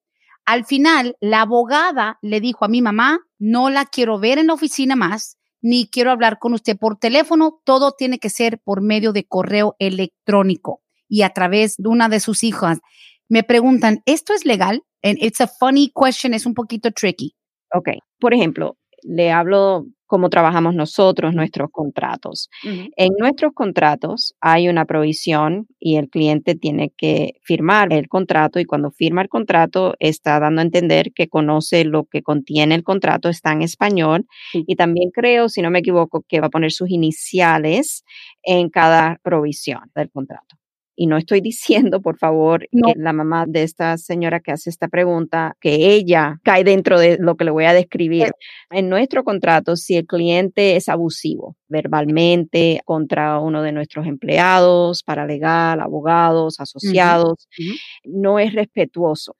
al 0.44 0.66
final 0.66 1.16
la 1.22 1.42
abogada 1.42 2.18
le 2.24 2.42
dijo 2.42 2.66
a 2.66 2.68
mi 2.68 2.82
mamá, 2.82 3.20
no 3.38 3.70
la 3.70 3.86
quiero 3.86 4.18
ver 4.18 4.40
en 4.40 4.48
la 4.48 4.56
oficina 4.56 4.96
más, 4.96 5.38
ni 5.62 5.88
quiero 5.88 6.10
hablar 6.10 6.40
con 6.40 6.56
usted 6.56 6.80
por 6.80 6.98
teléfono, 6.98 7.62
todo 7.63 7.92
tiene 7.92 8.18
que 8.18 8.32
ser 8.32 8.60
por 8.60 8.82
medio 8.82 9.13
de 9.13 9.28
correo 9.28 9.76
electrónico 9.78 10.82
y 11.08 11.22
a 11.22 11.30
través 11.30 11.76
de 11.78 11.90
una 11.90 12.10
de 12.10 12.22
sus 12.22 12.44
hijas. 12.44 12.80
Me 13.30 13.44
preguntan, 13.44 14.02
¿esto 14.08 14.34
es 14.34 14.46
legal? 14.46 14.82
And 15.04 15.20
it's 15.22 15.42
a 15.42 15.48
funny 15.48 15.92
question, 15.94 16.34
es 16.34 16.48
un 16.48 16.56
poquito 16.56 16.90
tricky. 16.90 17.36
Ok, 17.72 17.90
por 18.20 18.34
ejemplo, 18.34 18.80
le 19.04 19.32
hablo 19.32 19.86
cómo 20.08 20.30
trabajamos 20.30 20.74
nosotros 20.74 21.34
nuestros 21.34 21.70
contratos. 21.72 22.50
En 22.63 23.13
nuestros 23.20 23.54
contratos 23.54 24.34
hay 24.41 24.70
una 24.70 24.86
provisión 24.86 25.67
y 25.80 25.98
el 25.98 26.10
cliente 26.10 26.56
tiene 26.56 26.91
que 26.98 27.34
firmar 27.43 27.93
el 27.93 28.08
contrato 28.08 28.60
y 28.60 28.65
cuando 28.65 28.91
firma 28.91 29.22
el 29.22 29.30
contrato 29.30 29.96
está 30.00 30.39
dando 30.39 30.62
a 30.62 30.65
entender 30.65 31.12
que 31.13 31.28
conoce 31.28 31.86
lo 31.86 32.06
que 32.06 32.22
contiene 32.22 32.76
el 32.76 32.84
contrato, 32.84 33.30
está 33.30 33.52
en 33.52 33.62
español 33.62 34.26
y 34.54 34.76
también 34.76 35.12
creo, 35.12 35.50
si 35.50 35.62
no 35.62 35.70
me 35.70 35.80
equivoco, 35.80 36.24
que 36.28 36.39
va 36.39 36.48
a 36.48 36.52
poner 36.52 36.72
sus 36.72 36.89
iniciales 36.89 38.04
en 38.43 38.70
cada 38.70 39.20
provisión 39.24 39.91
del 39.93 40.10
contrato. 40.10 40.58
Y 40.99 41.05
no 41.05 41.17
estoy 41.17 41.41
diciendo, 41.41 42.01
por 42.01 42.17
favor, 42.17 42.67
que 42.71 42.93
la 42.95 43.13
mamá 43.13 43.45
de 43.47 43.62
esta 43.62 43.97
señora 43.97 44.39
que 44.39 44.51
hace 44.51 44.71
esta 44.71 44.88
pregunta, 44.88 45.55
que 45.62 45.93
ella 45.93 46.39
cae 46.43 46.63
dentro 46.63 46.99
de 46.99 47.17
lo 47.19 47.36
que 47.36 47.45
le 47.45 47.51
voy 47.51 47.65
a 47.65 47.73
describir. 47.73 48.31
En 48.71 48.89
nuestro 48.89 49.23
contrato, 49.23 49.75
si 49.75 49.95
el 49.95 50.07
cliente 50.07 50.75
es 50.75 50.89
abusivo 50.89 51.55
verbalmente 51.69 52.81
contra 52.86 53.39
uno 53.39 53.62
de 53.62 53.73
nuestros 53.73 54.07
empleados, 54.07 55.03
paralegal, 55.03 55.81
abogados, 55.81 56.60
asociados, 56.60 57.47
no 58.03 58.39
es 58.39 58.53
respetuoso 58.53 59.36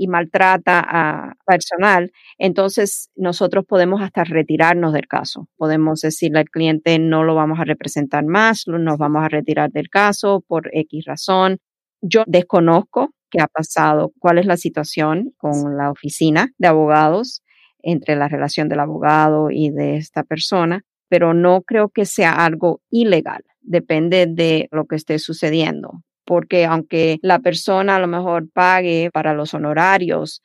y 0.00 0.08
maltrata 0.08 0.82
a 0.82 1.34
personal, 1.44 2.10
entonces 2.38 3.10
nosotros 3.16 3.66
podemos 3.66 4.00
hasta 4.00 4.24
retirarnos 4.24 4.94
del 4.94 5.06
caso. 5.06 5.46
Podemos 5.58 6.00
decirle 6.00 6.38
al 6.38 6.48
cliente 6.48 6.98
no 6.98 7.22
lo 7.22 7.34
vamos 7.34 7.60
a 7.60 7.64
representar 7.64 8.24
más, 8.24 8.64
nos 8.66 8.96
vamos 8.96 9.22
a 9.22 9.28
retirar 9.28 9.70
del 9.70 9.90
caso 9.90 10.42
por 10.48 10.70
X 10.72 11.04
razón. 11.04 11.58
Yo 12.00 12.24
desconozco 12.26 13.10
qué 13.30 13.42
ha 13.42 13.46
pasado, 13.46 14.10
cuál 14.18 14.38
es 14.38 14.46
la 14.46 14.56
situación 14.56 15.34
con 15.36 15.76
la 15.76 15.90
oficina 15.90 16.48
de 16.56 16.68
abogados 16.68 17.42
entre 17.82 18.16
la 18.16 18.28
relación 18.28 18.70
del 18.70 18.80
abogado 18.80 19.50
y 19.50 19.68
de 19.68 19.98
esta 19.98 20.22
persona, 20.22 20.82
pero 21.10 21.34
no 21.34 21.60
creo 21.60 21.90
que 21.90 22.06
sea 22.06 22.32
algo 22.32 22.80
ilegal. 22.88 23.44
Depende 23.60 24.26
de 24.26 24.66
lo 24.72 24.86
que 24.86 24.96
esté 24.96 25.18
sucediendo 25.18 26.02
porque 26.30 26.64
aunque 26.64 27.18
la 27.22 27.40
persona 27.40 27.96
a 27.96 27.98
lo 27.98 28.06
mejor 28.06 28.48
pague 28.52 29.10
para 29.12 29.34
los 29.34 29.52
honorarios, 29.52 30.42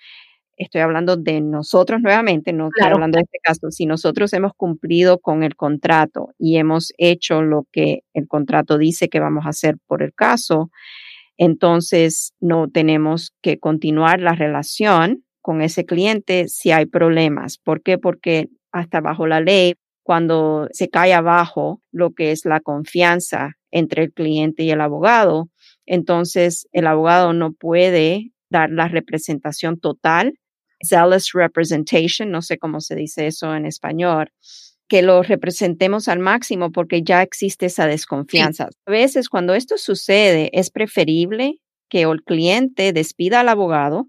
estoy 0.58 0.82
hablando 0.82 1.16
de 1.16 1.42
nosotros 1.42 2.02
nuevamente, 2.02 2.54
no 2.54 2.70
estoy 2.70 2.92
hablando 2.92 3.18
de 3.18 3.22
este 3.22 3.38
caso, 3.44 3.70
si 3.70 3.86
nosotros 3.86 4.34
hemos 4.34 4.54
cumplido 4.58 5.20
con 5.20 5.44
el 5.44 5.56
contrato 5.56 6.30
y 6.40 6.58
hemos 6.58 6.92
hecho 6.98 7.44
lo 7.44 7.68
que 7.72 8.00
el 8.16 8.28
contrato 8.28 8.80
dice 8.80 9.10
que 9.10 9.20
vamos 9.20 9.46
a 9.46 9.50
hacer 9.50 9.76
por 9.86 10.02
el 10.02 10.12
caso, 10.12 10.72
entonces 11.38 12.34
no 12.40 12.68
tenemos 12.68 13.36
que 13.44 13.60
continuar 13.60 14.20
la 14.22 14.34
relación 14.34 15.24
con 15.40 15.62
ese 15.62 15.86
cliente 15.86 16.48
si 16.48 16.72
hay 16.72 16.88
problemas. 16.88 17.60
¿Por 17.60 17.84
qué? 17.84 18.00
Porque 18.00 18.48
hasta 18.72 19.02
bajo 19.02 19.28
la 19.28 19.40
ley, 19.40 19.76
cuando 20.02 20.68
se 20.72 20.90
cae 20.90 21.14
abajo 21.14 21.80
lo 21.92 22.10
que 22.14 22.32
es 22.32 22.44
la 22.46 22.60
confianza 22.60 23.52
entre 23.76 24.04
el 24.04 24.14
cliente 24.14 24.64
y 24.64 24.72
el 24.72 24.80
abogado, 24.80 25.50
entonces 25.86 26.68
el 26.72 26.88
abogado 26.88 27.34
no 27.34 27.54
puede 27.54 28.32
dar 28.50 28.70
la 28.70 28.88
representación 28.88 29.80
total, 29.80 30.40
zealous 30.86 31.32
representation, 31.34 32.32
no 32.32 32.42
sé 32.42 32.58
cómo 32.58 32.82
se 32.82 32.96
dice 32.96 33.28
eso 33.28 33.56
en 33.56 33.66
español, 33.66 34.32
que 34.88 35.02
lo 35.02 35.24
representemos 35.24 36.08
al 36.08 36.20
máximo 36.20 36.72
porque 36.72 37.02
ya 37.02 37.22
existe 37.22 37.68
esa 37.68 37.88
desconfianza. 37.88 38.70
A 38.86 38.92
veces 38.92 39.30
cuando 39.30 39.56
esto 39.56 39.78
sucede 39.78 40.52
es 40.54 40.70
preferible 40.70 41.60
que 41.90 42.04
el 42.04 42.24
cliente 42.24 42.94
despida 42.94 43.40
al 43.40 43.50
abogado 43.50 44.08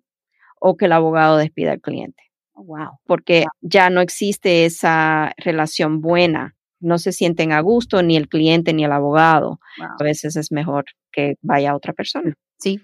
o 0.61 0.77
que 0.77 0.87
el 0.87 0.93
abogado 0.93 1.37
despida 1.39 1.73
al 1.73 1.81
cliente. 1.81 2.23
Oh, 2.53 2.65
wow. 2.65 2.99
Porque 3.07 3.45
ya 3.61 3.91
no 3.91 4.01
existe 4.01 4.65
esa 4.65 5.33
relación 5.39 6.01
buena 6.01 6.57
no 6.81 6.99
se 6.99 7.13
sienten 7.13 7.53
a 7.53 7.61
gusto 7.61 8.03
ni 8.03 8.17
el 8.17 8.29
cliente 8.29 8.73
ni 8.73 8.85
el 8.85 8.93
abogado. 8.93 9.61
A 9.79 10.03
veces 10.03 10.37
es 10.37 10.53
mejor 10.53 10.85
que 11.17 11.37
vaya 11.41 11.75
otra 11.75 11.95
persona. 11.95 12.35
Sí. 12.59 12.81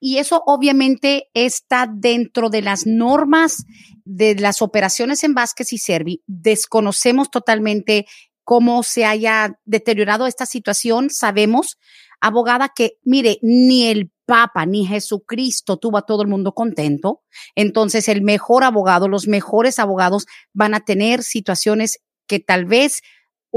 Y 0.00 0.16
eso 0.16 0.42
obviamente 0.46 1.28
está 1.34 1.86
dentro 1.92 2.48
de 2.48 2.62
las 2.62 2.86
normas 2.86 3.64
de 4.04 4.34
las 4.36 4.62
operaciones 4.62 5.22
en 5.24 5.34
Vázquez 5.34 5.72
y 5.72 5.78
Servi. 5.78 6.22
Desconocemos 6.26 7.30
totalmente 7.30 8.06
cómo 8.42 8.82
se 8.82 9.04
haya 9.04 9.58
deteriorado 9.64 10.26
esta 10.26 10.46
situación. 10.46 11.10
Sabemos, 11.10 11.78
abogada, 12.20 12.70
que 12.74 12.98
mire, 13.04 13.38
ni 13.42 13.86
el 13.86 14.10
Papa 14.26 14.64
ni 14.64 14.86
Jesucristo 14.86 15.76
tuvo 15.76 15.98
a 15.98 16.06
todo 16.06 16.22
el 16.22 16.28
mundo 16.28 16.52
contento. 16.52 17.20
Entonces, 17.54 18.08
el 18.08 18.22
mejor 18.22 18.64
abogado, 18.64 19.06
los 19.06 19.28
mejores 19.28 19.78
abogados 19.78 20.24
van 20.54 20.72
a 20.72 20.80
tener 20.80 21.22
situaciones 21.22 21.98
que 22.26 22.40
tal 22.40 22.64
vez 22.64 23.02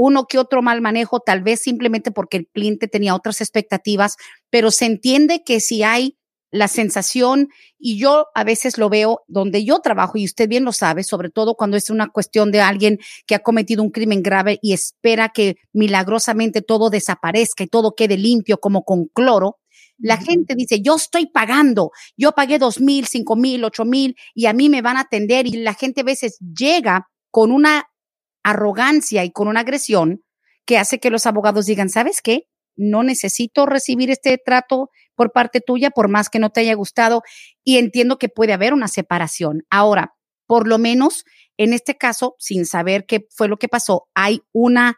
uno 0.00 0.26
que 0.26 0.38
otro 0.38 0.62
mal 0.62 0.80
manejo, 0.80 1.18
tal 1.18 1.42
vez 1.42 1.60
simplemente 1.60 2.12
porque 2.12 2.36
el 2.36 2.46
cliente 2.46 2.86
tenía 2.86 3.16
otras 3.16 3.40
expectativas, 3.40 4.16
pero 4.48 4.70
se 4.70 4.86
entiende 4.86 5.42
que 5.44 5.58
si 5.58 5.82
hay 5.82 6.16
la 6.52 6.68
sensación, 6.68 7.48
y 7.80 7.98
yo 7.98 8.26
a 8.34 8.44
veces 8.44 8.78
lo 8.78 8.88
veo 8.88 9.22
donde 9.26 9.64
yo 9.64 9.80
trabajo, 9.80 10.16
y 10.16 10.24
usted 10.24 10.48
bien 10.48 10.64
lo 10.64 10.72
sabe, 10.72 11.02
sobre 11.02 11.30
todo 11.30 11.56
cuando 11.56 11.76
es 11.76 11.90
una 11.90 12.08
cuestión 12.10 12.52
de 12.52 12.60
alguien 12.60 13.00
que 13.26 13.34
ha 13.34 13.40
cometido 13.40 13.82
un 13.82 13.90
crimen 13.90 14.22
grave 14.22 14.60
y 14.62 14.72
espera 14.72 15.30
que 15.30 15.56
milagrosamente 15.72 16.62
todo 16.62 16.90
desaparezca 16.90 17.64
y 17.64 17.66
todo 17.66 17.96
quede 17.96 18.16
limpio 18.16 18.58
como 18.58 18.84
con 18.84 19.06
cloro. 19.06 19.58
La 19.98 20.16
gente 20.16 20.54
dice, 20.54 20.80
yo 20.80 20.94
estoy 20.94 21.26
pagando, 21.26 21.90
yo 22.16 22.30
pagué 22.32 22.60
dos 22.60 22.80
mil, 22.80 23.06
cinco 23.08 23.34
mil, 23.34 23.64
ocho 23.64 23.84
mil 23.84 24.14
y 24.32 24.46
a 24.46 24.52
mí 24.52 24.68
me 24.68 24.80
van 24.80 24.96
a 24.96 25.00
atender 25.00 25.48
y 25.48 25.56
la 25.56 25.74
gente 25.74 26.02
a 26.02 26.04
veces 26.04 26.38
llega 26.38 27.08
con 27.32 27.50
una 27.50 27.88
arrogancia 28.42 29.24
y 29.24 29.30
con 29.30 29.48
una 29.48 29.60
agresión 29.60 30.22
que 30.64 30.78
hace 30.78 30.98
que 30.98 31.10
los 31.10 31.26
abogados 31.26 31.66
digan, 31.66 31.88
¿sabes 31.88 32.20
qué? 32.22 32.44
No 32.76 33.02
necesito 33.02 33.66
recibir 33.66 34.10
este 34.10 34.38
trato 34.38 34.90
por 35.14 35.32
parte 35.32 35.60
tuya, 35.60 35.90
por 35.90 36.08
más 36.08 36.28
que 36.28 36.38
no 36.38 36.50
te 36.50 36.60
haya 36.60 36.74
gustado, 36.74 37.22
y 37.64 37.78
entiendo 37.78 38.18
que 38.18 38.28
puede 38.28 38.52
haber 38.52 38.72
una 38.72 38.88
separación. 38.88 39.64
Ahora, 39.70 40.14
por 40.46 40.68
lo 40.68 40.78
menos 40.78 41.24
en 41.58 41.72
este 41.72 41.96
caso, 41.96 42.36
sin 42.38 42.64
saber 42.64 43.04
qué 43.04 43.26
fue 43.30 43.48
lo 43.48 43.58
que 43.58 43.68
pasó, 43.68 44.08
hay 44.14 44.42
una 44.52 44.96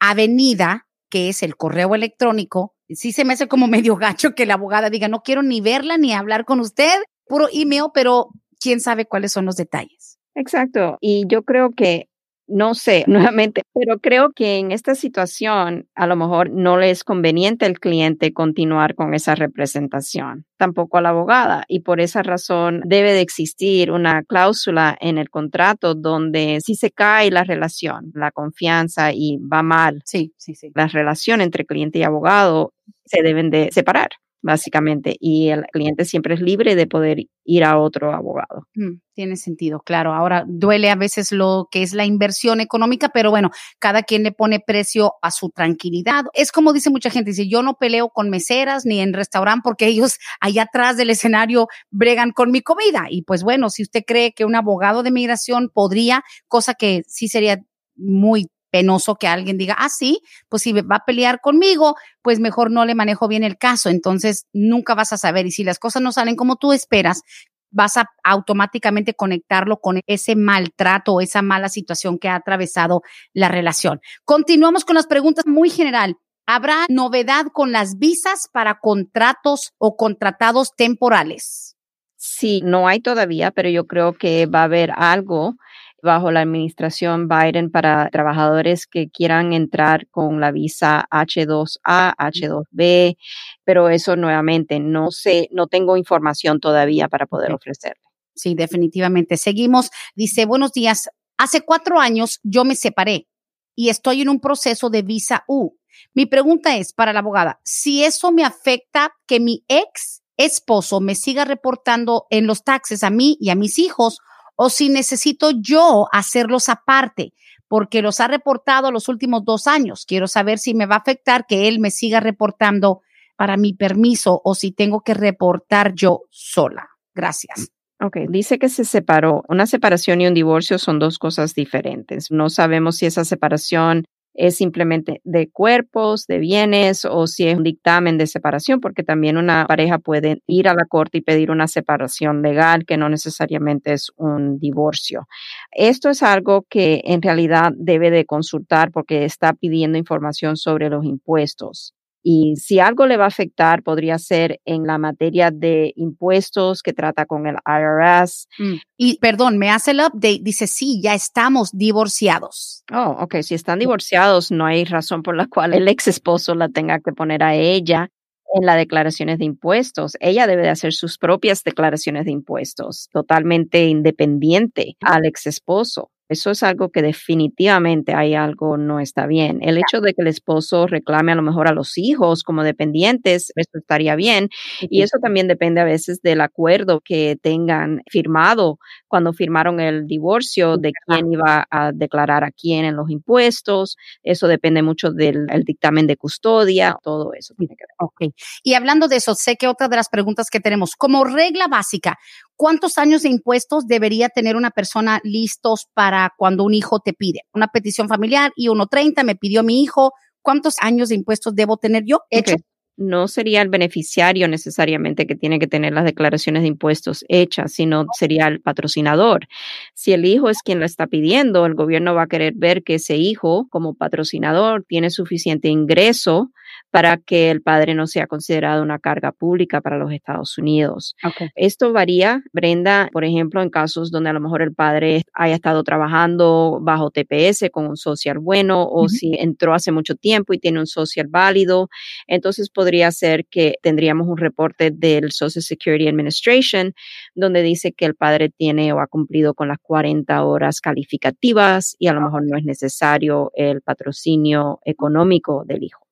avenida 0.00 0.88
que 1.08 1.28
es 1.28 1.42
el 1.42 1.56
correo 1.56 1.94
electrónico. 1.94 2.74
Sí 2.88 3.12
se 3.12 3.24
me 3.24 3.34
hace 3.34 3.46
como 3.46 3.68
medio 3.68 3.96
gacho 3.96 4.34
que 4.34 4.44
la 4.44 4.54
abogada 4.54 4.90
diga, 4.90 5.08
no 5.08 5.22
quiero 5.22 5.42
ni 5.42 5.60
verla 5.60 5.96
ni 5.96 6.12
hablar 6.12 6.44
con 6.44 6.58
usted, 6.60 6.92
puro 7.26 7.46
email, 7.52 7.84
pero 7.94 8.30
quién 8.58 8.80
sabe 8.80 9.06
cuáles 9.06 9.32
son 9.32 9.46
los 9.46 9.56
detalles. 9.56 10.18
Exacto. 10.34 10.98
Y 11.00 11.24
yo 11.28 11.44
creo 11.44 11.70
que 11.70 12.08
no 12.50 12.74
sé, 12.74 13.04
nuevamente, 13.06 13.62
pero 13.74 13.98
creo 13.98 14.32
que 14.32 14.58
en 14.58 14.72
esta 14.72 14.94
situación 14.94 15.88
a 15.94 16.06
lo 16.06 16.16
mejor 16.16 16.50
no 16.50 16.76
le 16.76 16.90
es 16.90 17.04
conveniente 17.04 17.66
al 17.66 17.78
cliente 17.78 18.32
continuar 18.32 18.94
con 18.94 19.14
esa 19.14 19.34
representación, 19.34 20.46
tampoco 20.56 20.98
a 20.98 21.02
la 21.02 21.10
abogada. 21.10 21.64
Y 21.68 21.80
por 21.80 22.00
esa 22.00 22.22
razón 22.22 22.82
debe 22.84 23.12
de 23.12 23.20
existir 23.20 23.90
una 23.90 24.22
cláusula 24.22 24.96
en 25.00 25.18
el 25.18 25.30
contrato 25.30 25.94
donde 25.94 26.60
si 26.64 26.74
se 26.74 26.90
cae 26.90 27.30
la 27.30 27.44
relación, 27.44 28.10
la 28.14 28.30
confianza 28.30 29.12
y 29.12 29.38
va 29.38 29.62
mal, 29.62 30.02
sí, 30.04 30.32
sí, 30.36 30.54
sí. 30.54 30.70
la 30.74 30.88
relación 30.88 31.40
entre 31.40 31.64
cliente 31.64 31.98
y 31.98 32.02
abogado 32.02 32.72
se 33.04 33.22
deben 33.22 33.50
de 33.50 33.70
separar 33.72 34.10
básicamente, 34.42 35.16
y 35.18 35.48
el 35.48 35.64
cliente 35.72 36.04
siempre 36.04 36.34
es 36.34 36.40
libre 36.40 36.74
de 36.74 36.86
poder 36.86 37.18
ir 37.44 37.64
a 37.64 37.78
otro 37.78 38.14
abogado. 38.14 38.66
Mm, 38.74 39.00
tiene 39.14 39.36
sentido, 39.36 39.80
claro. 39.80 40.14
Ahora 40.14 40.44
duele 40.46 40.90
a 40.90 40.94
veces 40.94 41.32
lo 41.32 41.68
que 41.70 41.82
es 41.82 41.92
la 41.92 42.04
inversión 42.04 42.60
económica, 42.60 43.10
pero 43.12 43.30
bueno, 43.30 43.50
cada 43.78 44.02
quien 44.02 44.22
le 44.22 44.32
pone 44.32 44.60
precio 44.60 45.14
a 45.22 45.30
su 45.30 45.50
tranquilidad. 45.50 46.24
Es 46.32 46.52
como 46.52 46.72
dice 46.72 46.90
mucha 46.90 47.10
gente, 47.10 47.30
dice, 47.30 47.48
yo 47.48 47.62
no 47.62 47.74
peleo 47.74 48.10
con 48.10 48.30
meseras 48.30 48.86
ni 48.86 49.00
en 49.00 49.12
restaurante 49.12 49.62
porque 49.64 49.86
ellos 49.86 50.18
allá 50.40 50.62
atrás 50.62 50.96
del 50.96 51.10
escenario 51.10 51.68
bregan 51.90 52.32
con 52.32 52.50
mi 52.50 52.62
comida. 52.62 53.06
Y 53.10 53.22
pues 53.22 53.42
bueno, 53.42 53.68
si 53.70 53.82
usted 53.82 54.02
cree 54.06 54.32
que 54.32 54.44
un 54.44 54.54
abogado 54.54 55.02
de 55.02 55.10
migración 55.10 55.70
podría, 55.72 56.22
cosa 56.48 56.74
que 56.74 57.02
sí 57.06 57.28
sería 57.28 57.58
muy 57.96 58.48
penoso 58.70 59.16
que 59.16 59.28
alguien 59.28 59.58
diga, 59.58 59.76
ah, 59.78 59.88
sí, 59.88 60.20
pues 60.48 60.62
si 60.62 60.72
va 60.72 60.96
a 60.96 61.04
pelear 61.04 61.40
conmigo, 61.40 61.96
pues 62.22 62.40
mejor 62.40 62.70
no 62.70 62.84
le 62.84 62.94
manejo 62.94 63.28
bien 63.28 63.44
el 63.44 63.58
caso. 63.58 63.88
Entonces, 63.88 64.46
nunca 64.52 64.94
vas 64.94 65.12
a 65.12 65.18
saber. 65.18 65.46
Y 65.46 65.50
si 65.50 65.64
las 65.64 65.78
cosas 65.78 66.02
no 66.02 66.12
salen 66.12 66.36
como 66.36 66.56
tú 66.56 66.72
esperas, 66.72 67.22
vas 67.70 67.96
a 67.96 68.10
automáticamente 68.24 69.14
conectarlo 69.14 69.78
con 69.80 70.00
ese 70.06 70.36
maltrato 70.36 71.14
o 71.14 71.20
esa 71.20 71.42
mala 71.42 71.68
situación 71.68 72.18
que 72.18 72.28
ha 72.28 72.34
atravesado 72.34 73.02
la 73.32 73.48
relación. 73.48 74.00
Continuamos 74.24 74.84
con 74.84 74.96
las 74.96 75.06
preguntas 75.06 75.46
muy 75.46 75.70
general. 75.70 76.16
¿Habrá 76.46 76.86
novedad 76.88 77.46
con 77.52 77.70
las 77.70 77.98
visas 77.98 78.48
para 78.52 78.80
contratos 78.80 79.72
o 79.78 79.96
contratados 79.96 80.74
temporales? 80.74 81.76
Sí, 82.16 82.60
no 82.64 82.88
hay 82.88 83.00
todavía, 83.00 83.50
pero 83.50 83.68
yo 83.68 83.86
creo 83.86 84.14
que 84.14 84.46
va 84.46 84.62
a 84.62 84.64
haber 84.64 84.90
algo 84.96 85.54
bajo 86.02 86.30
la 86.30 86.40
administración 86.40 87.28
Biden 87.28 87.70
para 87.70 88.08
trabajadores 88.10 88.86
que 88.86 89.10
quieran 89.10 89.52
entrar 89.52 90.08
con 90.08 90.40
la 90.40 90.50
visa 90.50 91.06
H2A, 91.10 92.14
H2B, 92.16 93.16
pero 93.64 93.88
eso 93.88 94.16
nuevamente 94.16 94.80
no 94.80 95.10
sé, 95.10 95.48
no 95.52 95.66
tengo 95.66 95.96
información 95.96 96.60
todavía 96.60 97.08
para 97.08 97.26
poder 97.26 97.52
ofrecerle. 97.52 98.02
Sí, 98.34 98.54
definitivamente. 98.54 99.36
Seguimos. 99.36 99.90
Dice, 100.14 100.46
buenos 100.46 100.72
días. 100.72 101.10
Hace 101.36 101.62
cuatro 101.62 102.00
años 102.00 102.40
yo 102.42 102.64
me 102.64 102.74
separé 102.74 103.26
y 103.74 103.88
estoy 103.88 104.22
en 104.22 104.28
un 104.28 104.40
proceso 104.40 104.90
de 104.90 105.02
visa 105.02 105.44
U. 105.46 105.76
Mi 106.14 106.26
pregunta 106.26 106.76
es 106.76 106.92
para 106.92 107.12
la 107.12 107.20
abogada, 107.20 107.60
si 107.64 108.04
eso 108.04 108.32
me 108.32 108.44
afecta 108.44 109.14
que 109.26 109.40
mi 109.40 109.64
ex 109.68 110.22
esposo 110.36 111.00
me 111.00 111.14
siga 111.14 111.44
reportando 111.44 112.26
en 112.30 112.46
los 112.46 112.64
taxes 112.64 113.02
a 113.02 113.10
mí 113.10 113.36
y 113.40 113.50
a 113.50 113.54
mis 113.54 113.78
hijos 113.78 114.18
o 114.62 114.68
si 114.68 114.90
necesito 114.90 115.52
yo 115.52 116.06
hacerlos 116.12 116.68
aparte, 116.68 117.32
porque 117.66 118.02
los 118.02 118.20
ha 118.20 118.28
reportado 118.28 118.92
los 118.92 119.08
últimos 119.08 119.42
dos 119.42 119.66
años. 119.66 120.04
Quiero 120.04 120.28
saber 120.28 120.58
si 120.58 120.74
me 120.74 120.84
va 120.84 120.96
a 120.96 120.98
afectar 120.98 121.46
que 121.46 121.66
él 121.66 121.80
me 121.80 121.90
siga 121.90 122.20
reportando 122.20 123.00
para 123.36 123.56
mi 123.56 123.72
permiso 123.72 124.38
o 124.44 124.54
si 124.54 124.70
tengo 124.70 125.00
que 125.00 125.14
reportar 125.14 125.94
yo 125.94 126.24
sola. 126.28 126.90
Gracias. 127.14 127.72
Ok, 128.02 128.18
dice 128.28 128.58
que 128.58 128.68
se 128.68 128.84
separó. 128.84 129.44
Una 129.48 129.64
separación 129.64 130.20
y 130.20 130.26
un 130.26 130.34
divorcio 130.34 130.78
son 130.78 130.98
dos 130.98 131.18
cosas 131.18 131.54
diferentes. 131.54 132.30
No 132.30 132.50
sabemos 132.50 132.96
si 132.96 133.06
esa 133.06 133.24
separación 133.24 134.04
es 134.40 134.56
simplemente 134.56 135.20
de 135.24 135.50
cuerpos, 135.50 136.26
de 136.26 136.38
bienes 136.38 137.04
o 137.04 137.26
si 137.26 137.46
es 137.46 137.58
un 137.58 137.62
dictamen 137.62 138.16
de 138.16 138.26
separación, 138.26 138.80
porque 138.80 139.02
también 139.02 139.36
una 139.36 139.66
pareja 139.66 139.98
puede 139.98 140.42
ir 140.46 140.66
a 140.66 140.74
la 140.74 140.86
corte 140.86 141.18
y 141.18 141.20
pedir 141.20 141.50
una 141.50 141.68
separación 141.68 142.40
legal 142.40 142.86
que 142.86 142.96
no 142.96 143.10
necesariamente 143.10 143.92
es 143.92 144.10
un 144.16 144.58
divorcio. 144.58 145.26
Esto 145.72 146.08
es 146.08 146.22
algo 146.22 146.64
que 146.70 147.02
en 147.04 147.20
realidad 147.20 147.72
debe 147.76 148.10
de 148.10 148.24
consultar 148.24 148.90
porque 148.92 149.26
está 149.26 149.52
pidiendo 149.52 149.98
información 149.98 150.56
sobre 150.56 150.88
los 150.88 151.04
impuestos. 151.04 151.92
Y 152.22 152.56
si 152.56 152.80
algo 152.80 153.06
le 153.06 153.16
va 153.16 153.24
a 153.24 153.28
afectar, 153.28 153.82
podría 153.82 154.18
ser 154.18 154.60
en 154.64 154.86
la 154.86 154.98
materia 154.98 155.50
de 155.50 155.92
impuestos 155.96 156.82
que 156.82 156.92
trata 156.92 157.24
con 157.26 157.46
el 157.46 157.56
IRS. 157.66 158.46
Mm. 158.58 158.74
Y 158.96 159.18
perdón, 159.18 159.58
me 159.58 159.70
hace 159.70 159.92
el 159.92 160.00
update, 160.00 160.40
dice, 160.42 160.66
sí, 160.66 161.00
ya 161.02 161.14
estamos 161.14 161.70
divorciados. 161.72 162.84
Oh, 162.92 163.16
ok, 163.20 163.36
si 163.42 163.54
están 163.54 163.78
divorciados, 163.78 164.50
no 164.50 164.66
hay 164.66 164.84
razón 164.84 165.22
por 165.22 165.36
la 165.36 165.46
cual 165.46 165.74
el 165.74 165.88
ex 165.88 166.08
esposo 166.08 166.54
la 166.54 166.68
tenga 166.68 167.00
que 167.00 167.12
poner 167.12 167.42
a 167.42 167.54
ella 167.54 168.10
en 168.52 168.66
las 168.66 168.76
declaraciones 168.76 169.38
de 169.38 169.44
impuestos. 169.44 170.16
Ella 170.20 170.46
debe 170.46 170.62
de 170.62 170.70
hacer 170.70 170.92
sus 170.92 171.18
propias 171.18 171.62
declaraciones 171.62 172.24
de 172.24 172.32
impuestos, 172.32 173.08
totalmente 173.12 173.86
independiente 173.86 174.96
al 175.00 175.24
ex 175.24 175.46
esposo. 175.46 176.10
Eso 176.30 176.52
es 176.52 176.62
algo 176.62 176.90
que 176.90 177.02
definitivamente 177.02 178.14
hay 178.14 178.34
algo 178.34 178.76
no 178.76 179.00
está 179.00 179.26
bien. 179.26 179.58
El 179.62 179.78
hecho 179.78 180.00
de 180.00 180.14
que 180.14 180.22
el 180.22 180.28
esposo 180.28 180.86
reclame 180.86 181.32
a 181.32 181.34
lo 181.34 181.42
mejor 181.42 181.66
a 181.66 181.72
los 181.72 181.98
hijos 181.98 182.44
como 182.44 182.62
dependientes, 182.62 183.52
eso 183.56 183.78
estaría 183.78 184.14
bien. 184.14 184.48
Y 184.80 185.02
eso 185.02 185.18
también 185.20 185.48
depende 185.48 185.80
a 185.80 185.84
veces 185.84 186.22
del 186.22 186.40
acuerdo 186.40 187.00
que 187.04 187.36
tengan 187.42 188.02
firmado 188.08 188.78
cuando 189.10 189.32
firmaron 189.32 189.80
el 189.80 190.06
divorcio, 190.06 190.76
de 190.76 190.92
quién 191.04 191.32
iba 191.32 191.66
a 191.68 191.90
declarar 191.92 192.44
a 192.44 192.52
quién 192.52 192.84
en 192.84 192.94
los 192.94 193.10
impuestos. 193.10 193.96
Eso 194.22 194.46
depende 194.46 194.82
mucho 194.82 195.10
del 195.10 195.48
dictamen 195.64 196.06
de 196.06 196.16
custodia, 196.16 196.96
todo 197.02 197.34
eso 197.34 197.54
tiene 197.58 197.74
que 197.76 197.82
ver. 197.82 197.96
Ok. 197.98 198.34
Y 198.62 198.74
hablando 198.74 199.08
de 199.08 199.16
eso, 199.16 199.34
sé 199.34 199.56
que 199.56 199.66
otra 199.66 199.88
de 199.88 199.96
las 199.96 200.08
preguntas 200.08 200.48
que 200.48 200.60
tenemos, 200.60 200.94
como 200.96 201.24
regla 201.24 201.66
básica, 201.66 202.18
¿cuántos 202.54 202.98
años 202.98 203.22
de 203.22 203.30
impuestos 203.30 203.88
debería 203.88 204.28
tener 204.28 204.54
una 204.54 204.70
persona 204.70 205.20
listos 205.24 205.88
para 205.92 206.32
cuando 206.38 206.62
un 206.62 206.74
hijo 206.74 207.00
te 207.00 207.12
pide? 207.12 207.40
Una 207.52 207.66
petición 207.66 208.08
familiar 208.08 208.52
y 208.54 208.68
1.30 208.68 209.24
me 209.24 209.34
pidió 209.34 209.64
mi 209.64 209.82
hijo. 209.82 210.12
¿Cuántos 210.40 210.76
años 210.80 211.08
de 211.08 211.16
impuestos 211.16 211.54
debo 211.56 211.78
tener 211.78 212.04
yo 212.06 212.20
hecho? 212.30 212.54
No 213.00 213.28
sería 213.28 213.62
el 213.62 213.68
beneficiario 213.68 214.46
necesariamente 214.46 215.26
que 215.26 215.34
tiene 215.34 215.58
que 215.58 215.66
tener 215.66 215.92
las 215.92 216.04
declaraciones 216.04 216.62
de 216.62 216.68
impuestos 216.68 217.24
hechas, 217.28 217.72
sino 217.72 218.06
sería 218.12 218.46
el 218.46 218.60
patrocinador. 218.60 219.48
Si 219.94 220.12
el 220.12 220.26
hijo 220.26 220.50
es 220.50 220.58
quien 220.62 220.80
la 220.80 220.86
está 220.86 221.06
pidiendo, 221.06 221.64
el 221.66 221.74
gobierno 221.74 222.14
va 222.14 222.22
a 222.22 222.28
querer 222.28 222.52
ver 222.54 222.82
que 222.82 222.96
ese 222.96 223.16
hijo 223.16 223.66
como 223.70 223.94
patrocinador 223.94 224.84
tiene 224.86 225.10
suficiente 225.10 225.68
ingreso 225.68 226.52
para 226.90 227.16
que 227.18 227.50
el 227.50 227.62
padre 227.62 227.94
no 227.94 228.06
sea 228.06 228.26
considerado 228.26 228.82
una 228.82 228.98
carga 228.98 229.32
pública 229.32 229.80
para 229.80 229.98
los 229.98 230.12
Estados 230.12 230.58
Unidos. 230.58 231.14
Esto 231.54 231.92
varía, 231.92 232.42
Brenda, 232.52 233.08
por 233.12 233.24
ejemplo, 233.24 233.62
en 233.62 233.70
casos 233.70 234.10
donde 234.10 234.30
a 234.30 234.32
lo 234.32 234.40
mejor 234.40 234.62
el 234.62 234.74
padre 234.74 235.22
haya 235.32 235.54
estado 235.54 235.82
trabajando 235.84 236.78
bajo 236.80 237.10
TPS 237.10 237.70
con 237.70 237.86
un 237.86 237.96
social 237.96 238.38
bueno 238.38 238.86
o 238.88 239.08
si 239.08 239.34
entró 239.38 239.74
hace 239.74 239.92
mucho 239.92 240.14
tiempo 240.14 240.52
y 240.52 240.58
tiene 240.58 240.80
un 240.80 240.86
social 240.86 241.26
válido, 241.28 241.88
entonces 242.26 242.70
podría 242.70 243.10
ser 243.10 243.46
que 243.46 243.74
tendríamos 243.82 244.26
un 244.28 244.36
reporte 244.36 244.90
del 244.90 245.32
Social 245.32 245.62
Security 245.62 246.08
Administration 246.08 246.94
donde 247.34 247.62
dice 247.62 247.92
que 247.92 248.04
el 248.06 248.14
padre 248.14 248.48
tiene 248.48 248.92
o 248.92 249.00
ha 249.00 249.06
cumplido 249.06 249.54
con 249.54 249.68
las 249.68 249.78
40 249.82 250.44
horas 250.44 250.80
calificativas 250.80 251.96
y 251.98 252.08
a 252.08 252.12
lo 252.12 252.20
mejor 252.20 252.46
no 252.46 252.56
es 252.56 252.64
necesario 252.64 253.50
el 253.54 253.82
patrocinio 253.82 254.80
económico 254.84 255.64
del 255.66 255.84
hijo. 255.84 256.09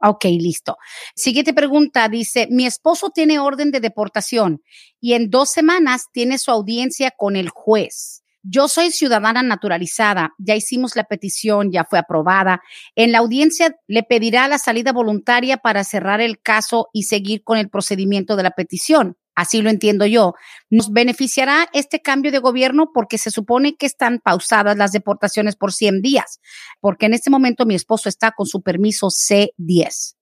Ok, 0.00 0.24
listo. 0.26 0.76
Siguiente 1.14 1.52
pregunta, 1.52 2.08
dice, 2.08 2.46
mi 2.50 2.66
esposo 2.66 3.10
tiene 3.10 3.40
orden 3.40 3.72
de 3.72 3.80
deportación 3.80 4.62
y 5.00 5.14
en 5.14 5.28
dos 5.28 5.50
semanas 5.50 6.06
tiene 6.12 6.38
su 6.38 6.50
audiencia 6.52 7.12
con 7.16 7.34
el 7.34 7.48
juez. 7.48 8.22
Yo 8.42 8.68
soy 8.68 8.92
ciudadana 8.92 9.42
naturalizada, 9.42 10.34
ya 10.38 10.54
hicimos 10.54 10.94
la 10.94 11.04
petición, 11.04 11.72
ya 11.72 11.84
fue 11.84 11.98
aprobada. 11.98 12.62
En 12.94 13.10
la 13.10 13.18
audiencia 13.18 13.76
le 13.88 14.04
pedirá 14.04 14.46
la 14.46 14.58
salida 14.58 14.92
voluntaria 14.92 15.56
para 15.56 15.82
cerrar 15.82 16.20
el 16.20 16.40
caso 16.40 16.88
y 16.92 17.02
seguir 17.02 17.42
con 17.42 17.58
el 17.58 17.68
procedimiento 17.68 18.36
de 18.36 18.44
la 18.44 18.52
petición 18.52 19.16
así 19.38 19.62
lo 19.62 19.70
entiendo 19.70 20.04
yo. 20.04 20.34
¿Nos 20.68 20.92
beneficiará 20.92 21.68
este 21.72 22.02
cambio 22.02 22.32
de 22.32 22.40
gobierno? 22.40 22.90
Porque 22.92 23.18
se 23.18 23.30
supone 23.30 23.76
que 23.76 23.86
están 23.86 24.18
pausadas 24.18 24.76
las 24.76 24.90
deportaciones 24.90 25.54
por 25.54 25.72
100 25.72 26.02
días, 26.02 26.40
porque 26.80 27.06
en 27.06 27.14
este 27.14 27.30
momento 27.30 27.64
mi 27.64 27.76
esposo 27.76 28.08
está 28.08 28.32
con 28.32 28.46
su 28.46 28.62
permiso 28.62 29.06
C10. 29.06 30.17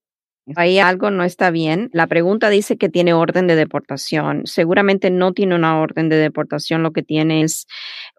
Ahí 0.55 0.79
algo 0.79 1.11
no 1.11 1.25
está 1.25 1.51
bien. 1.51 1.89
La 1.91 2.07
pregunta 2.07 2.49
dice 2.49 2.77
que 2.77 2.87
tiene 2.87 3.13
orden 3.13 3.47
de 3.47 3.57
deportación. 3.57 4.43
Seguramente 4.45 5.09
no 5.09 5.33
tiene 5.33 5.55
una 5.55 5.77
orden 5.81 6.07
de 6.07 6.15
deportación, 6.15 6.83
lo 6.83 6.91
que 6.93 7.03
tiene 7.03 7.41
es 7.41 7.67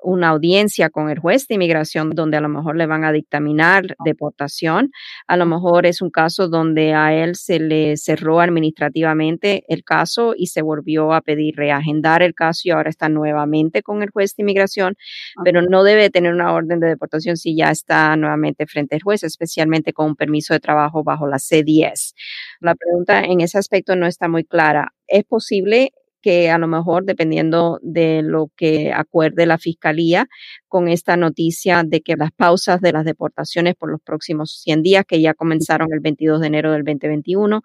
una 0.02 0.28
audiencia 0.28 0.90
con 0.90 1.08
el 1.08 1.18
juez 1.18 1.48
de 1.48 1.54
inmigración 1.54 2.10
donde 2.10 2.36
a 2.36 2.42
lo 2.42 2.50
mejor 2.50 2.76
le 2.76 2.84
van 2.86 3.04
a 3.04 3.12
dictaminar 3.12 3.96
deportación. 4.04 4.90
A 5.26 5.38
lo 5.38 5.46
mejor 5.46 5.86
es 5.86 6.02
un 6.02 6.10
caso 6.10 6.48
donde 6.48 6.92
a 6.92 7.14
él 7.14 7.34
se 7.34 7.60
le 7.60 7.96
cerró 7.96 8.40
administrativamente 8.40 9.64
el 9.66 9.82
caso 9.82 10.34
y 10.36 10.48
se 10.48 10.60
volvió 10.60 11.14
a 11.14 11.22
pedir 11.22 11.56
reagendar 11.56 12.22
el 12.22 12.34
caso 12.34 12.60
y 12.64 12.70
ahora 12.72 12.90
está 12.90 13.08
nuevamente 13.08 13.82
con 13.82 14.02
el 14.02 14.10
juez 14.10 14.36
de 14.36 14.42
inmigración, 14.42 14.96
pero 15.44 15.62
no 15.62 15.82
debe 15.82 16.10
tener 16.10 16.34
una 16.34 16.52
orden 16.52 16.78
de 16.78 16.88
deportación 16.88 17.38
si 17.38 17.56
ya 17.56 17.70
está 17.70 18.14
nuevamente 18.16 18.66
frente 18.66 18.96
al 18.96 19.02
juez, 19.02 19.22
especialmente 19.22 19.94
con 19.94 20.08
un 20.08 20.16
permiso 20.16 20.52
de 20.52 20.60
trabajo 20.60 21.02
bajo 21.02 21.26
la 21.26 21.38
C10. 21.38 22.12
La 22.60 22.74
pregunta 22.74 23.20
en 23.20 23.40
ese 23.40 23.58
aspecto 23.58 23.96
no 23.96 24.06
está 24.06 24.28
muy 24.28 24.44
clara. 24.44 24.94
Es 25.06 25.24
posible 25.24 25.92
que 26.20 26.50
a 26.50 26.58
lo 26.58 26.66
mejor, 26.68 27.04
dependiendo 27.04 27.78
de 27.82 28.22
lo 28.22 28.50
que 28.56 28.92
acuerde 28.92 29.46
la 29.46 29.58
fiscalía 29.58 30.26
con 30.68 30.88
esta 30.88 31.16
noticia 31.16 31.82
de 31.84 32.00
que 32.00 32.16
las 32.16 32.30
pausas 32.32 32.80
de 32.80 32.92
las 32.92 33.04
deportaciones 33.04 33.74
por 33.74 33.90
los 33.90 34.00
próximos 34.02 34.60
100 34.62 34.82
días, 34.82 35.04
que 35.06 35.20
ya 35.20 35.34
comenzaron 35.34 35.88
el 35.92 36.00
22 36.00 36.40
de 36.40 36.46
enero 36.46 36.72
del 36.72 36.84
2021, 36.84 37.62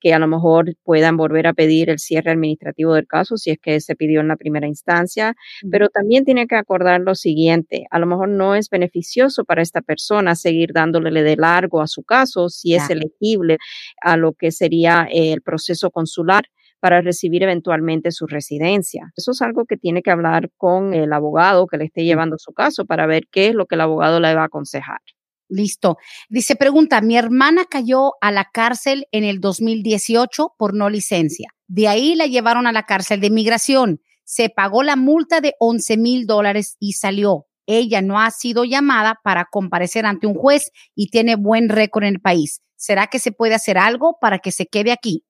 que 0.00 0.14
a 0.14 0.18
lo 0.18 0.26
mejor 0.26 0.74
puedan 0.84 1.16
volver 1.16 1.46
a 1.46 1.52
pedir 1.52 1.90
el 1.90 1.98
cierre 1.98 2.30
administrativo 2.30 2.94
del 2.94 3.06
caso 3.06 3.36
si 3.36 3.50
es 3.50 3.58
que 3.58 3.80
se 3.80 3.96
pidió 3.96 4.20
en 4.20 4.28
la 4.28 4.36
primera 4.36 4.66
instancia, 4.66 5.34
pero 5.70 5.88
también 5.88 6.24
tiene 6.24 6.46
que 6.46 6.56
acordar 6.56 7.00
lo 7.00 7.14
siguiente, 7.14 7.86
a 7.90 7.98
lo 7.98 8.06
mejor 8.06 8.28
no 8.28 8.54
es 8.54 8.70
beneficioso 8.70 9.44
para 9.44 9.62
esta 9.62 9.82
persona 9.82 10.34
seguir 10.34 10.72
dándole 10.72 11.22
de 11.22 11.36
largo 11.36 11.80
a 11.80 11.86
su 11.86 12.02
caso 12.02 12.48
si 12.48 12.74
es 12.74 12.88
elegible 12.90 13.58
a 14.00 14.16
lo 14.16 14.32
que 14.32 14.50
sería 14.50 15.06
el 15.10 15.42
proceso 15.42 15.90
consular 15.90 16.44
para 16.80 17.00
recibir 17.00 17.42
eventualmente 17.42 18.10
su 18.12 18.26
residencia. 18.26 19.12
Eso 19.16 19.32
es 19.32 19.42
algo 19.42 19.64
que 19.64 19.76
tiene 19.76 20.02
que 20.02 20.10
hablar 20.10 20.50
con 20.56 20.94
el 20.94 21.12
abogado 21.12 21.66
que 21.66 21.76
le 21.76 21.84
esté 21.84 22.04
llevando 22.04 22.36
su 22.38 22.52
caso 22.52 22.84
para 22.84 23.06
ver 23.06 23.24
qué 23.30 23.48
es 23.48 23.54
lo 23.54 23.66
que 23.66 23.74
el 23.74 23.80
abogado 23.80 24.20
le 24.20 24.34
va 24.34 24.42
a 24.42 24.46
aconsejar. 24.46 25.00
Listo. 25.48 25.96
Dice, 26.28 26.56
pregunta, 26.56 27.00
mi 27.00 27.16
hermana 27.16 27.64
cayó 27.70 28.12
a 28.20 28.32
la 28.32 28.48
cárcel 28.52 29.06
en 29.12 29.24
el 29.24 29.40
2018 29.40 30.54
por 30.58 30.74
no 30.74 30.90
licencia. 30.90 31.50
De 31.68 31.88
ahí 31.88 32.14
la 32.14 32.26
llevaron 32.26 32.66
a 32.66 32.72
la 32.72 32.82
cárcel 32.82 33.20
de 33.20 33.28
inmigración. 33.28 34.00
Se 34.24 34.48
pagó 34.48 34.82
la 34.82 34.96
multa 34.96 35.40
de 35.40 35.54
11 35.60 35.96
mil 35.98 36.26
dólares 36.26 36.76
y 36.80 36.94
salió. 36.94 37.46
Ella 37.66 38.02
no 38.02 38.20
ha 38.20 38.30
sido 38.30 38.64
llamada 38.64 39.20
para 39.22 39.46
comparecer 39.50 40.06
ante 40.06 40.26
un 40.26 40.34
juez 40.34 40.70
y 40.94 41.10
tiene 41.10 41.36
buen 41.36 41.68
récord 41.68 42.04
en 42.04 42.14
el 42.14 42.20
país. 42.20 42.60
¿Será 42.76 43.06
que 43.06 43.18
se 43.18 43.32
puede 43.32 43.54
hacer 43.54 43.78
algo 43.78 44.18
para 44.20 44.38
que 44.38 44.52
se 44.52 44.66
quede 44.66 44.92
aquí? 44.92 45.24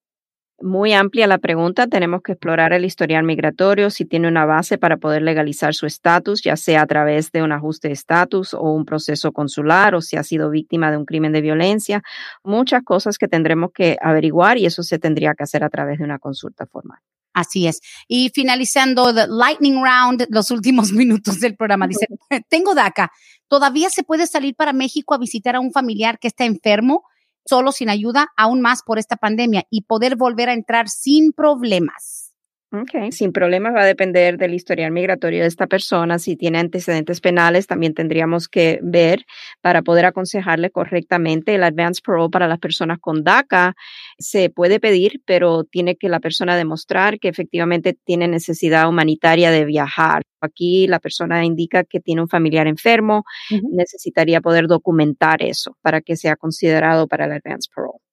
Muy 0.62 0.94
amplia 0.94 1.26
la 1.26 1.36
pregunta. 1.36 1.86
Tenemos 1.86 2.22
que 2.22 2.32
explorar 2.32 2.72
el 2.72 2.86
historial 2.86 3.24
migratorio, 3.24 3.90
si 3.90 4.06
tiene 4.06 4.26
una 4.26 4.46
base 4.46 4.78
para 4.78 4.96
poder 4.96 5.20
legalizar 5.20 5.74
su 5.74 5.84
estatus, 5.84 6.42
ya 6.42 6.56
sea 6.56 6.80
a 6.80 6.86
través 6.86 7.30
de 7.30 7.42
un 7.42 7.52
ajuste 7.52 7.88
de 7.88 7.94
estatus 7.94 8.54
o 8.54 8.62
un 8.72 8.86
proceso 8.86 9.32
consular, 9.32 9.94
o 9.94 10.00
si 10.00 10.16
ha 10.16 10.22
sido 10.22 10.48
víctima 10.48 10.90
de 10.90 10.96
un 10.96 11.04
crimen 11.04 11.32
de 11.32 11.42
violencia. 11.42 12.02
Muchas 12.42 12.82
cosas 12.84 13.18
que 13.18 13.28
tendremos 13.28 13.70
que 13.74 13.98
averiguar 14.00 14.56
y 14.56 14.64
eso 14.64 14.82
se 14.82 14.98
tendría 14.98 15.34
que 15.34 15.42
hacer 15.42 15.62
a 15.62 15.68
través 15.68 15.98
de 15.98 16.04
una 16.04 16.18
consulta 16.18 16.64
formal. 16.64 17.00
Así 17.34 17.66
es. 17.66 17.82
Y 18.08 18.30
finalizando 18.34 19.14
the 19.14 19.26
lightning 19.28 19.84
round, 19.84 20.26
los 20.30 20.50
últimos 20.50 20.90
minutos 20.92 21.38
del 21.38 21.54
programa, 21.54 21.86
dice, 21.86 22.06
tengo 22.48 22.74
DACA, 22.74 23.12
¿todavía 23.46 23.90
se 23.90 24.04
puede 24.04 24.26
salir 24.26 24.54
para 24.54 24.72
México 24.72 25.12
a 25.12 25.18
visitar 25.18 25.54
a 25.54 25.60
un 25.60 25.70
familiar 25.70 26.18
que 26.18 26.28
está 26.28 26.46
enfermo? 26.46 27.02
Solo 27.46 27.72
sin 27.72 27.88
ayuda, 27.88 28.28
aún 28.36 28.60
más 28.60 28.82
por 28.82 28.98
esta 28.98 29.16
pandemia 29.16 29.64
y 29.70 29.82
poder 29.82 30.16
volver 30.16 30.48
a 30.48 30.54
entrar 30.54 30.88
sin 30.88 31.32
problemas. 31.32 32.25
Ok, 32.72 33.12
sin 33.12 33.30
problemas 33.32 33.74
va 33.74 33.82
a 33.82 33.86
depender 33.86 34.38
del 34.38 34.52
historial 34.52 34.90
migratorio 34.90 35.42
de 35.42 35.46
esta 35.46 35.68
persona. 35.68 36.18
Si 36.18 36.36
tiene 36.36 36.58
antecedentes 36.58 37.20
penales, 37.20 37.68
también 37.68 37.94
tendríamos 37.94 38.48
que 38.48 38.80
ver 38.82 39.24
para 39.60 39.82
poder 39.82 40.04
aconsejarle 40.04 40.70
correctamente. 40.70 41.54
El 41.54 41.62
advance 41.62 42.02
parole 42.04 42.28
para 42.28 42.48
las 42.48 42.58
personas 42.58 42.98
con 42.98 43.22
DACA 43.22 43.76
se 44.18 44.50
puede 44.50 44.80
pedir, 44.80 45.22
pero 45.24 45.62
tiene 45.62 45.94
que 45.94 46.08
la 46.08 46.18
persona 46.18 46.56
demostrar 46.56 47.20
que 47.20 47.28
efectivamente 47.28 47.96
tiene 48.04 48.26
necesidad 48.26 48.88
humanitaria 48.88 49.52
de 49.52 49.64
viajar. 49.64 50.22
Aquí 50.40 50.88
la 50.88 50.98
persona 50.98 51.44
indica 51.44 51.84
que 51.84 52.00
tiene 52.00 52.22
un 52.22 52.28
familiar 52.28 52.66
enfermo, 52.66 53.24
necesitaría 53.70 54.40
poder 54.40 54.66
documentar 54.66 55.40
eso 55.40 55.76
para 55.82 56.00
que 56.00 56.16
sea 56.16 56.34
considerado 56.34 57.06
para 57.06 57.26
el 57.26 57.32
advance 57.32 57.70
parole 57.72 58.05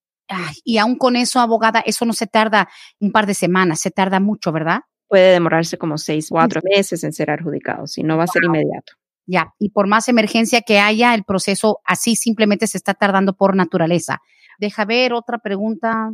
y 0.63 0.77
aún 0.77 0.97
con 0.97 1.15
eso, 1.15 1.39
abogada, 1.39 1.81
eso 1.85 2.05
no 2.05 2.13
se 2.13 2.27
tarda 2.27 2.69
un 2.99 3.11
par 3.11 3.25
de 3.25 3.33
semanas, 3.33 3.79
se 3.79 3.91
tarda 3.91 4.19
mucho, 4.19 4.51
¿verdad? 4.51 4.81
Puede 5.07 5.33
demorarse 5.33 5.77
como 5.77 5.97
seis, 5.97 6.27
cuatro 6.29 6.61
meses 6.63 7.03
en 7.03 7.13
ser 7.13 7.31
adjudicado, 7.31 7.87
si 7.87 8.03
no 8.03 8.17
va 8.17 8.23
a 8.23 8.27
ser 8.27 8.43
inmediato. 8.43 8.93
Ya, 9.25 9.53
y 9.57 9.69
por 9.69 9.87
más 9.87 10.09
emergencia 10.09 10.61
que 10.61 10.79
haya, 10.79 11.13
el 11.13 11.23
proceso 11.23 11.79
así 11.85 12.15
simplemente 12.15 12.67
se 12.67 12.77
está 12.77 12.93
tardando 12.93 13.33
por 13.33 13.55
naturaleza. 13.55 14.19
Deja 14.59 14.85
ver 14.85 15.13
otra 15.13 15.39
pregunta. 15.39 16.11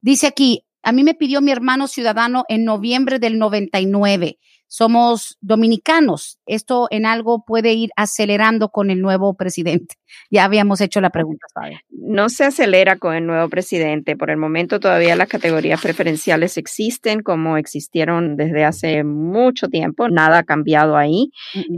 Dice 0.00 0.26
aquí, 0.26 0.64
a 0.82 0.92
mí 0.92 1.04
me 1.04 1.14
pidió 1.14 1.40
mi 1.40 1.52
hermano 1.52 1.86
ciudadano 1.86 2.44
en 2.48 2.64
noviembre 2.64 3.18
del 3.18 3.38
99 3.38 4.38
somos 4.68 5.38
dominicanos. 5.40 6.38
Esto 6.46 6.88
en 6.90 7.06
algo 7.06 7.44
puede 7.44 7.72
ir 7.72 7.90
acelerando 7.96 8.68
con 8.68 8.90
el 8.90 9.00
nuevo 9.00 9.34
presidente. 9.34 9.96
Ya 10.30 10.44
habíamos 10.44 10.80
hecho 10.80 11.02
la 11.02 11.10
pregunta, 11.10 11.46
No 11.90 12.28
se 12.30 12.44
acelera 12.44 12.96
con 12.96 13.14
el 13.14 13.26
nuevo 13.26 13.48
presidente. 13.48 14.16
Por 14.16 14.30
el 14.30 14.38
momento 14.38 14.80
todavía 14.80 15.16
las 15.16 15.28
categorías 15.28 15.82
preferenciales 15.82 16.56
existen 16.56 17.20
como 17.20 17.56
existieron 17.56 18.36
desde 18.36 18.64
hace 18.64 19.04
mucho 19.04 19.68
tiempo. 19.68 20.08
Nada 20.08 20.38
ha 20.38 20.42
cambiado 20.44 20.96
ahí. 20.96 21.30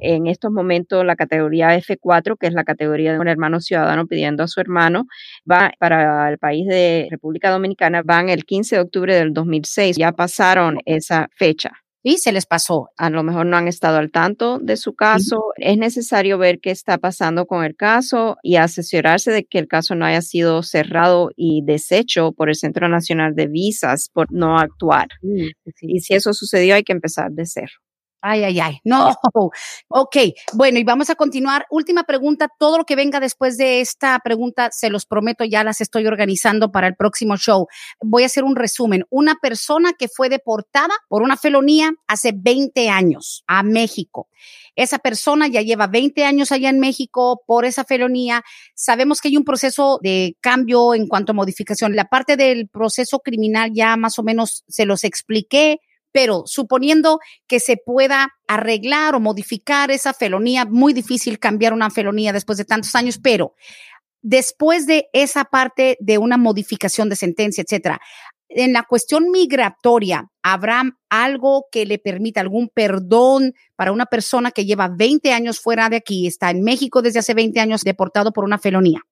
En 0.02 0.28
estos 0.28 0.52
momentos 0.52 1.04
la 1.04 1.16
categoría 1.16 1.76
F4, 1.76 2.36
que 2.38 2.46
es 2.46 2.54
la 2.54 2.64
categoría 2.64 3.12
de 3.12 3.18
un 3.18 3.28
hermano 3.28 3.60
ciudadano 3.60 4.06
pidiendo 4.06 4.44
a 4.44 4.48
su 4.48 4.60
hermano, 4.60 5.06
va 5.50 5.72
para 5.78 6.30
el 6.30 6.38
país 6.38 6.66
de 6.68 7.08
República 7.10 7.50
Dominicana, 7.50 8.02
van 8.04 8.28
el 8.28 8.44
15 8.44 8.76
de 8.76 8.82
octubre 8.82 9.14
del 9.14 9.32
2006. 9.32 9.96
Ya 9.96 10.12
pasaron 10.12 10.78
esa 10.84 11.28
fecha 11.34 11.72
y 12.02 12.18
se 12.18 12.32
les 12.32 12.46
pasó. 12.46 12.88
A 12.96 13.10
lo 13.10 13.22
mejor 13.22 13.46
no 13.46 13.56
han 13.56 13.68
estado 13.68 13.98
al 13.98 14.10
tanto 14.10 14.58
de 14.58 14.76
su 14.76 14.94
caso. 14.94 15.52
Es 15.56 15.76
necesario 15.76 16.38
ver 16.38 16.60
qué 16.60 16.70
está 16.70 16.98
pasando 16.98 17.46
con 17.46 17.64
el 17.64 17.76
caso 17.76 18.36
y 18.42 18.56
asesorarse 18.56 19.30
de 19.30 19.44
que 19.44 19.58
el 19.58 19.68
caso 19.68 19.94
no 19.94 20.04
haya 20.06 20.22
sido 20.22 20.62
cerrado 20.62 21.30
y 21.36 21.62
deshecho 21.64 22.32
por 22.32 22.48
el 22.48 22.56
Centro 22.56 22.88
Nacional 22.88 23.34
de 23.34 23.46
Visas 23.46 24.08
por 24.12 24.32
no 24.32 24.58
actuar. 24.58 25.08
Y 25.82 26.00
si 26.00 26.14
eso 26.14 26.32
sucedió, 26.32 26.74
hay 26.74 26.82
que 26.82 26.92
empezar 26.92 27.30
de 27.32 27.46
cero. 27.46 27.72
Ay, 28.22 28.44
ay, 28.44 28.60
ay. 28.60 28.80
No. 28.84 29.14
Ok. 29.88 30.16
Bueno, 30.52 30.78
y 30.78 30.84
vamos 30.84 31.10
a 31.10 31.14
continuar. 31.14 31.66
Última 31.70 32.04
pregunta. 32.04 32.48
Todo 32.58 32.78
lo 32.78 32.84
que 32.84 32.96
venga 32.96 33.20
después 33.20 33.56
de 33.56 33.80
esta 33.80 34.18
pregunta, 34.22 34.70
se 34.72 34.90
los 34.90 35.06
prometo, 35.06 35.44
ya 35.44 35.64
las 35.64 35.80
estoy 35.80 36.06
organizando 36.06 36.70
para 36.70 36.86
el 36.86 36.96
próximo 36.96 37.36
show. 37.36 37.66
Voy 38.00 38.22
a 38.22 38.26
hacer 38.26 38.44
un 38.44 38.56
resumen. 38.56 39.04
Una 39.10 39.36
persona 39.36 39.92
que 39.98 40.08
fue 40.08 40.28
deportada 40.28 40.94
por 41.08 41.22
una 41.22 41.36
felonía 41.36 41.92
hace 42.06 42.32
20 42.34 42.88
años 42.90 43.44
a 43.46 43.62
México. 43.62 44.28
Esa 44.76 44.98
persona 44.98 45.48
ya 45.48 45.62
lleva 45.62 45.86
20 45.86 46.24
años 46.24 46.52
allá 46.52 46.70
en 46.70 46.80
México 46.80 47.42
por 47.46 47.64
esa 47.64 47.84
felonía. 47.84 48.42
Sabemos 48.74 49.20
que 49.20 49.28
hay 49.28 49.36
un 49.36 49.44
proceso 49.44 49.98
de 50.02 50.36
cambio 50.40 50.94
en 50.94 51.06
cuanto 51.06 51.32
a 51.32 51.34
modificación. 51.34 51.96
La 51.96 52.04
parte 52.04 52.36
del 52.36 52.68
proceso 52.68 53.20
criminal 53.20 53.72
ya 53.74 53.96
más 53.96 54.18
o 54.18 54.22
menos 54.22 54.64
se 54.68 54.86
los 54.86 55.04
expliqué 55.04 55.80
pero 56.12 56.44
suponiendo 56.46 57.18
que 57.46 57.60
se 57.60 57.76
pueda 57.76 58.28
arreglar 58.48 59.14
o 59.14 59.20
modificar 59.20 59.90
esa 59.90 60.12
felonía, 60.12 60.64
muy 60.64 60.92
difícil 60.92 61.38
cambiar 61.38 61.72
una 61.72 61.90
felonía 61.90 62.32
después 62.32 62.58
de 62.58 62.64
tantos 62.64 62.94
años, 62.94 63.18
pero 63.22 63.54
después 64.22 64.86
de 64.86 65.08
esa 65.12 65.44
parte 65.44 65.96
de 66.00 66.18
una 66.18 66.36
modificación 66.36 67.08
de 67.08 67.16
sentencia, 67.16 67.62
etcétera, 67.62 68.00
en 68.50 68.72
la 68.72 68.82
cuestión 68.82 69.30
migratoria, 69.30 70.28
¿habrá 70.42 70.82
algo 71.08 71.66
que 71.70 71.86
le 71.86 71.98
permita 71.98 72.40
algún 72.40 72.68
perdón 72.68 73.54
para 73.76 73.92
una 73.92 74.06
persona 74.06 74.50
que 74.50 74.66
lleva 74.66 74.88
20 74.88 75.32
años 75.32 75.60
fuera 75.60 75.88
de 75.88 75.96
aquí, 75.96 76.26
está 76.26 76.50
en 76.50 76.62
México 76.62 77.00
desde 77.00 77.20
hace 77.20 77.32
20 77.32 77.60
años 77.60 77.82
deportado 77.82 78.32
por 78.32 78.44
una 78.44 78.58
felonía? 78.58 79.02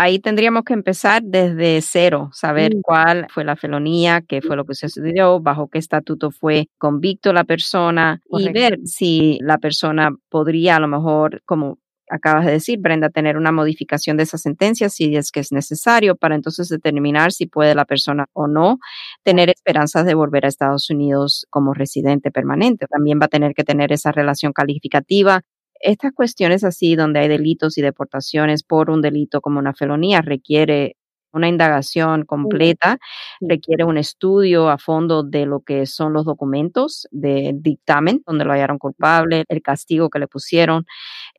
Ahí 0.00 0.20
tendríamos 0.20 0.62
que 0.62 0.74
empezar 0.74 1.24
desde 1.24 1.80
cero, 1.82 2.30
saber 2.32 2.76
mm. 2.76 2.82
cuál 2.82 3.26
fue 3.30 3.42
la 3.44 3.56
felonía, 3.56 4.22
qué 4.22 4.40
fue 4.40 4.54
lo 4.54 4.64
que 4.64 4.76
sucedió, 4.76 5.40
bajo 5.40 5.66
qué 5.66 5.78
estatuto 5.78 6.30
fue 6.30 6.68
convicto 6.78 7.32
la 7.32 7.42
persona 7.42 8.20
y 8.30 8.52
ver 8.52 8.78
si 8.84 9.38
la 9.40 9.58
persona 9.58 10.10
podría 10.28 10.76
a 10.76 10.80
lo 10.80 10.86
mejor, 10.86 11.42
como 11.44 11.78
acabas 12.10 12.46
de 12.46 12.52
decir, 12.52 12.78
Brenda, 12.78 13.10
tener 13.10 13.36
una 13.36 13.50
modificación 13.50 14.16
de 14.16 14.22
esa 14.22 14.38
sentencia 14.38 14.88
si 14.88 15.16
es 15.16 15.32
que 15.32 15.40
es 15.40 15.50
necesario 15.50 16.14
para 16.14 16.36
entonces 16.36 16.68
determinar 16.68 17.32
si 17.32 17.46
puede 17.46 17.74
la 17.74 17.84
persona 17.84 18.26
o 18.34 18.46
no 18.46 18.78
tener 19.24 19.50
esperanzas 19.50 20.06
de 20.06 20.14
volver 20.14 20.44
a 20.44 20.48
Estados 20.48 20.90
Unidos 20.90 21.44
como 21.50 21.74
residente 21.74 22.30
permanente. 22.30 22.86
También 22.86 23.18
va 23.20 23.26
a 23.26 23.28
tener 23.28 23.52
que 23.52 23.64
tener 23.64 23.92
esa 23.92 24.12
relación 24.12 24.52
calificativa 24.52 25.42
estas 25.80 26.12
cuestiones 26.12 26.64
así, 26.64 26.96
donde 26.96 27.20
hay 27.20 27.28
delitos 27.28 27.78
y 27.78 27.82
deportaciones 27.82 28.62
por 28.62 28.90
un 28.90 29.02
delito 29.02 29.40
como 29.40 29.58
una 29.58 29.74
felonía, 29.74 30.20
requiere 30.22 30.96
una 31.32 31.48
indagación 31.48 32.24
completa, 32.24 32.98
requiere 33.40 33.84
un 33.84 33.98
estudio 33.98 34.68
a 34.68 34.78
fondo 34.78 35.22
de 35.22 35.46
lo 35.46 35.60
que 35.60 35.86
son 35.86 36.12
los 36.12 36.24
documentos 36.24 37.06
del 37.10 37.62
dictamen, 37.62 38.22
donde 38.26 38.44
lo 38.44 38.52
hallaron 38.52 38.78
culpable, 38.78 39.44
el 39.48 39.62
castigo 39.62 40.10
que 40.10 40.18
le 40.18 40.28
pusieron, 40.28 40.86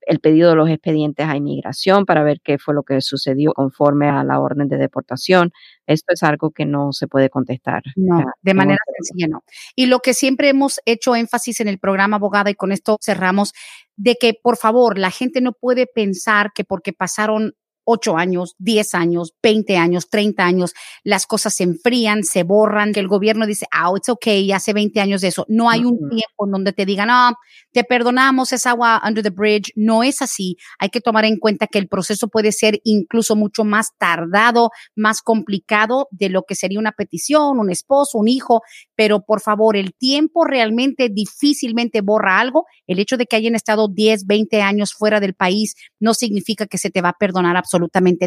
el 0.02 0.20
pedido 0.20 0.50
de 0.50 0.56
los 0.56 0.70
expedientes 0.70 1.28
a 1.28 1.36
inmigración 1.36 2.06
para 2.06 2.24
ver 2.24 2.42
qué 2.44 2.58
fue 2.58 2.74
lo 2.74 2.84
que 2.84 3.02
sucedió 3.02 3.54
conforme 3.54 4.10
a 4.10 4.24
la 4.24 4.40
orden 4.40 4.68
de 4.68 4.78
deportación. 4.78 5.52
Esto 5.86 6.14
es 6.14 6.24
algo 6.24 6.52
que 6.52 6.66
no 6.66 6.92
se 6.92 7.08
puede 7.08 7.30
contestar. 7.30 7.84
No, 7.96 8.24
de 8.42 8.54
manera 8.54 8.80
sencilla 8.98 9.28
no. 9.28 9.44
Y 9.76 9.88
lo 9.88 10.00
que 10.00 10.14
siempre 10.14 10.50
hemos 10.50 10.80
hecho 10.86 11.16
énfasis 11.16 11.60
en 11.60 11.68
el 11.68 11.80
programa 11.80 12.18
abogada 12.18 12.50
y 12.50 12.56
con 12.56 12.72
esto 12.72 12.98
cerramos, 13.02 13.54
de 13.96 14.16
que 14.20 14.34
por 14.42 14.58
favor 14.58 14.98
la 14.98 15.12
gente 15.12 15.42
no 15.42 15.52
puede 15.52 15.86
pensar 15.86 16.52
que 16.54 16.64
porque 16.64 16.94
pasaron 16.94 17.54
8 17.92 18.18
años, 18.18 18.56
10 18.60 18.94
años, 18.94 19.34
20 19.42 19.78
años, 19.78 20.10
30 20.10 20.46
años, 20.46 20.74
las 21.04 21.26
cosas 21.26 21.56
se 21.56 21.64
enfrían, 21.64 22.24
se 22.24 22.44
borran, 22.44 22.94
que 22.94 23.00
el 23.00 23.08
gobierno 23.08 23.48
dice, 23.48 23.66
ah, 23.72 23.92
it's 23.96 24.10
okay, 24.10 24.52
hace 24.52 24.74
20 24.74 25.02
años 25.02 25.22
de 25.22 25.30
eso. 25.30 25.46
No 25.50 25.72
hay 25.72 25.86
un 25.86 25.98
tiempo 26.10 26.46
en 26.46 26.52
donde 26.52 26.72
te 26.72 26.86
digan, 26.86 27.08
no, 27.08 27.36
te 27.72 27.84
perdonamos, 27.84 28.54
es 28.54 28.68
agua 28.68 29.02
under 29.04 29.24
the 29.24 29.32
bridge. 29.32 29.72
No 29.76 30.04
es 30.04 30.22
así. 30.22 30.58
Hay 30.78 30.90
que 30.90 31.02
tomar 31.02 31.26
en 31.26 31.38
cuenta 31.38 31.66
que 31.66 31.80
el 31.80 31.88
proceso 31.88 32.28
puede 32.28 32.52
ser 32.52 32.80
incluso 32.84 33.36
mucho 33.36 33.64
más 33.64 33.90
tardado, 33.98 34.70
más 34.96 35.22
complicado 35.22 36.08
de 36.12 36.30
lo 36.30 36.44
que 36.44 36.54
sería 36.54 36.80
una 36.80 36.92
petición, 36.92 37.60
un 37.60 37.72
esposo, 37.72 38.20
un 38.20 38.28
hijo, 38.28 38.62
pero 38.96 39.22
por 39.22 39.42
favor, 39.42 39.76
el 39.76 39.96
tiempo 39.96 40.46
realmente 40.46 41.10
difícilmente 41.10 42.02
borra 42.02 42.40
algo. 42.40 42.66
El 42.86 43.00
hecho 43.00 43.18
de 43.18 43.26
que 43.26 43.36
hayan 43.36 43.56
estado 43.56 43.88
10, 43.88 44.28
20 44.28 44.62
años 44.62 44.94
fuera 44.94 45.20
del 45.20 45.34
país 45.34 45.76
no 46.00 46.14
significa 46.14 46.68
que 46.68 46.78
se 46.78 46.92
te 46.92 47.02
va 47.02 47.10
a 47.10 47.18
perdonar 47.20 47.58
absolutamente 47.58 47.79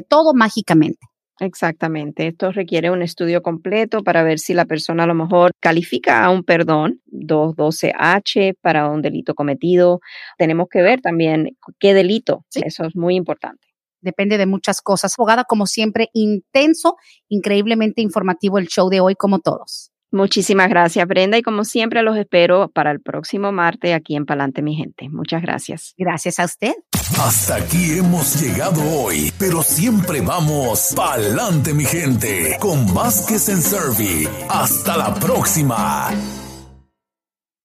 todo 0.09 0.35
mágicamente. 0.35 1.07
Exactamente. 1.41 2.29
Esto 2.29 2.53
requiere 2.53 2.91
un 2.91 3.03
estudio 3.03 3.43
completo 3.43 4.03
para 4.03 4.23
ver 4.23 4.39
si 4.39 4.55
la 4.55 4.65
persona 4.65 5.05
a 5.05 5.07
lo 5.07 5.15
mejor 5.15 5.51
califica 5.61 6.25
a 6.25 6.31
un 6.31 6.45
perdón 6.45 7.01
212H 7.11 8.57
para 8.61 8.89
un 8.89 9.03
delito 9.03 9.35
cometido. 9.35 10.01
Tenemos 10.39 10.69
que 10.71 10.83
ver 10.83 11.01
también 11.01 11.57
qué 11.81 11.95
delito. 11.95 12.45
Eso 12.55 12.85
es 12.85 12.95
muy 12.95 13.17
importante. 13.17 13.67
Depende 14.01 14.37
de 14.37 14.47
muchas 14.47 14.83
cosas. 14.83 15.15
Abogada, 15.17 15.45
como 15.45 15.67
siempre, 15.67 16.09
intenso, 16.13 16.97
increíblemente 17.29 18.03
informativo 18.03 18.59
el 18.59 18.69
show 18.69 18.89
de 18.89 19.01
hoy, 19.01 19.15
como 19.15 19.39
todos. 19.39 19.92
Muchísimas 20.13 20.69
gracias, 20.69 21.09
Brenda, 21.09 21.39
y 21.39 21.43
como 21.43 21.65
siempre 21.65 22.03
los 22.03 22.19
espero 22.19 22.69
para 22.69 22.91
el 22.91 23.01
próximo 23.01 23.51
martes 23.51 23.95
aquí 23.95 24.15
en 24.15 24.27
Palante, 24.27 24.61
mi 24.61 24.77
gente. 24.77 25.09
Muchas 25.09 25.41
gracias. 25.41 25.95
Gracias 25.97 26.39
a 26.39 26.45
usted. 26.45 26.75
Hasta 27.19 27.57
aquí 27.57 27.99
hemos 27.99 28.41
llegado 28.43 28.83
hoy, 28.83 29.33
pero 29.39 29.63
siempre 29.63 30.21
vamos 30.21 30.93
Palante, 30.95 31.73
mi 31.73 31.85
gente, 31.85 32.57
con 32.61 32.93
Vázquez 32.93 33.49
en 33.49 33.63
Servi. 33.63 34.29
Hasta 34.51 34.99
la 34.99 35.15
próxima. 35.15 36.11